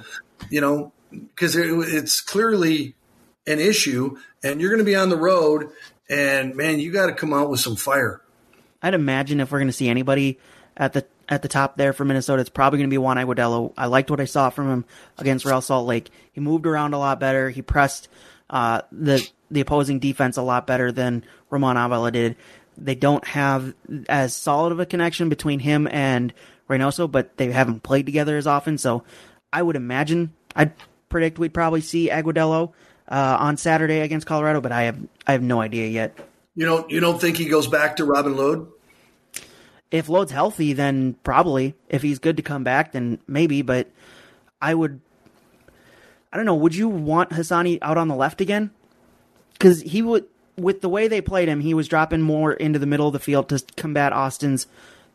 you 0.50 0.60
know, 0.60 0.92
because 1.10 1.56
it, 1.56 1.66
it's 1.70 2.20
clearly 2.20 2.94
an 3.46 3.60
issue, 3.60 4.16
and 4.42 4.60
you're 4.60 4.70
going 4.70 4.80
to 4.80 4.84
be 4.84 4.96
on 4.96 5.08
the 5.08 5.16
road, 5.16 5.70
and 6.10 6.56
man, 6.56 6.80
you 6.80 6.92
got 6.92 7.06
to 7.06 7.14
come 7.14 7.32
out 7.32 7.48
with 7.48 7.60
some 7.60 7.76
fire. 7.76 8.20
I'd 8.82 8.94
imagine 8.94 9.40
if 9.40 9.50
we're 9.50 9.58
going 9.58 9.68
to 9.68 9.72
see 9.72 9.88
anybody 9.88 10.38
at 10.76 10.92
the 10.92 11.06
at 11.28 11.42
the 11.42 11.48
top 11.48 11.76
there 11.76 11.92
for 11.92 12.04
Minnesota, 12.04 12.40
it's 12.40 12.50
probably 12.50 12.78
going 12.78 12.88
to 12.90 12.94
be 12.94 12.98
Juan 12.98 13.16
Agudelo. 13.16 13.72
I 13.76 13.86
liked 13.86 14.10
what 14.10 14.20
I 14.20 14.26
saw 14.26 14.50
from 14.50 14.70
him 14.70 14.84
against 15.18 15.44
Real 15.44 15.60
Salt 15.60 15.86
Lake. 15.86 16.10
He 16.32 16.40
moved 16.40 16.66
around 16.66 16.92
a 16.92 16.98
lot 16.98 17.18
better. 17.18 17.50
He 17.50 17.62
pressed 17.62 18.08
uh, 18.50 18.82
the 18.92 19.28
the 19.50 19.60
opposing 19.60 19.98
defense 19.98 20.36
a 20.36 20.42
lot 20.42 20.66
better 20.66 20.92
than 20.92 21.24
Ramon 21.50 21.76
Abila 21.76 22.12
did. 22.12 22.36
They 22.76 22.94
don't 22.94 23.26
have 23.26 23.74
as 24.08 24.34
solid 24.34 24.72
of 24.72 24.80
a 24.80 24.86
connection 24.86 25.28
between 25.28 25.60
him 25.60 25.88
and 25.90 26.32
Reynoso, 26.68 27.10
but 27.10 27.36
they 27.36 27.50
haven't 27.52 27.82
played 27.82 28.06
together 28.06 28.36
as 28.36 28.46
often. 28.46 28.78
So 28.78 29.04
I 29.52 29.62
would 29.62 29.76
imagine 29.76 30.32
I'd 30.54 30.72
predict 31.08 31.38
we'd 31.38 31.54
probably 31.54 31.80
see 31.80 32.08
Agudelo 32.10 32.72
uh, 33.08 33.36
on 33.40 33.56
Saturday 33.56 34.00
against 34.00 34.26
Colorado, 34.26 34.60
but 34.60 34.72
I 34.72 34.82
have 34.82 34.98
I 35.26 35.32
have 35.32 35.42
no 35.42 35.60
idea 35.60 35.88
yet. 35.88 36.18
You 36.54 36.66
don't 36.66 36.90
you 36.90 37.00
don't 37.00 37.20
think 37.20 37.36
he 37.36 37.46
goes 37.46 37.66
back 37.66 37.96
to 37.96 38.04
Robin 38.04 38.36
Lod? 38.36 38.68
If 39.90 40.08
Lod's 40.08 40.32
healthy, 40.32 40.72
then 40.72 41.14
probably. 41.22 41.74
If 41.88 42.02
he's 42.02 42.18
good 42.18 42.36
to 42.38 42.42
come 42.42 42.64
back, 42.64 42.92
then 42.92 43.20
maybe. 43.26 43.62
But 43.62 43.90
I 44.60 44.74
would. 44.74 45.00
I 46.32 46.36
don't 46.36 46.46
know. 46.46 46.56
Would 46.56 46.74
you 46.74 46.88
want 46.88 47.30
Hassani 47.30 47.78
out 47.82 47.96
on 47.96 48.08
the 48.08 48.16
left 48.16 48.40
again? 48.40 48.70
Because 49.52 49.80
he 49.80 50.02
would, 50.02 50.26
with 50.56 50.80
the 50.80 50.88
way 50.88 51.08
they 51.08 51.20
played 51.20 51.48
him, 51.48 51.60
he 51.60 51.74
was 51.74 51.88
dropping 51.88 52.22
more 52.22 52.52
into 52.52 52.78
the 52.78 52.86
middle 52.86 53.06
of 53.06 53.12
the 53.12 53.18
field 53.18 53.48
to 53.50 53.62
combat 53.76 54.12
Austin's 54.12 54.66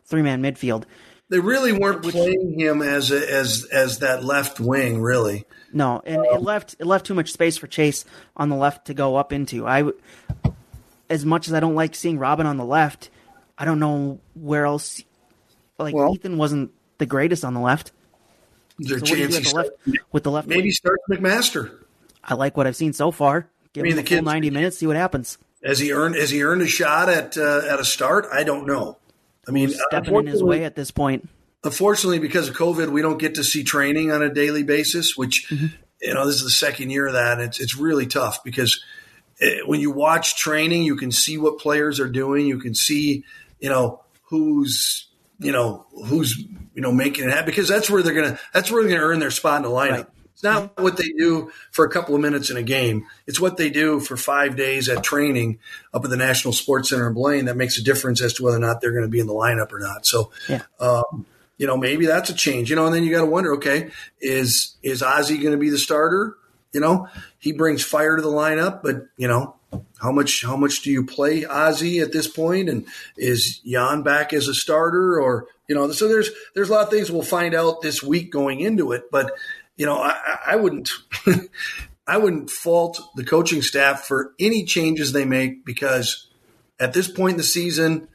three 0.04 0.22
man 0.22 0.42
midfield. 0.42 0.84
They 1.28 1.40
really 1.40 1.72
weren't 1.72 2.04
Which, 2.04 2.14
playing 2.14 2.58
him 2.58 2.82
as 2.82 3.10
a, 3.10 3.32
as 3.32 3.64
as 3.72 3.98
that 4.00 4.22
left 4.22 4.60
wing, 4.60 5.00
really. 5.00 5.46
No, 5.72 6.02
and 6.04 6.24
it 6.26 6.42
left 6.42 6.76
it 6.78 6.86
left 6.86 7.06
too 7.06 7.14
much 7.14 7.32
space 7.32 7.56
for 7.56 7.66
Chase 7.66 8.04
on 8.36 8.50
the 8.50 8.56
left 8.56 8.86
to 8.88 8.94
go 8.94 9.16
up 9.16 9.32
into. 9.32 9.66
I, 9.66 9.90
as 11.08 11.24
much 11.24 11.48
as 11.48 11.54
I 11.54 11.60
don't 11.60 11.74
like 11.74 11.94
seeing 11.94 12.18
Robin 12.18 12.46
on 12.46 12.58
the 12.58 12.64
left, 12.64 13.08
I 13.56 13.64
don't 13.64 13.78
know 13.78 14.20
where 14.34 14.66
else. 14.66 15.02
Like 15.78 15.94
well, 15.94 16.14
Ethan 16.14 16.36
wasn't 16.36 16.72
the 16.98 17.06
greatest 17.06 17.44
on 17.44 17.54
the 17.54 17.60
left. 17.60 17.92
So 18.82 18.96
the 18.96 19.52
left, 19.54 19.70
with 20.12 20.24
the 20.24 20.30
left? 20.30 20.48
Maybe 20.48 20.62
wing? 20.62 20.72
start 20.72 20.98
McMaster. 21.10 21.78
I 22.24 22.34
like 22.34 22.56
what 22.56 22.66
I've 22.66 22.76
seen 22.76 22.92
so 22.92 23.10
far. 23.10 23.48
Give 23.72 23.82
I 23.82 23.84
mean, 23.84 23.98
him 23.98 24.04
the 24.04 24.10
full 24.16 24.22
ninety 24.22 24.50
minutes, 24.50 24.78
see 24.78 24.86
what 24.86 24.96
happens. 24.96 25.38
Has 25.64 25.78
he 25.78 25.92
earned? 25.92 26.16
Has 26.16 26.30
he 26.30 26.42
earned 26.42 26.62
a 26.62 26.66
shot 26.66 27.08
at 27.08 27.36
uh, 27.36 27.62
at 27.68 27.80
a 27.80 27.84
start? 27.84 28.26
I 28.32 28.44
don't 28.44 28.66
know. 28.66 28.98
I 29.46 29.50
mean, 29.50 29.70
stepping 29.70 30.14
in 30.14 30.26
his 30.26 30.42
way 30.42 30.64
at 30.64 30.74
this 30.74 30.90
point. 30.90 31.28
Unfortunately, 31.64 32.18
because 32.18 32.48
of 32.48 32.56
COVID, 32.56 32.90
we 32.90 33.02
don't 33.02 33.18
get 33.18 33.36
to 33.36 33.44
see 33.44 33.62
training 33.62 34.10
on 34.10 34.22
a 34.22 34.32
daily 34.32 34.62
basis. 34.62 35.16
Which 35.16 35.48
mm-hmm. 35.48 35.66
you 36.00 36.14
know, 36.14 36.26
this 36.26 36.36
is 36.36 36.44
the 36.44 36.50
second 36.50 36.90
year 36.90 37.06
of 37.06 37.14
that. 37.14 37.38
It's 37.40 37.60
it's 37.60 37.76
really 37.76 38.06
tough 38.06 38.42
because 38.44 38.82
it, 39.38 39.60
eh, 39.60 39.62
when 39.66 39.80
you 39.80 39.90
watch 39.90 40.36
training, 40.36 40.82
you 40.82 40.96
can 40.96 41.12
see 41.12 41.38
what 41.38 41.58
players 41.58 42.00
are 42.00 42.08
doing. 42.08 42.46
You 42.46 42.58
can 42.58 42.74
see 42.74 43.24
you 43.60 43.68
know 43.70 44.02
who's 44.24 45.06
you 45.38 45.52
know 45.52 45.86
who's 46.06 46.36
you 46.74 46.82
know 46.82 46.92
making 46.92 47.24
it 47.24 47.30
happen 47.30 47.46
because 47.46 47.68
that's 47.68 47.88
where 47.88 48.02
they're 48.02 48.14
gonna 48.14 48.38
that's 48.52 48.70
where 48.70 48.82
they're 48.82 48.92
gonna 48.92 49.08
earn 49.08 49.20
their 49.20 49.30
spot 49.30 49.58
in 49.58 49.62
the 49.62 49.68
lineup. 49.68 49.90
Right. 49.90 50.06
It's 50.42 50.44
not 50.44 50.80
what 50.80 50.96
they 50.96 51.08
do 51.16 51.52
for 51.70 51.84
a 51.84 51.88
couple 51.88 52.16
of 52.16 52.20
minutes 52.20 52.50
in 52.50 52.56
a 52.56 52.64
game. 52.64 53.06
It's 53.28 53.38
what 53.38 53.58
they 53.58 53.70
do 53.70 54.00
for 54.00 54.16
five 54.16 54.56
days 54.56 54.88
at 54.88 55.04
training 55.04 55.60
up 55.94 56.04
at 56.04 56.10
the 56.10 56.16
National 56.16 56.52
Sports 56.52 56.88
Center 56.88 57.06
in 57.06 57.14
Blaine 57.14 57.44
that 57.44 57.56
makes 57.56 57.78
a 57.78 57.82
difference 57.82 58.20
as 58.20 58.32
to 58.34 58.42
whether 58.42 58.56
or 58.56 58.60
not 58.60 58.80
they're 58.80 58.90
going 58.90 59.04
to 59.04 59.08
be 59.08 59.20
in 59.20 59.28
the 59.28 59.34
lineup 59.34 59.70
or 59.70 59.78
not. 59.78 60.04
So, 60.04 60.32
yeah. 60.48 60.62
um, 60.80 61.26
you 61.58 61.68
know, 61.68 61.76
maybe 61.76 62.06
that's 62.06 62.28
a 62.28 62.34
change. 62.34 62.70
You 62.70 62.74
know, 62.74 62.86
and 62.86 62.94
then 62.94 63.04
you 63.04 63.12
got 63.12 63.20
to 63.20 63.30
wonder, 63.30 63.54
okay, 63.54 63.90
is 64.20 64.74
is 64.82 65.00
Ozzie 65.00 65.38
going 65.38 65.52
to 65.52 65.58
be 65.58 65.70
the 65.70 65.78
starter? 65.78 66.36
You 66.72 66.80
know, 66.80 67.06
he 67.38 67.52
brings 67.52 67.84
fire 67.84 68.16
to 68.16 68.22
the 68.22 68.28
lineup, 68.28 68.82
but 68.82 69.06
you 69.16 69.28
know, 69.28 69.54
how 70.00 70.10
much 70.10 70.44
how 70.44 70.56
much 70.56 70.82
do 70.82 70.90
you 70.90 71.06
play 71.06 71.44
Ozzie 71.44 72.00
at 72.00 72.10
this 72.10 72.26
point? 72.26 72.68
And 72.68 72.84
is 73.16 73.60
Jan 73.60 74.02
back 74.02 74.32
as 74.32 74.48
a 74.48 74.54
starter, 74.54 75.20
or 75.20 75.46
you 75.68 75.76
know? 75.76 75.92
So 75.92 76.08
there's 76.08 76.30
there's 76.56 76.68
a 76.68 76.72
lot 76.72 76.82
of 76.82 76.90
things 76.90 77.12
we'll 77.12 77.22
find 77.22 77.54
out 77.54 77.80
this 77.80 78.02
week 78.02 78.32
going 78.32 78.58
into 78.58 78.90
it, 78.90 79.04
but 79.12 79.30
you 79.76 79.86
know, 79.86 79.96
I, 79.96 80.38
I 80.48 80.56
wouldn't. 80.56 80.90
I 82.06 82.18
wouldn't 82.18 82.50
fault 82.50 83.00
the 83.14 83.24
coaching 83.24 83.62
staff 83.62 84.04
for 84.04 84.34
any 84.40 84.64
changes 84.64 85.12
they 85.12 85.24
make 85.24 85.64
because 85.64 86.28
at 86.80 86.92
this 86.92 87.08
point 87.08 87.32
in 87.32 87.36
the 87.36 87.44
season, 87.44 88.08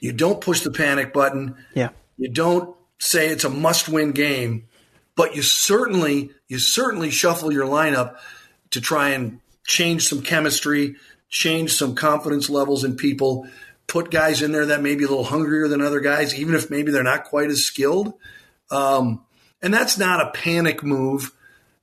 you 0.00 0.12
don't 0.12 0.40
push 0.40 0.62
the 0.62 0.70
panic 0.70 1.12
button. 1.12 1.56
Yeah. 1.74 1.90
You 2.16 2.30
don't 2.30 2.74
say 2.98 3.28
it's 3.28 3.44
a 3.44 3.50
must-win 3.50 4.12
game, 4.12 4.68
but 5.14 5.36
you 5.36 5.42
certainly 5.42 6.30
you 6.48 6.58
certainly 6.58 7.10
shuffle 7.10 7.52
your 7.52 7.66
lineup 7.66 8.16
to 8.70 8.80
try 8.80 9.10
and 9.10 9.40
change 9.66 10.08
some 10.08 10.22
chemistry, 10.22 10.96
change 11.28 11.74
some 11.74 11.94
confidence 11.94 12.48
levels 12.48 12.82
in 12.82 12.96
people, 12.96 13.46
put 13.86 14.10
guys 14.10 14.40
in 14.40 14.52
there 14.52 14.66
that 14.66 14.82
may 14.82 14.94
be 14.94 15.04
a 15.04 15.08
little 15.08 15.24
hungrier 15.24 15.68
than 15.68 15.82
other 15.82 16.00
guys, 16.00 16.34
even 16.34 16.54
if 16.54 16.70
maybe 16.70 16.92
they're 16.92 17.02
not 17.02 17.24
quite 17.24 17.50
as 17.50 17.64
skilled. 17.64 18.14
Um, 18.70 19.25
and 19.62 19.72
that's 19.72 19.98
not 19.98 20.20
a 20.20 20.30
panic 20.30 20.82
move 20.82 21.32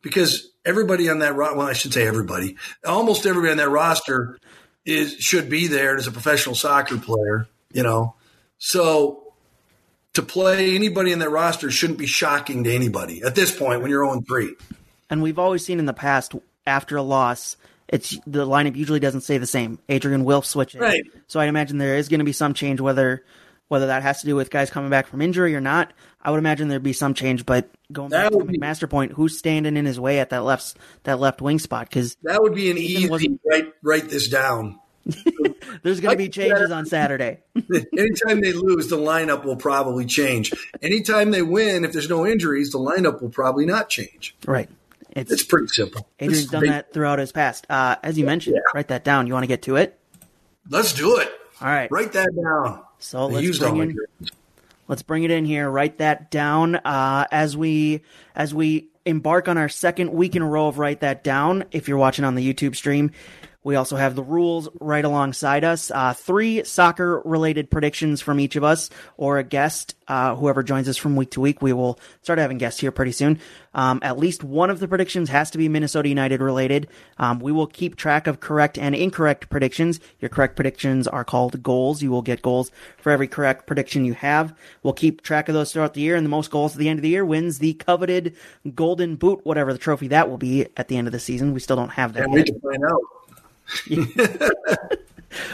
because 0.01 0.49
everybody 0.65 1.09
on 1.09 1.19
that 1.19 1.35
well, 1.35 1.61
I 1.61 1.73
should 1.73 1.93
say 1.93 2.05
everybody, 2.07 2.57
almost 2.85 3.25
everybody 3.25 3.51
on 3.51 3.57
that 3.57 3.69
roster 3.69 4.39
is 4.85 5.13
should 5.13 5.49
be 5.49 5.67
there 5.67 5.95
as 5.95 6.07
a 6.07 6.11
professional 6.11 6.55
soccer 6.55 6.97
player, 6.97 7.47
you 7.71 7.83
know. 7.83 8.15
So 8.57 9.33
to 10.13 10.21
play 10.21 10.75
anybody 10.75 11.11
in 11.11 11.19
that 11.19 11.29
roster 11.29 11.71
shouldn't 11.71 11.99
be 11.99 12.07
shocking 12.07 12.63
to 12.65 12.73
anybody 12.73 13.23
at 13.23 13.35
this 13.35 13.57
point 13.57 13.81
when 13.81 13.89
you're 13.89 14.05
0 14.05 14.21
3. 14.21 14.55
And 15.09 15.21
we've 15.21 15.39
always 15.39 15.65
seen 15.65 15.79
in 15.79 15.85
the 15.85 15.93
past 15.93 16.33
after 16.65 16.97
a 16.97 17.01
loss, 17.01 17.57
it's 17.87 18.17
the 18.25 18.45
lineup 18.45 18.75
usually 18.75 18.99
doesn't 18.99 19.21
stay 19.21 19.37
the 19.37 19.47
same. 19.47 19.79
Adrian 19.89 20.23
will 20.23 20.41
switch 20.41 20.75
it. 20.75 20.81
Right. 20.81 21.03
So 21.27 21.39
I 21.39 21.45
imagine 21.45 21.77
there 21.77 21.97
is 21.97 22.09
going 22.09 22.19
to 22.19 22.25
be 22.25 22.31
some 22.31 22.53
change 22.53 22.79
whether 22.79 23.23
whether 23.73 23.87
that 23.87 24.03
has 24.03 24.21
to 24.21 24.27
do 24.27 24.35
with 24.35 24.51
guys 24.51 24.69
coming 24.69 24.91
back 24.91 25.07
from 25.07 25.19
injury 25.19 25.55
or 25.55 25.59
not. 25.59 25.91
I 26.21 26.29
would 26.29 26.37
imagine 26.37 26.67
there'd 26.67 26.83
be 26.83 26.93
some 26.93 27.15
change, 27.15 27.43
but 27.43 27.71
going 27.91 28.09
back 28.09 28.31
to 28.31 28.45
master 28.59 28.85
point, 28.85 29.13
who's 29.13 29.35
standing 29.35 29.75
in 29.77 29.85
his 29.85 29.99
way 29.99 30.19
at 30.19 30.29
that 30.29 30.43
left 30.43 30.77
that 31.05 31.19
left 31.19 31.41
wing 31.41 31.57
spot? 31.57 31.89
Because 31.89 32.15
that 32.21 32.39
would 32.39 32.53
be 32.53 32.69
an 32.69 32.77
easy 32.77 33.39
write 33.43 33.73
write 33.81 34.09
this 34.09 34.27
down. 34.27 34.79
There's 35.81 36.01
going 36.01 36.11
to 36.11 36.17
be 36.17 36.29
changes 36.29 36.69
on 36.69 36.85
Saturday. 36.85 37.39
Anytime 37.97 38.41
they 38.41 38.53
lose, 38.53 38.89
the 38.89 38.97
lineup 38.97 39.43
will 39.43 39.55
probably 39.55 40.05
change. 40.05 40.53
Anytime 40.83 41.31
they 41.31 41.41
win, 41.41 41.83
if 41.83 41.93
there's 41.93 42.07
no 42.07 42.27
injuries, 42.27 42.71
the 42.71 42.77
lineup 42.77 43.21
will 43.21 43.29
probably 43.29 43.65
not 43.65 43.89
change. 43.89 44.35
Right. 44.45 44.69
It's, 45.09 45.31
it's 45.31 45.43
pretty 45.43 45.67
simple. 45.67 46.07
Adrian's 46.19 46.43
it's 46.43 46.51
done 46.51 46.67
that 46.67 46.93
throughout 46.93 47.19
his 47.19 47.31
past. 47.31 47.65
Uh, 47.69 47.97
as 48.01 48.17
you 48.17 48.25
mentioned, 48.25 48.55
yeah. 48.55 48.71
write 48.73 48.89
that 48.89 49.03
down. 49.03 49.27
You 49.27 49.33
want 49.33 49.43
to 49.43 49.47
get 49.47 49.63
to 49.63 49.75
it? 49.75 49.99
Let's 50.69 50.93
do 50.93 51.17
it. 51.17 51.29
All 51.59 51.67
right. 51.67 51.91
Write 51.91 52.13
that 52.13 52.29
down. 52.35 52.83
So 53.03 53.27
let's 53.27 53.59
bring 53.59 53.77
in, 53.77 53.97
let's 54.87 55.01
bring 55.01 55.23
it 55.23 55.31
in 55.31 55.43
here. 55.43 55.69
Write 55.69 55.97
that 55.97 56.31
down 56.31 56.75
uh, 56.75 57.27
as 57.31 57.55
we 57.57 58.01
as 58.33 58.53
we 58.53 58.87
embark 59.05 59.49
on 59.49 59.57
our 59.57 59.67
second 59.67 60.13
week 60.13 60.37
in 60.37 60.41
a 60.41 60.47
row 60.47 60.67
of 60.67 60.79
write 60.79 61.01
that 61.01 61.21
down. 61.21 61.65
If 61.71 61.89
you're 61.89 61.97
watching 61.97 62.23
on 62.23 62.35
the 62.35 62.53
YouTube 62.53 62.77
stream, 62.77 63.11
we 63.63 63.75
also 63.75 63.95
have 63.95 64.15
the 64.15 64.23
rules 64.23 64.69
right 64.79 65.03
alongside 65.03 65.63
us. 65.63 65.91
Uh, 65.91 66.13
three 66.13 66.63
soccer 66.63 67.21
related 67.25 67.69
predictions 67.69 68.21
from 68.21 68.39
each 68.39 68.55
of 68.55 68.63
us 68.63 68.89
or 69.17 69.37
a 69.37 69.43
guest, 69.43 69.95
uh, 70.07 70.35
whoever 70.35 70.63
joins 70.63 70.89
us 70.89 70.97
from 70.97 71.15
week 71.15 71.31
to 71.31 71.41
week. 71.41 71.61
We 71.61 71.73
will 71.73 71.99
start 72.21 72.39
having 72.39 72.57
guests 72.57 72.81
here 72.81 72.91
pretty 72.91 73.13
soon. 73.13 73.39
Um, 73.73 73.99
at 74.03 74.19
least 74.19 74.43
one 74.43 74.69
of 74.69 74.79
the 74.79 74.87
predictions 74.87 75.29
has 75.29 75.49
to 75.51 75.57
be 75.57 75.67
Minnesota 75.69 76.09
United 76.09 76.41
related. 76.41 76.87
Um, 77.17 77.39
we 77.39 77.51
will 77.51 77.67
keep 77.67 77.95
track 77.95 78.27
of 78.27 78.39
correct 78.39 78.77
and 78.77 78.93
incorrect 78.93 79.49
predictions. 79.49 79.99
Your 80.19 80.29
correct 80.29 80.55
predictions 80.55 81.07
are 81.07 81.23
called 81.23 81.63
goals. 81.63 82.03
You 82.03 82.11
will 82.11 82.21
get 82.21 82.41
goals 82.41 82.71
for 82.97 83.11
every 83.11 83.27
correct 83.27 83.65
prediction 83.65 84.05
you 84.05 84.13
have. 84.13 84.53
We'll 84.83 84.93
keep 84.93 85.21
track 85.21 85.49
of 85.49 85.55
those 85.55 85.73
throughout 85.73 85.93
the 85.93 86.01
year, 86.01 86.15
and 86.15 86.25
the 86.25 86.29
most 86.29 86.51
goals 86.51 86.73
at 86.73 86.79
the 86.79 86.89
end 86.89 86.99
of 86.99 87.03
the 87.03 87.09
year 87.09 87.25
wins 87.25 87.59
the 87.59 87.73
coveted 87.73 88.35
Golden 88.75 89.15
Boot, 89.15 89.41
whatever 89.43 89.73
the 89.73 89.79
trophy 89.79 90.09
that 90.09 90.29
will 90.29 90.37
be 90.37 90.67
at 90.77 90.87
the 90.87 90.97
end 90.97 91.07
of 91.07 91.11
the 91.11 91.19
season. 91.19 91.53
We 91.53 91.59
still 91.59 91.75
don't 91.75 91.89
have 91.89 92.13
that. 92.13 92.29
Wait 92.29 92.45
to 92.47 92.59
find 92.59 92.83
out. 92.85 93.01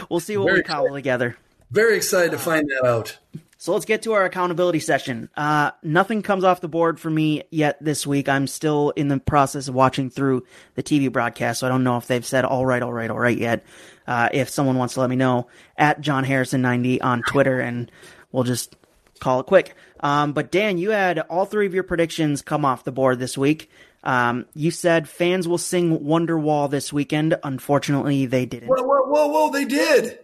we'll 0.08 0.20
see 0.20 0.36
what 0.36 0.46
Very 0.46 0.58
we 0.58 0.62
cobble 0.62 0.94
together. 0.94 1.36
Very 1.70 1.96
excited 1.96 2.32
to 2.32 2.38
find 2.38 2.68
that 2.68 2.86
out. 2.86 3.18
So 3.60 3.74
let's 3.74 3.84
get 3.84 4.02
to 4.02 4.14
our 4.14 4.24
accountability 4.24 4.80
session. 4.80 5.28
Uh, 5.36 5.72
nothing 5.82 6.22
comes 6.22 6.44
off 6.44 6.62
the 6.62 6.68
board 6.68 6.98
for 6.98 7.10
me 7.10 7.42
yet 7.50 7.76
this 7.78 8.06
week. 8.06 8.26
I'm 8.26 8.46
still 8.46 8.88
in 8.96 9.08
the 9.08 9.18
process 9.20 9.68
of 9.68 9.74
watching 9.74 10.08
through 10.08 10.46
the 10.76 10.82
TV 10.82 11.12
broadcast, 11.12 11.60
so 11.60 11.66
I 11.66 11.70
don't 11.70 11.84
know 11.84 11.98
if 11.98 12.06
they've 12.06 12.24
said 12.24 12.46
all 12.46 12.64
right, 12.64 12.82
all 12.82 12.92
right, 12.92 13.10
all 13.10 13.18
right 13.18 13.36
yet. 13.36 13.64
Uh, 14.06 14.30
if 14.32 14.48
someone 14.48 14.78
wants 14.78 14.94
to 14.94 15.00
let 15.00 15.10
me 15.10 15.16
know 15.16 15.46
at 15.76 16.00
John 16.00 16.24
Harrison 16.24 16.62
90 16.62 17.02
on 17.02 17.22
Twitter, 17.22 17.60
and 17.60 17.92
we'll 18.32 18.44
just 18.44 18.76
call 19.20 19.40
it 19.40 19.46
quick. 19.46 19.74
Um, 20.00 20.32
but 20.32 20.50
Dan, 20.50 20.78
you 20.78 20.90
had 20.90 21.18
all 21.18 21.44
three 21.44 21.66
of 21.66 21.74
your 21.74 21.82
predictions 21.82 22.40
come 22.40 22.64
off 22.64 22.84
the 22.84 22.92
board 22.92 23.18
this 23.18 23.36
week. 23.36 23.70
Um, 24.02 24.46
you 24.54 24.70
said 24.70 25.08
fans 25.08 25.46
will 25.46 25.58
sing 25.58 26.00
Wonderwall 26.00 26.70
this 26.70 26.92
weekend. 26.92 27.36
Unfortunately, 27.42 28.26
they 28.26 28.46
didn't. 28.46 28.68
Whoa, 28.68 28.82
whoa, 28.82 29.02
whoa, 29.06 29.26
whoa! 29.28 29.50
They 29.50 29.64
did. 29.66 30.18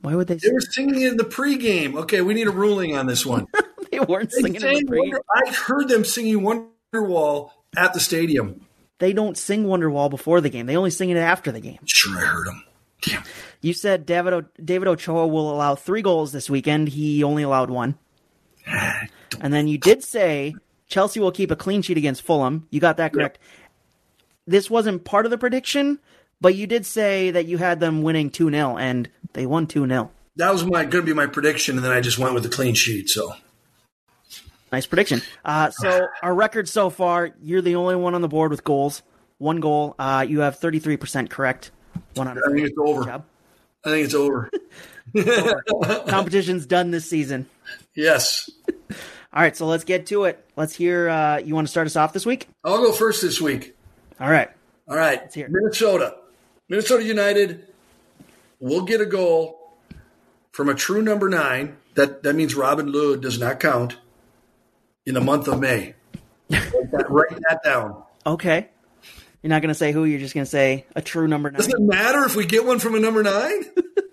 Why 0.00 0.14
would 0.16 0.26
they? 0.26 0.36
They 0.36 0.50
were 0.50 0.60
singing 0.60 1.02
it 1.02 1.12
in 1.12 1.16
the 1.16 1.24
pregame. 1.24 1.94
Okay, 1.94 2.22
we 2.22 2.34
need 2.34 2.48
a 2.48 2.52
ruling 2.52 2.96
on 2.96 3.06
this 3.06 3.24
one. 3.26 3.46
they 3.90 4.00
weren't 4.00 4.30
They 4.30 4.40
singing 4.42 4.54
in 4.56 4.60
the 4.60 4.84
pregame. 4.84 4.98
Wonder, 4.98 5.20
I 5.34 5.50
heard 5.52 5.88
them 5.88 6.04
singing 6.04 6.40
Wonderwall 6.40 7.50
at 7.76 7.92
the 7.92 8.00
stadium. 8.00 8.66
They 8.98 9.12
don't 9.12 9.36
sing 9.36 9.64
Wonderwall 9.64 10.10
before 10.10 10.40
the 10.40 10.48
game. 10.48 10.66
They 10.66 10.76
only 10.76 10.90
sing 10.90 11.10
it 11.10 11.16
after 11.16 11.52
the 11.52 11.60
game. 11.60 11.78
Sure, 11.84 12.16
I 12.16 12.20
heard 12.24 12.46
them. 12.46 12.64
Damn. 13.02 13.22
You 13.60 13.74
said 13.74 14.06
David 14.06 14.32
o- 14.32 14.44
David 14.64 14.88
Ochoa 14.88 15.26
will 15.26 15.52
allow 15.52 15.74
three 15.74 16.02
goals 16.02 16.32
this 16.32 16.48
weekend. 16.48 16.88
He 16.88 17.22
only 17.22 17.42
allowed 17.42 17.70
one. 17.70 17.96
And 19.40 19.52
then 19.52 19.66
you 19.68 19.76
did 19.78 20.02
say 20.04 20.54
Chelsea 20.92 21.20
will 21.20 21.32
keep 21.32 21.50
a 21.50 21.56
clean 21.56 21.80
sheet 21.80 21.96
against 21.96 22.20
Fulham. 22.22 22.68
You 22.70 22.78
got 22.78 22.98
that 22.98 23.14
correct. 23.14 23.38
This 24.46 24.68
wasn't 24.68 25.04
part 25.04 25.24
of 25.24 25.30
the 25.30 25.38
prediction, 25.38 25.98
but 26.40 26.54
you 26.54 26.66
did 26.66 26.84
say 26.84 27.30
that 27.30 27.46
you 27.46 27.56
had 27.56 27.80
them 27.80 28.02
winning 28.02 28.28
2 28.28 28.50
0, 28.50 28.76
and 28.76 29.08
they 29.32 29.46
won 29.46 29.66
2 29.66 29.88
0. 29.88 30.10
That 30.36 30.52
was 30.52 30.64
my 30.64 30.84
going 30.84 31.02
to 31.02 31.02
be 31.02 31.14
my 31.14 31.26
prediction, 31.26 31.76
and 31.76 31.84
then 31.84 31.92
I 31.92 32.00
just 32.00 32.18
went 32.18 32.34
with 32.34 32.42
the 32.42 32.50
clean 32.50 32.74
sheet. 32.74 33.08
So 33.08 33.34
Nice 34.70 34.86
prediction. 34.86 35.22
Uh, 35.44 35.70
so 35.70 36.08
our 36.22 36.34
record 36.34 36.68
so 36.68 36.90
far, 36.90 37.30
you're 37.42 37.62
the 37.62 37.76
only 37.76 37.96
one 37.96 38.14
on 38.14 38.20
the 38.20 38.28
board 38.28 38.50
with 38.50 38.62
goals. 38.62 39.02
One 39.38 39.60
goal. 39.60 39.94
Uh, 39.98 40.26
you 40.28 40.40
have 40.40 40.60
33% 40.60 41.30
correct. 41.30 41.70
One 42.14 42.28
of 42.28 42.36
I 42.36 42.52
think 42.52 42.68
it's 42.68 42.78
over. 42.78 43.04
Job. 43.04 43.24
I 43.84 43.90
think 43.90 44.04
it's 44.04 44.14
over. 44.14 44.50
Competition's 46.06 46.66
done 46.66 46.90
this 46.90 47.08
season. 47.08 47.46
yes, 47.94 48.50
All 49.34 49.40
right, 49.40 49.56
so 49.56 49.66
let's 49.66 49.84
get 49.84 50.06
to 50.06 50.24
it. 50.24 50.44
Let's 50.56 50.74
hear. 50.74 51.08
Uh, 51.08 51.38
you 51.38 51.54
want 51.54 51.66
to 51.66 51.70
start 51.70 51.86
us 51.86 51.96
off 51.96 52.12
this 52.12 52.26
week? 52.26 52.48
I'll 52.64 52.78
go 52.78 52.92
first 52.92 53.22
this 53.22 53.40
week. 53.40 53.74
All 54.20 54.30
right. 54.30 54.50
All 54.86 54.96
right. 54.96 55.34
Minnesota. 55.34 56.16
Minnesota 56.68 57.02
United 57.02 57.66
will 58.60 58.82
get 58.82 59.00
a 59.00 59.06
goal 59.06 59.78
from 60.52 60.68
a 60.68 60.74
true 60.74 61.00
number 61.00 61.30
nine. 61.30 61.78
That 61.94 62.22
that 62.24 62.34
means 62.34 62.54
Robin 62.54 62.92
Lod 62.92 63.22
does 63.22 63.38
not 63.38 63.58
count 63.58 63.96
in 65.06 65.14
the 65.14 65.20
month 65.20 65.48
of 65.48 65.60
May. 65.60 65.94
write, 66.50 66.90
that, 66.90 67.10
write 67.10 67.40
that 67.48 67.60
down. 67.64 68.02
Okay. 68.26 68.68
You're 69.42 69.48
not 69.48 69.62
going 69.62 69.70
to 69.70 69.74
say 69.74 69.92
who. 69.92 70.04
You're 70.04 70.20
just 70.20 70.34
going 70.34 70.44
to 70.44 70.50
say 70.50 70.86
a 70.94 71.02
true 71.02 71.26
number 71.26 71.50
nine. 71.50 71.58
Doesn't 71.58 71.72
it 71.72 71.80
matter 71.80 72.24
if 72.24 72.36
we 72.36 72.46
get 72.46 72.64
one 72.64 72.78
from 72.78 72.94
a 72.94 73.00
number 73.00 73.22
nine? 73.22 73.64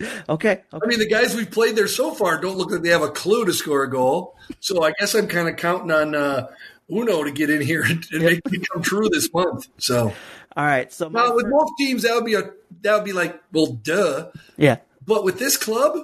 Okay. 0.28 0.62
I 0.72 0.86
mean, 0.86 0.98
the 0.98 1.08
guys 1.08 1.34
we've 1.34 1.50
played 1.50 1.74
there 1.74 1.88
so 1.88 2.12
far 2.12 2.38
don't 2.40 2.58
look 2.58 2.70
like 2.70 2.82
they 2.82 2.90
have 2.90 3.02
a 3.02 3.10
clue 3.10 3.46
to 3.46 3.52
score 3.52 3.82
a 3.82 3.90
goal. 3.90 4.36
So 4.60 4.82
I 4.82 4.92
guess 4.98 5.14
I'm 5.14 5.26
kind 5.26 5.48
of 5.48 5.56
counting 5.56 5.90
on 5.90 6.14
uh, 6.14 6.48
Hunou 6.90 7.24
to 7.24 7.30
get 7.30 7.48
in 7.48 7.62
here 7.62 7.82
and, 7.82 8.04
and 8.12 8.24
make 8.24 8.40
it 8.44 8.68
come 8.70 8.82
true 8.82 9.08
this 9.10 9.32
month. 9.32 9.68
So 9.78 10.12
All 10.56 10.64
right. 10.66 10.92
So 10.92 11.08
now 11.08 11.34
with 11.34 11.46
most 11.48 11.72
teams, 11.78 12.02
that 12.02 12.14
would 12.14 12.24
be 12.26 12.34
a 12.34 12.50
that 12.82 12.94
would 12.94 13.04
be 13.04 13.12
like, 13.12 13.40
well, 13.52 13.66
duh. 13.66 14.28
yeah, 14.56 14.76
But 15.06 15.24
with 15.24 15.38
this 15.38 15.56
club, 15.56 15.98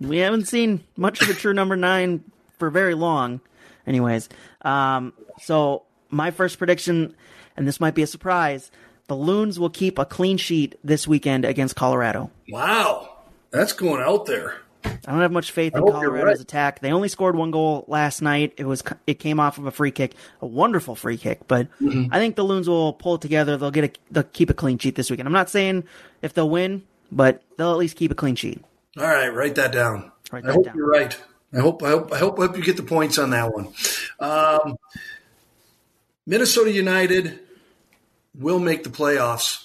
we 0.00 0.18
haven't 0.18 0.46
seen 0.46 0.84
much 0.96 1.20
of 1.20 1.28
a 1.28 1.34
true 1.34 1.52
number 1.52 1.76
nine 1.76 2.24
for 2.58 2.70
very 2.70 2.94
long. 2.94 3.40
Anyways, 3.86 4.28
um, 4.62 5.12
so 5.42 5.82
my 6.10 6.30
first 6.30 6.58
prediction, 6.58 7.14
and 7.56 7.66
this 7.66 7.80
might 7.80 7.94
be 7.94 8.02
a 8.02 8.06
surprise, 8.06 8.70
the 9.08 9.16
Loons 9.16 9.58
will 9.58 9.70
keep 9.70 9.98
a 9.98 10.04
clean 10.04 10.36
sheet 10.36 10.76
this 10.84 11.08
weekend 11.08 11.44
against 11.44 11.74
Colorado. 11.76 12.30
wow, 12.48 13.16
that's 13.50 13.72
going 13.72 14.00
out 14.02 14.26
there. 14.26 14.58
I 14.84 15.10
don't 15.10 15.20
have 15.20 15.32
much 15.32 15.50
faith 15.50 15.74
in 15.74 15.80
hope 15.80 15.88
you're 15.90 16.00
Colorado's 16.02 16.26
right. 16.38 16.40
attack. 16.40 16.80
They 16.80 16.92
only 16.92 17.08
scored 17.08 17.34
one 17.34 17.50
goal 17.50 17.84
last 17.88 18.22
night. 18.22 18.54
It 18.56 18.64
was 18.64 18.82
it 19.08 19.14
came 19.14 19.40
off 19.40 19.58
of 19.58 19.66
a 19.66 19.70
free 19.72 19.90
kick, 19.90 20.14
a 20.40 20.46
wonderful 20.46 20.94
free 20.94 21.16
kick. 21.16 21.40
But 21.48 21.66
Mm-hmm. 21.80 22.12
I 22.14 22.18
think 22.18 22.36
the 22.36 22.44
Loons 22.44 22.68
will 22.68 22.92
pull 22.92 23.16
it 23.16 23.20
together. 23.20 23.56
They'll 23.56 23.72
get 23.72 23.84
a 23.84 24.00
they'll 24.12 24.22
keep 24.22 24.50
a 24.50 24.54
clean 24.54 24.78
sheet 24.78 24.94
this 24.94 25.10
weekend. 25.10 25.26
I'm 25.26 25.32
not 25.32 25.50
saying 25.50 25.84
if 26.22 26.32
they'll 26.32 26.48
win, 26.48 26.84
but 27.10 27.42
they'll 27.56 27.72
at 27.72 27.76
least 27.78 27.96
keep 27.96 28.12
a 28.12 28.14
clean 28.14 28.36
sheet. 28.36 28.62
All 28.96 29.04
right, 29.04 29.28
write 29.28 29.56
that 29.56 29.72
down. 29.72 30.12
Write 30.30 30.46
I 30.46 30.52
hope 30.52 30.64
down. 30.66 30.76
you're 30.76 30.88
right. 30.88 31.16
I 31.52 31.58
hope 31.60 31.82
I 31.82 31.88
hope 31.90 32.12
I 32.12 32.18
hope, 32.18 32.38
I 32.38 32.42
hope 32.46 32.56
you 32.56 32.62
get 32.62 32.76
the 32.76 32.82
points 32.84 33.18
on 33.18 33.30
that 33.30 33.52
one. 33.52 33.68
Um, 34.20 34.76
Minnesota 36.26 36.70
United 36.70 37.40
will 38.34 38.58
make 38.58 38.84
the 38.84 38.90
playoffs 38.90 39.64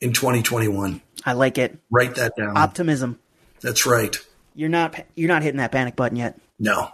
in 0.00 0.12
2021. 0.12 1.00
I 1.24 1.32
like 1.32 1.58
it. 1.58 1.78
Write 1.90 2.16
that 2.16 2.36
down. 2.36 2.56
Optimism. 2.56 3.18
That's 3.60 3.86
right. 3.86 4.16
You're 4.54 4.68
not 4.68 5.04
you're 5.14 5.28
not 5.28 5.42
hitting 5.42 5.58
that 5.58 5.72
panic 5.72 5.96
button 5.96 6.16
yet. 6.16 6.38
No. 6.58 6.90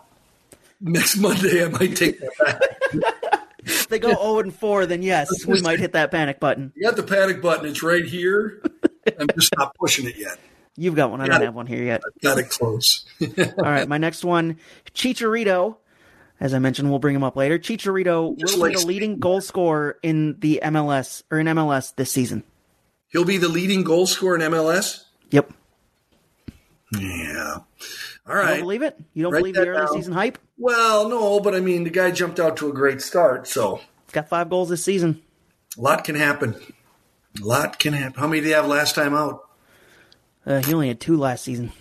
Next 0.81 1.17
Monday, 1.19 1.65
I 1.65 1.69
might 1.69 1.97
take 1.97 2.21
that 2.21 2.31
back. 2.39 3.27
They 3.91 3.99
go 3.99 4.09
0 4.09 4.39
and 4.39 4.55
4, 4.55 4.87
then 4.87 5.03
yes, 5.03 5.29
we 5.47 5.61
might 5.61 5.81
hit 5.81 5.93
that 5.93 6.11
panic 6.11 6.41
button. 6.41 6.73
You 6.75 6.85
got 6.85 6.97
the 6.97 7.03
panic 7.03 7.43
button. 7.43 7.67
It's 7.67 7.83
right 7.83 8.05
here. 8.05 8.63
I'm 9.19 9.27
just 9.35 9.53
not 9.59 9.75
pushing 9.75 10.07
it 10.07 10.17
yet. 10.17 10.39
You've 10.77 10.95
got 10.95 11.11
one. 11.11 11.21
I 11.21 11.27
Got 11.27 11.35
don't 11.35 11.43
it. 11.43 11.45
have 11.47 11.55
one 11.55 11.67
here 11.67 11.83
yet. 11.83 12.01
Got 12.23 12.39
it 12.39 12.49
close. 12.49 13.05
All 13.21 13.55
right, 13.59 13.87
my 13.87 13.99
next 13.99 14.25
one, 14.25 14.57
Chicharito. 14.95 15.77
As 16.41 16.55
I 16.55 16.59
mentioned, 16.59 16.89
we'll 16.89 16.99
bring 16.99 17.15
him 17.15 17.23
up 17.23 17.37
later. 17.37 17.59
Chicharito 17.59 18.37
Just 18.39 18.57
will 18.59 18.69
be 18.69 18.75
the 18.75 18.87
leading 18.87 19.19
goal 19.19 19.41
scorer 19.43 19.99
in 20.03 20.37
the 20.41 20.61
MLS 20.65 21.23
or 21.31 21.39
in 21.39 21.47
MLS 21.49 21.95
this 21.95 22.11
season. 22.11 22.43
He'll 23.09 23.27
be 23.27 23.37
the 23.37 23.49
leading 23.49 23.83
goal 23.85 24.07
scorer 24.07 24.37
in 24.37 24.41
MLS. 24.51 25.05
Yep. 25.31 25.53
Yeah. 26.99 27.59
All 28.27 28.35
right. 28.35 28.43
You 28.43 28.49
don't 28.55 28.61
believe 28.61 28.83
it? 28.83 28.97
You 29.15 29.23
don't 29.23 29.33
Write 29.33 29.41
believe 29.41 29.55
the 29.55 29.67
early 29.69 29.79
down. 29.87 29.93
season 29.95 30.13
hype? 30.13 30.39
Well, 30.59 31.09
no, 31.09 31.41
but 31.41 31.55
I 31.55 31.61
mean, 31.61 31.85
the 31.85 31.91
guy 31.91 32.11
jumped 32.11 32.41
out 32.41 32.57
to 32.59 32.69
a 32.69 32.73
great 32.73 33.01
start, 33.01 33.47
so 33.47 33.81
got 34.13 34.29
five 34.29 34.49
goals 34.51 34.69
this 34.71 34.83
season. 34.85 35.23
a 35.79 35.81
lot 35.81 36.05
can 36.05 36.15
happen. 36.17 36.57
A 37.41 37.45
lot 37.45 37.79
can 37.79 37.93
happen. 37.93 38.19
How 38.21 38.27
many 38.27 38.41
did 38.41 38.47
he 38.49 38.53
have 38.53 38.67
last 38.67 38.95
time 38.95 39.15
out? 39.15 39.41
Uh, 40.45 40.61
he 40.63 40.75
only 40.75 40.89
had 40.89 41.01
two 41.01 41.17
last 41.17 41.45
season. 41.45 41.73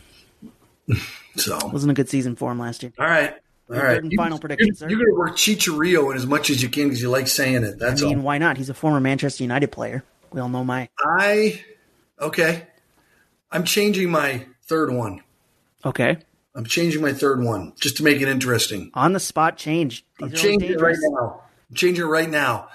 So, 1.35 1.57
Wasn't 1.71 1.89
a 1.89 1.93
good 1.93 2.09
season 2.09 2.35
for 2.35 2.51
him 2.51 2.59
last 2.59 2.83
year. 2.83 2.91
all 2.99 3.05
right. 3.05 3.35
All 3.69 3.75
right. 3.75 3.95
third 3.95 4.03
and 4.03 4.11
You- 4.11 4.17
final 4.17 4.39
prediction, 4.39 4.67
you're, 4.67 4.75
sir. 4.75 4.89
You're 4.89 4.99
going 4.99 5.11
to 5.11 5.17
work 5.17 5.35
Chicharito 5.37 6.11
in 6.11 6.17
as 6.17 6.25
much 6.25 6.49
as 6.49 6.61
you 6.63 6.69
can 6.69 6.85
because 6.85 7.01
you 7.01 7.09
like 7.09 7.27
saying 7.27 7.63
it. 7.63 7.77
That's 7.79 8.01
I 8.01 8.05
mean, 8.07 8.17
all. 8.19 8.23
why 8.23 8.37
not? 8.37 8.57
He's 8.57 8.69
a 8.69 8.73
former 8.73 8.99
Manchester 8.99 9.43
United 9.43 9.71
player. 9.71 10.03
We 10.31 10.41
all 10.41 10.49
know 10.49 10.63
my. 10.63 10.89
I, 10.99 11.63
okay. 12.19 12.67
I'm 13.51 13.63
changing 13.63 14.09
my 14.11 14.45
third 14.67 14.91
one. 14.91 15.21
Okay. 15.85 16.17
I'm 16.55 16.65
changing 16.65 17.01
my 17.01 17.13
third 17.13 17.41
one 17.43 17.73
just 17.79 17.97
to 17.97 18.03
make 18.03 18.21
it 18.21 18.27
interesting. 18.27 18.91
On 18.93 19.13
the 19.13 19.19
spot 19.19 19.57
change. 19.57 20.03
These 20.19 20.29
I'm 20.29 20.35
changing 20.35 20.71
it 20.71 20.81
right 20.81 20.97
now. 20.99 21.41
I'm 21.69 21.75
changing 21.75 22.03
it 22.05 22.07
right 22.07 22.29
now. 22.29 22.69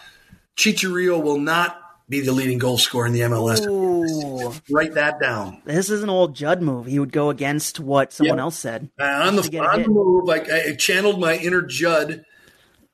Chicharito 0.56 1.20
will 1.22 1.38
not 1.38 1.80
be 2.08 2.20
the 2.20 2.32
leading 2.32 2.58
goal 2.58 2.76
scorer 2.78 3.06
in 3.06 3.12
the 3.12 3.20
MLS. 3.20 3.66
Ooh. 3.66 4.52
Write 4.70 4.94
that 4.94 5.20
down. 5.20 5.62
This 5.64 5.88
is 5.90 6.02
an 6.02 6.10
old 6.10 6.34
Judd 6.34 6.60
move. 6.62 6.86
He 6.86 6.98
would 6.98 7.12
go 7.12 7.30
against 7.30 7.80
what 7.80 8.12
someone 8.12 8.38
Yeah. 8.38 8.42
else 8.44 8.58
said. 8.58 8.90
Uh, 9.00 9.04
on 9.04 9.36
the, 9.36 9.58
on 9.58 9.82
the 9.82 9.88
move, 9.88 10.28
I, 10.28 10.70
I 10.70 10.74
channeled 10.76 11.18
my 11.18 11.36
inner 11.36 11.62
Judd 11.62 12.24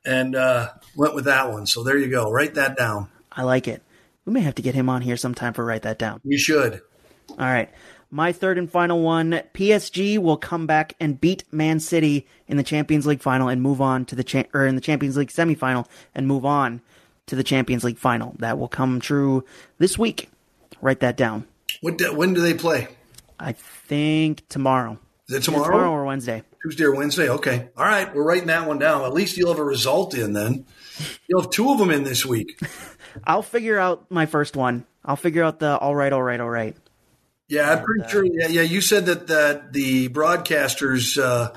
and 0.05 0.35
uh, 0.35 0.69
went 0.95 1.13
with 1.13 1.25
that 1.25 1.51
one. 1.51 1.65
So 1.67 1.83
there 1.83 1.97
you 1.97 2.07
go. 2.09 2.31
Write 2.31 2.53
that 2.55 2.77
down. 2.77 3.09
I 3.31 3.43
like 3.43 3.67
it. 3.67 3.83
We 4.25 4.33
may 4.33 4.41
have 4.41 4.55
to 4.55 4.61
get 4.61 4.75
him 4.75 4.87
on 4.89 5.01
here 5.01 5.17
sometime 5.17 5.53
for 5.53 5.65
write 5.65 5.81
that 5.83 5.99
down. 5.99 6.21
You 6.23 6.37
should. 6.37 6.81
All 7.31 7.37
right. 7.37 7.69
My 8.13 8.33
third 8.33 8.57
and 8.57 8.69
final 8.69 9.01
one 9.01 9.41
PSG 9.53 10.17
will 10.17 10.35
come 10.37 10.67
back 10.67 10.93
and 10.99 11.19
beat 11.19 11.43
Man 11.51 11.79
City 11.79 12.27
in 12.47 12.57
the 12.57 12.63
Champions 12.63 13.07
League 13.07 13.21
final 13.21 13.47
and 13.47 13.61
move 13.61 13.79
on 13.81 14.03
to 14.05 14.15
the 14.15 14.23
cha- 14.23 14.43
or 14.53 14.65
in 14.67 14.75
the 14.75 14.81
Champions 14.81 15.15
League 15.15 15.29
semifinal 15.29 15.87
and 16.13 16.27
move 16.27 16.45
on 16.45 16.81
to 17.31 17.35
the 17.37 17.43
Champions 17.45 17.85
League 17.85 17.97
final. 17.97 18.35
That 18.39 18.59
will 18.59 18.67
come 18.67 18.99
true 18.99 19.45
this 19.77 19.97
week. 19.97 20.29
Write 20.81 20.99
that 20.99 21.15
down. 21.15 21.47
What? 21.79 21.97
da- 21.97 22.13
when 22.13 22.33
do 22.33 22.41
they 22.41 22.53
play? 22.53 22.89
I 23.39 23.53
think 23.53 24.45
tomorrow. 24.49 24.99
Is 25.29 25.37
it 25.37 25.43
tomorrow? 25.43 25.63
Tomorrow 25.63 25.91
or 25.91 26.03
Wednesday. 26.03 26.43
Tuesday 26.61 26.83
or 26.83 26.93
Wednesday? 26.93 27.29
Okay. 27.29 27.69
All 27.77 27.85
right. 27.85 28.13
We're 28.13 28.25
writing 28.25 28.47
that 28.47 28.67
one 28.67 28.79
down. 28.79 29.05
At 29.05 29.13
least 29.13 29.37
you'll 29.37 29.47
have 29.47 29.59
a 29.59 29.63
result 29.63 30.13
in 30.13 30.33
then. 30.33 30.65
You'll 31.25 31.43
have 31.43 31.51
two 31.51 31.71
of 31.71 31.77
them 31.77 31.89
in 31.89 32.03
this 32.03 32.25
week. 32.25 32.59
I'll 33.23 33.41
figure 33.41 33.79
out 33.79 34.11
my 34.11 34.25
first 34.25 34.57
one. 34.57 34.85
I'll 35.05 35.15
figure 35.15 35.43
out 35.43 35.59
the 35.59 35.77
all 35.77 35.95
right, 35.95 36.11
all 36.11 36.21
right, 36.21 36.39
all 36.41 36.49
right. 36.49 36.75
Yeah, 37.47 37.71
I'm 37.71 37.83
pretty 37.85 38.09
sure. 38.09 38.25
Yeah, 38.25 38.47
yeah. 38.47 38.61
You 38.61 38.81
said 38.81 39.05
that 39.05 39.27
that 39.27 39.71
the 39.71 40.09
broadcasters 40.09 41.17
uh, 41.17 41.53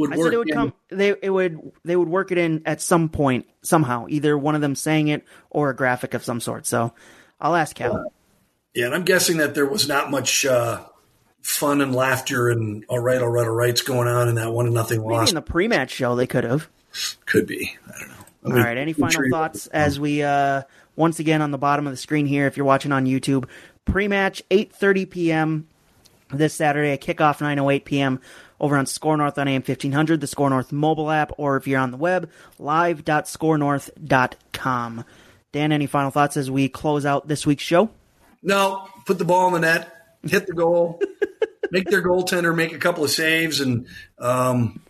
would 0.00 0.12
I 0.12 0.16
work. 0.16 0.26
said 0.26 0.34
it 0.34 0.38
would 0.38 0.48
in- 0.48 0.54
come. 0.54 0.72
They 0.88 1.14
it 1.22 1.30
would 1.30 1.72
they 1.84 1.96
would 1.96 2.08
work 2.08 2.32
it 2.32 2.38
in 2.38 2.62
at 2.66 2.80
some 2.80 3.08
point 3.08 3.46
somehow. 3.62 4.06
Either 4.08 4.36
one 4.36 4.54
of 4.54 4.60
them 4.60 4.74
saying 4.74 5.08
it 5.08 5.24
or 5.50 5.70
a 5.70 5.76
graphic 5.76 6.14
of 6.14 6.24
some 6.24 6.40
sort. 6.40 6.66
So 6.66 6.92
I'll 7.40 7.54
ask 7.56 7.74
Cal. 7.76 8.12
Yeah, 8.74 8.86
and 8.86 8.94
I'm 8.94 9.04
guessing 9.04 9.38
that 9.38 9.54
there 9.54 9.66
was 9.66 9.88
not 9.88 10.10
much 10.10 10.44
uh, 10.46 10.84
fun 11.42 11.80
and 11.80 11.94
laughter 11.94 12.48
and 12.48 12.84
all 12.88 12.98
right, 13.00 13.20
all 13.20 13.28
right, 13.28 13.46
all 13.46 13.52
right's 13.54 13.82
going 13.82 14.08
on 14.08 14.28
in 14.28 14.34
that 14.36 14.52
one 14.52 14.66
and 14.66 14.74
nothing 14.74 15.00
Maybe 15.00 15.14
loss. 15.14 15.30
in 15.30 15.34
the 15.34 15.42
pre-match 15.42 15.90
show 15.90 16.14
they 16.14 16.26
could 16.26 16.44
have. 16.44 16.68
Could 17.26 17.46
be. 17.46 17.76
I 17.86 17.98
don't 18.00 18.08
know. 18.08 18.14
I'm 18.44 18.52
All. 18.52 18.66
Any 18.66 18.92
final 18.92 19.22
thoughts 19.30 19.66
as 19.68 20.00
we 20.00 20.22
uh, 20.22 20.62
once 20.96 21.18
again 21.18 21.42
on 21.42 21.50
the 21.50 21.58
bottom 21.58 21.86
of 21.86 21.92
the 21.92 21.96
screen 21.96 22.26
here, 22.26 22.46
if 22.46 22.56
you're 22.56 22.66
watching 22.66 22.90
on 22.92 23.06
YouTube, 23.06 23.46
pre-match 23.84 24.42
8:30 24.50 25.10
p.m. 25.10 25.68
this 26.32 26.54
Saturday, 26.54 26.92
a 26.92 26.98
kickoff 26.98 27.38
9:08 27.38 27.84
p.m. 27.84 28.20
over 28.60 28.76
on 28.76 28.84
Score 28.86 29.16
North 29.16 29.38
on 29.38 29.48
AM 29.48 29.62
1500, 29.62 30.20
the 30.20 30.26
Score 30.26 30.50
North 30.50 30.70
mobile 30.70 31.10
app, 31.10 31.32
or 31.38 31.56
if 31.56 31.66
you're 31.66 31.80
on 31.80 31.90
the 31.90 31.96
web, 31.96 32.30
live.scorenorth.com. 32.58 35.04
Dan, 35.52 35.72
any 35.72 35.86
final 35.86 36.10
thoughts 36.10 36.36
as 36.36 36.50
we 36.50 36.68
close 36.68 37.06
out 37.06 37.26
this 37.26 37.46
week's 37.46 37.62
show? 37.64 37.88
No, 38.42 38.86
put 39.06 39.18
the 39.18 39.24
ball 39.24 39.48
in 39.48 39.54
the 39.54 39.60
net, 39.60 39.92
hit 40.22 40.46
the 40.46 40.52
goal, 40.54 41.00
make 41.70 41.88
their 41.88 42.02
goaltender 42.02 42.54
make 42.54 42.72
a 42.72 42.78
couple 42.78 43.04
of 43.04 43.10
saves, 43.10 43.60
and 43.60 43.86
um, 44.18 44.80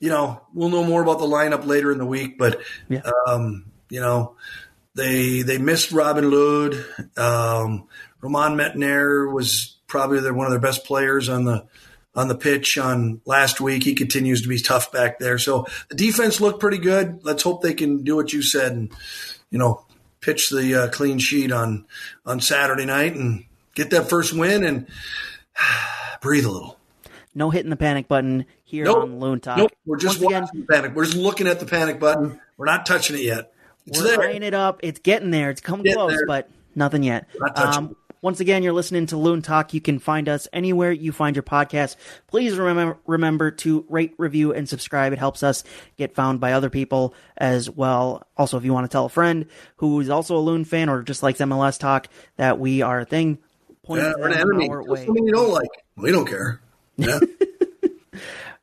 you 0.00 0.08
know 0.08 0.40
we'll 0.54 0.70
know 0.70 0.84
more 0.84 1.02
about 1.02 1.18
the 1.18 1.26
lineup 1.26 1.66
later 1.66 1.92
in 1.92 1.98
the 1.98 2.06
week. 2.06 2.38
But 2.38 2.60
Yeah. 2.88 3.08
um, 3.28 3.66
you 3.90 4.00
know 4.00 4.36
they 4.94 5.42
they 5.42 5.58
missed 5.58 5.92
Robin 5.92 6.30
Lod. 6.30 6.74
Um, 7.16 7.86
Romain 8.20 8.56
Métanire 8.56 9.32
was 9.32 9.76
probably 9.86 10.20
their, 10.20 10.34
one 10.34 10.46
of 10.46 10.52
their 10.52 10.60
best 10.60 10.84
players 10.84 11.28
on 11.28 11.44
the 11.44 11.66
on 12.14 12.28
the 12.28 12.34
pitch 12.34 12.76
on 12.78 13.20
last 13.24 13.60
week. 13.60 13.82
He 13.84 13.94
continues 13.94 14.42
to 14.42 14.48
be 14.48 14.58
tough 14.58 14.92
back 14.92 15.18
there. 15.18 15.38
So 15.38 15.66
the 15.88 15.94
defense 15.96 16.40
looked 16.40 16.60
pretty 16.60 16.78
good. 16.78 17.20
Let's 17.24 17.42
hope 17.42 17.62
they 17.62 17.74
can 17.74 18.04
do 18.04 18.16
what 18.16 18.32
you 18.32 18.42
said 18.42 18.72
and 18.72 18.92
you 19.50 19.58
know 19.58 19.84
pitch 20.20 20.50
the 20.50 20.74
uh, 20.84 20.88
clean 20.90 21.18
sheet 21.18 21.50
on 21.52 21.86
on 22.26 22.40
Saturday 22.40 22.84
night 22.84 23.14
and 23.14 23.44
get 23.74 23.90
that 23.90 24.08
first 24.08 24.32
win 24.32 24.62
and 24.64 24.86
breathe 26.20 26.44
a 26.44 26.50
little. 26.50 26.78
No 27.34 27.50
hitting 27.50 27.70
the 27.70 27.76
panic 27.76 28.08
button 28.08 28.44
here 28.64 28.84
Nope. 28.84 28.98
on 29.04 29.18
Loon 29.18 29.40
Talk. 29.40 29.56
Nope. 29.56 29.72
We're 29.86 29.96
just 29.96 30.20
Once 30.20 30.26
again, 30.30 30.42
watching 30.42 30.60
the 30.60 30.66
panic. 30.66 30.94
We're 30.94 31.04
just 31.06 31.16
looking 31.16 31.46
at 31.46 31.60
the 31.60 31.66
panic 31.66 31.98
button. 31.98 32.38
We're 32.58 32.66
not 32.66 32.84
touching 32.84 33.16
it 33.16 33.22
yet. 33.22 33.52
It's 33.86 34.00
We're 34.00 34.16
there. 34.16 34.22
eyeing 34.28 34.42
it 34.42 34.54
up. 34.54 34.80
It's 34.82 35.00
getting 35.00 35.30
there. 35.30 35.48
It's 35.50 35.60
coming 35.62 35.84
Getting 35.84 35.98
close, 35.98 36.12
there. 36.12 36.26
but 36.26 36.50
nothing 36.74 37.02
yet. 37.02 37.26
Not 37.40 37.56
touching 37.56 37.84
Um, 37.86 37.96
once 38.22 38.40
again, 38.40 38.62
you're 38.62 38.72
listening 38.72 39.04
to 39.06 39.16
Loon 39.18 39.42
Talk. 39.42 39.74
You 39.74 39.80
can 39.80 39.98
find 39.98 40.28
us 40.28 40.48
anywhere 40.52 40.90
you 40.92 41.12
find 41.12 41.36
your 41.36 41.42
podcast. 41.42 41.96
Please 42.28 42.56
remember 42.56 42.96
remember 43.06 43.50
to 43.50 43.84
rate, 43.90 44.14
review, 44.16 44.54
and 44.54 44.68
subscribe. 44.68 45.12
It 45.12 45.18
helps 45.18 45.42
us 45.42 45.64
get 45.98 46.14
found 46.14 46.40
by 46.40 46.52
other 46.52 46.70
people 46.70 47.14
as 47.36 47.68
well. 47.68 48.26
Also, 48.36 48.56
if 48.56 48.64
you 48.64 48.72
want 48.72 48.88
to 48.90 48.94
tell 48.94 49.04
a 49.04 49.10
friend 49.10 49.46
who's 49.76 50.08
also 50.08 50.36
a 50.36 50.40
Loon 50.40 50.64
fan 50.64 50.88
or 50.88 51.02
just 51.02 51.22
likes 51.22 51.40
MLS 51.40 51.78
talk 51.78 52.06
that 52.36 52.58
we 52.58 52.80
are 52.80 53.00
a 53.00 53.04
thing, 53.04 53.38
point 53.82 54.02
Yeah, 54.02 54.12
an 54.18 54.32
enemy. 54.32 54.70
our 54.70 54.82
way. 54.84 55.04
Something 55.04 55.26
you 55.26 55.32
don't 55.34 55.50
like. 55.52 55.68
We 55.96 56.10
don't 56.12 56.26
care. 56.26 56.60
Yeah. 56.96 57.18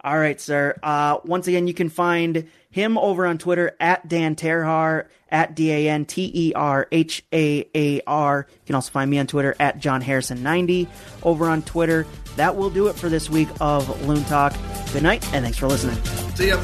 All 0.01 0.17
right, 0.17 0.39
sir. 0.39 0.77
Uh, 0.81 1.17
once 1.25 1.47
again, 1.47 1.67
you 1.67 1.73
can 1.73 1.89
find 1.89 2.47
him 2.69 2.97
over 2.97 3.25
on 3.25 3.37
Twitter 3.37 3.75
at 3.81 4.07
Dan 4.07 4.35
Terhaar, 4.35 5.07
at 5.31 5.55
D 5.55 5.71
A 5.71 5.89
N 5.89 6.05
T 6.05 6.31
E 6.33 6.53
R 6.53 6.87
H 6.91 7.23
A 7.33 7.69
A 7.75 8.01
R. 8.07 8.47
You 8.49 8.65
can 8.65 8.75
also 8.75 8.91
find 8.91 9.09
me 9.09 9.19
on 9.19 9.27
Twitter 9.27 9.55
at 9.59 9.79
John 9.79 10.01
Harrison90 10.01 10.87
over 11.23 11.47
on 11.47 11.61
Twitter. 11.63 12.05
That 12.35 12.55
will 12.55 12.69
do 12.69 12.87
it 12.87 12.95
for 12.95 13.09
this 13.09 13.29
week 13.29 13.49
of 13.59 14.07
Loon 14.07 14.23
Talk. 14.25 14.53
Good 14.93 15.03
night, 15.03 15.23
and 15.33 15.43
thanks 15.43 15.57
for 15.57 15.67
listening. 15.67 15.97
See 16.35 16.49
ya. 16.49 16.63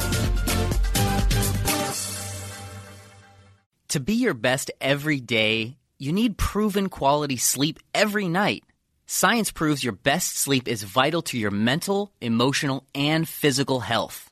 To 3.89 3.99
be 4.01 4.15
your 4.15 4.33
best 4.33 4.71
every 4.81 5.21
day, 5.21 5.77
you 5.97 6.11
need 6.11 6.37
proven 6.37 6.89
quality 6.89 7.37
sleep 7.37 7.79
every 7.93 8.27
night. 8.27 8.63
Science 9.05 9.51
proves 9.51 9.83
your 9.83 9.93
best 9.93 10.35
sleep 10.35 10.67
is 10.67 10.83
vital 10.83 11.21
to 11.21 11.37
your 11.37 11.51
mental, 11.51 12.11
emotional, 12.19 12.85
and 12.93 13.29
physical 13.29 13.79
health. 13.79 14.31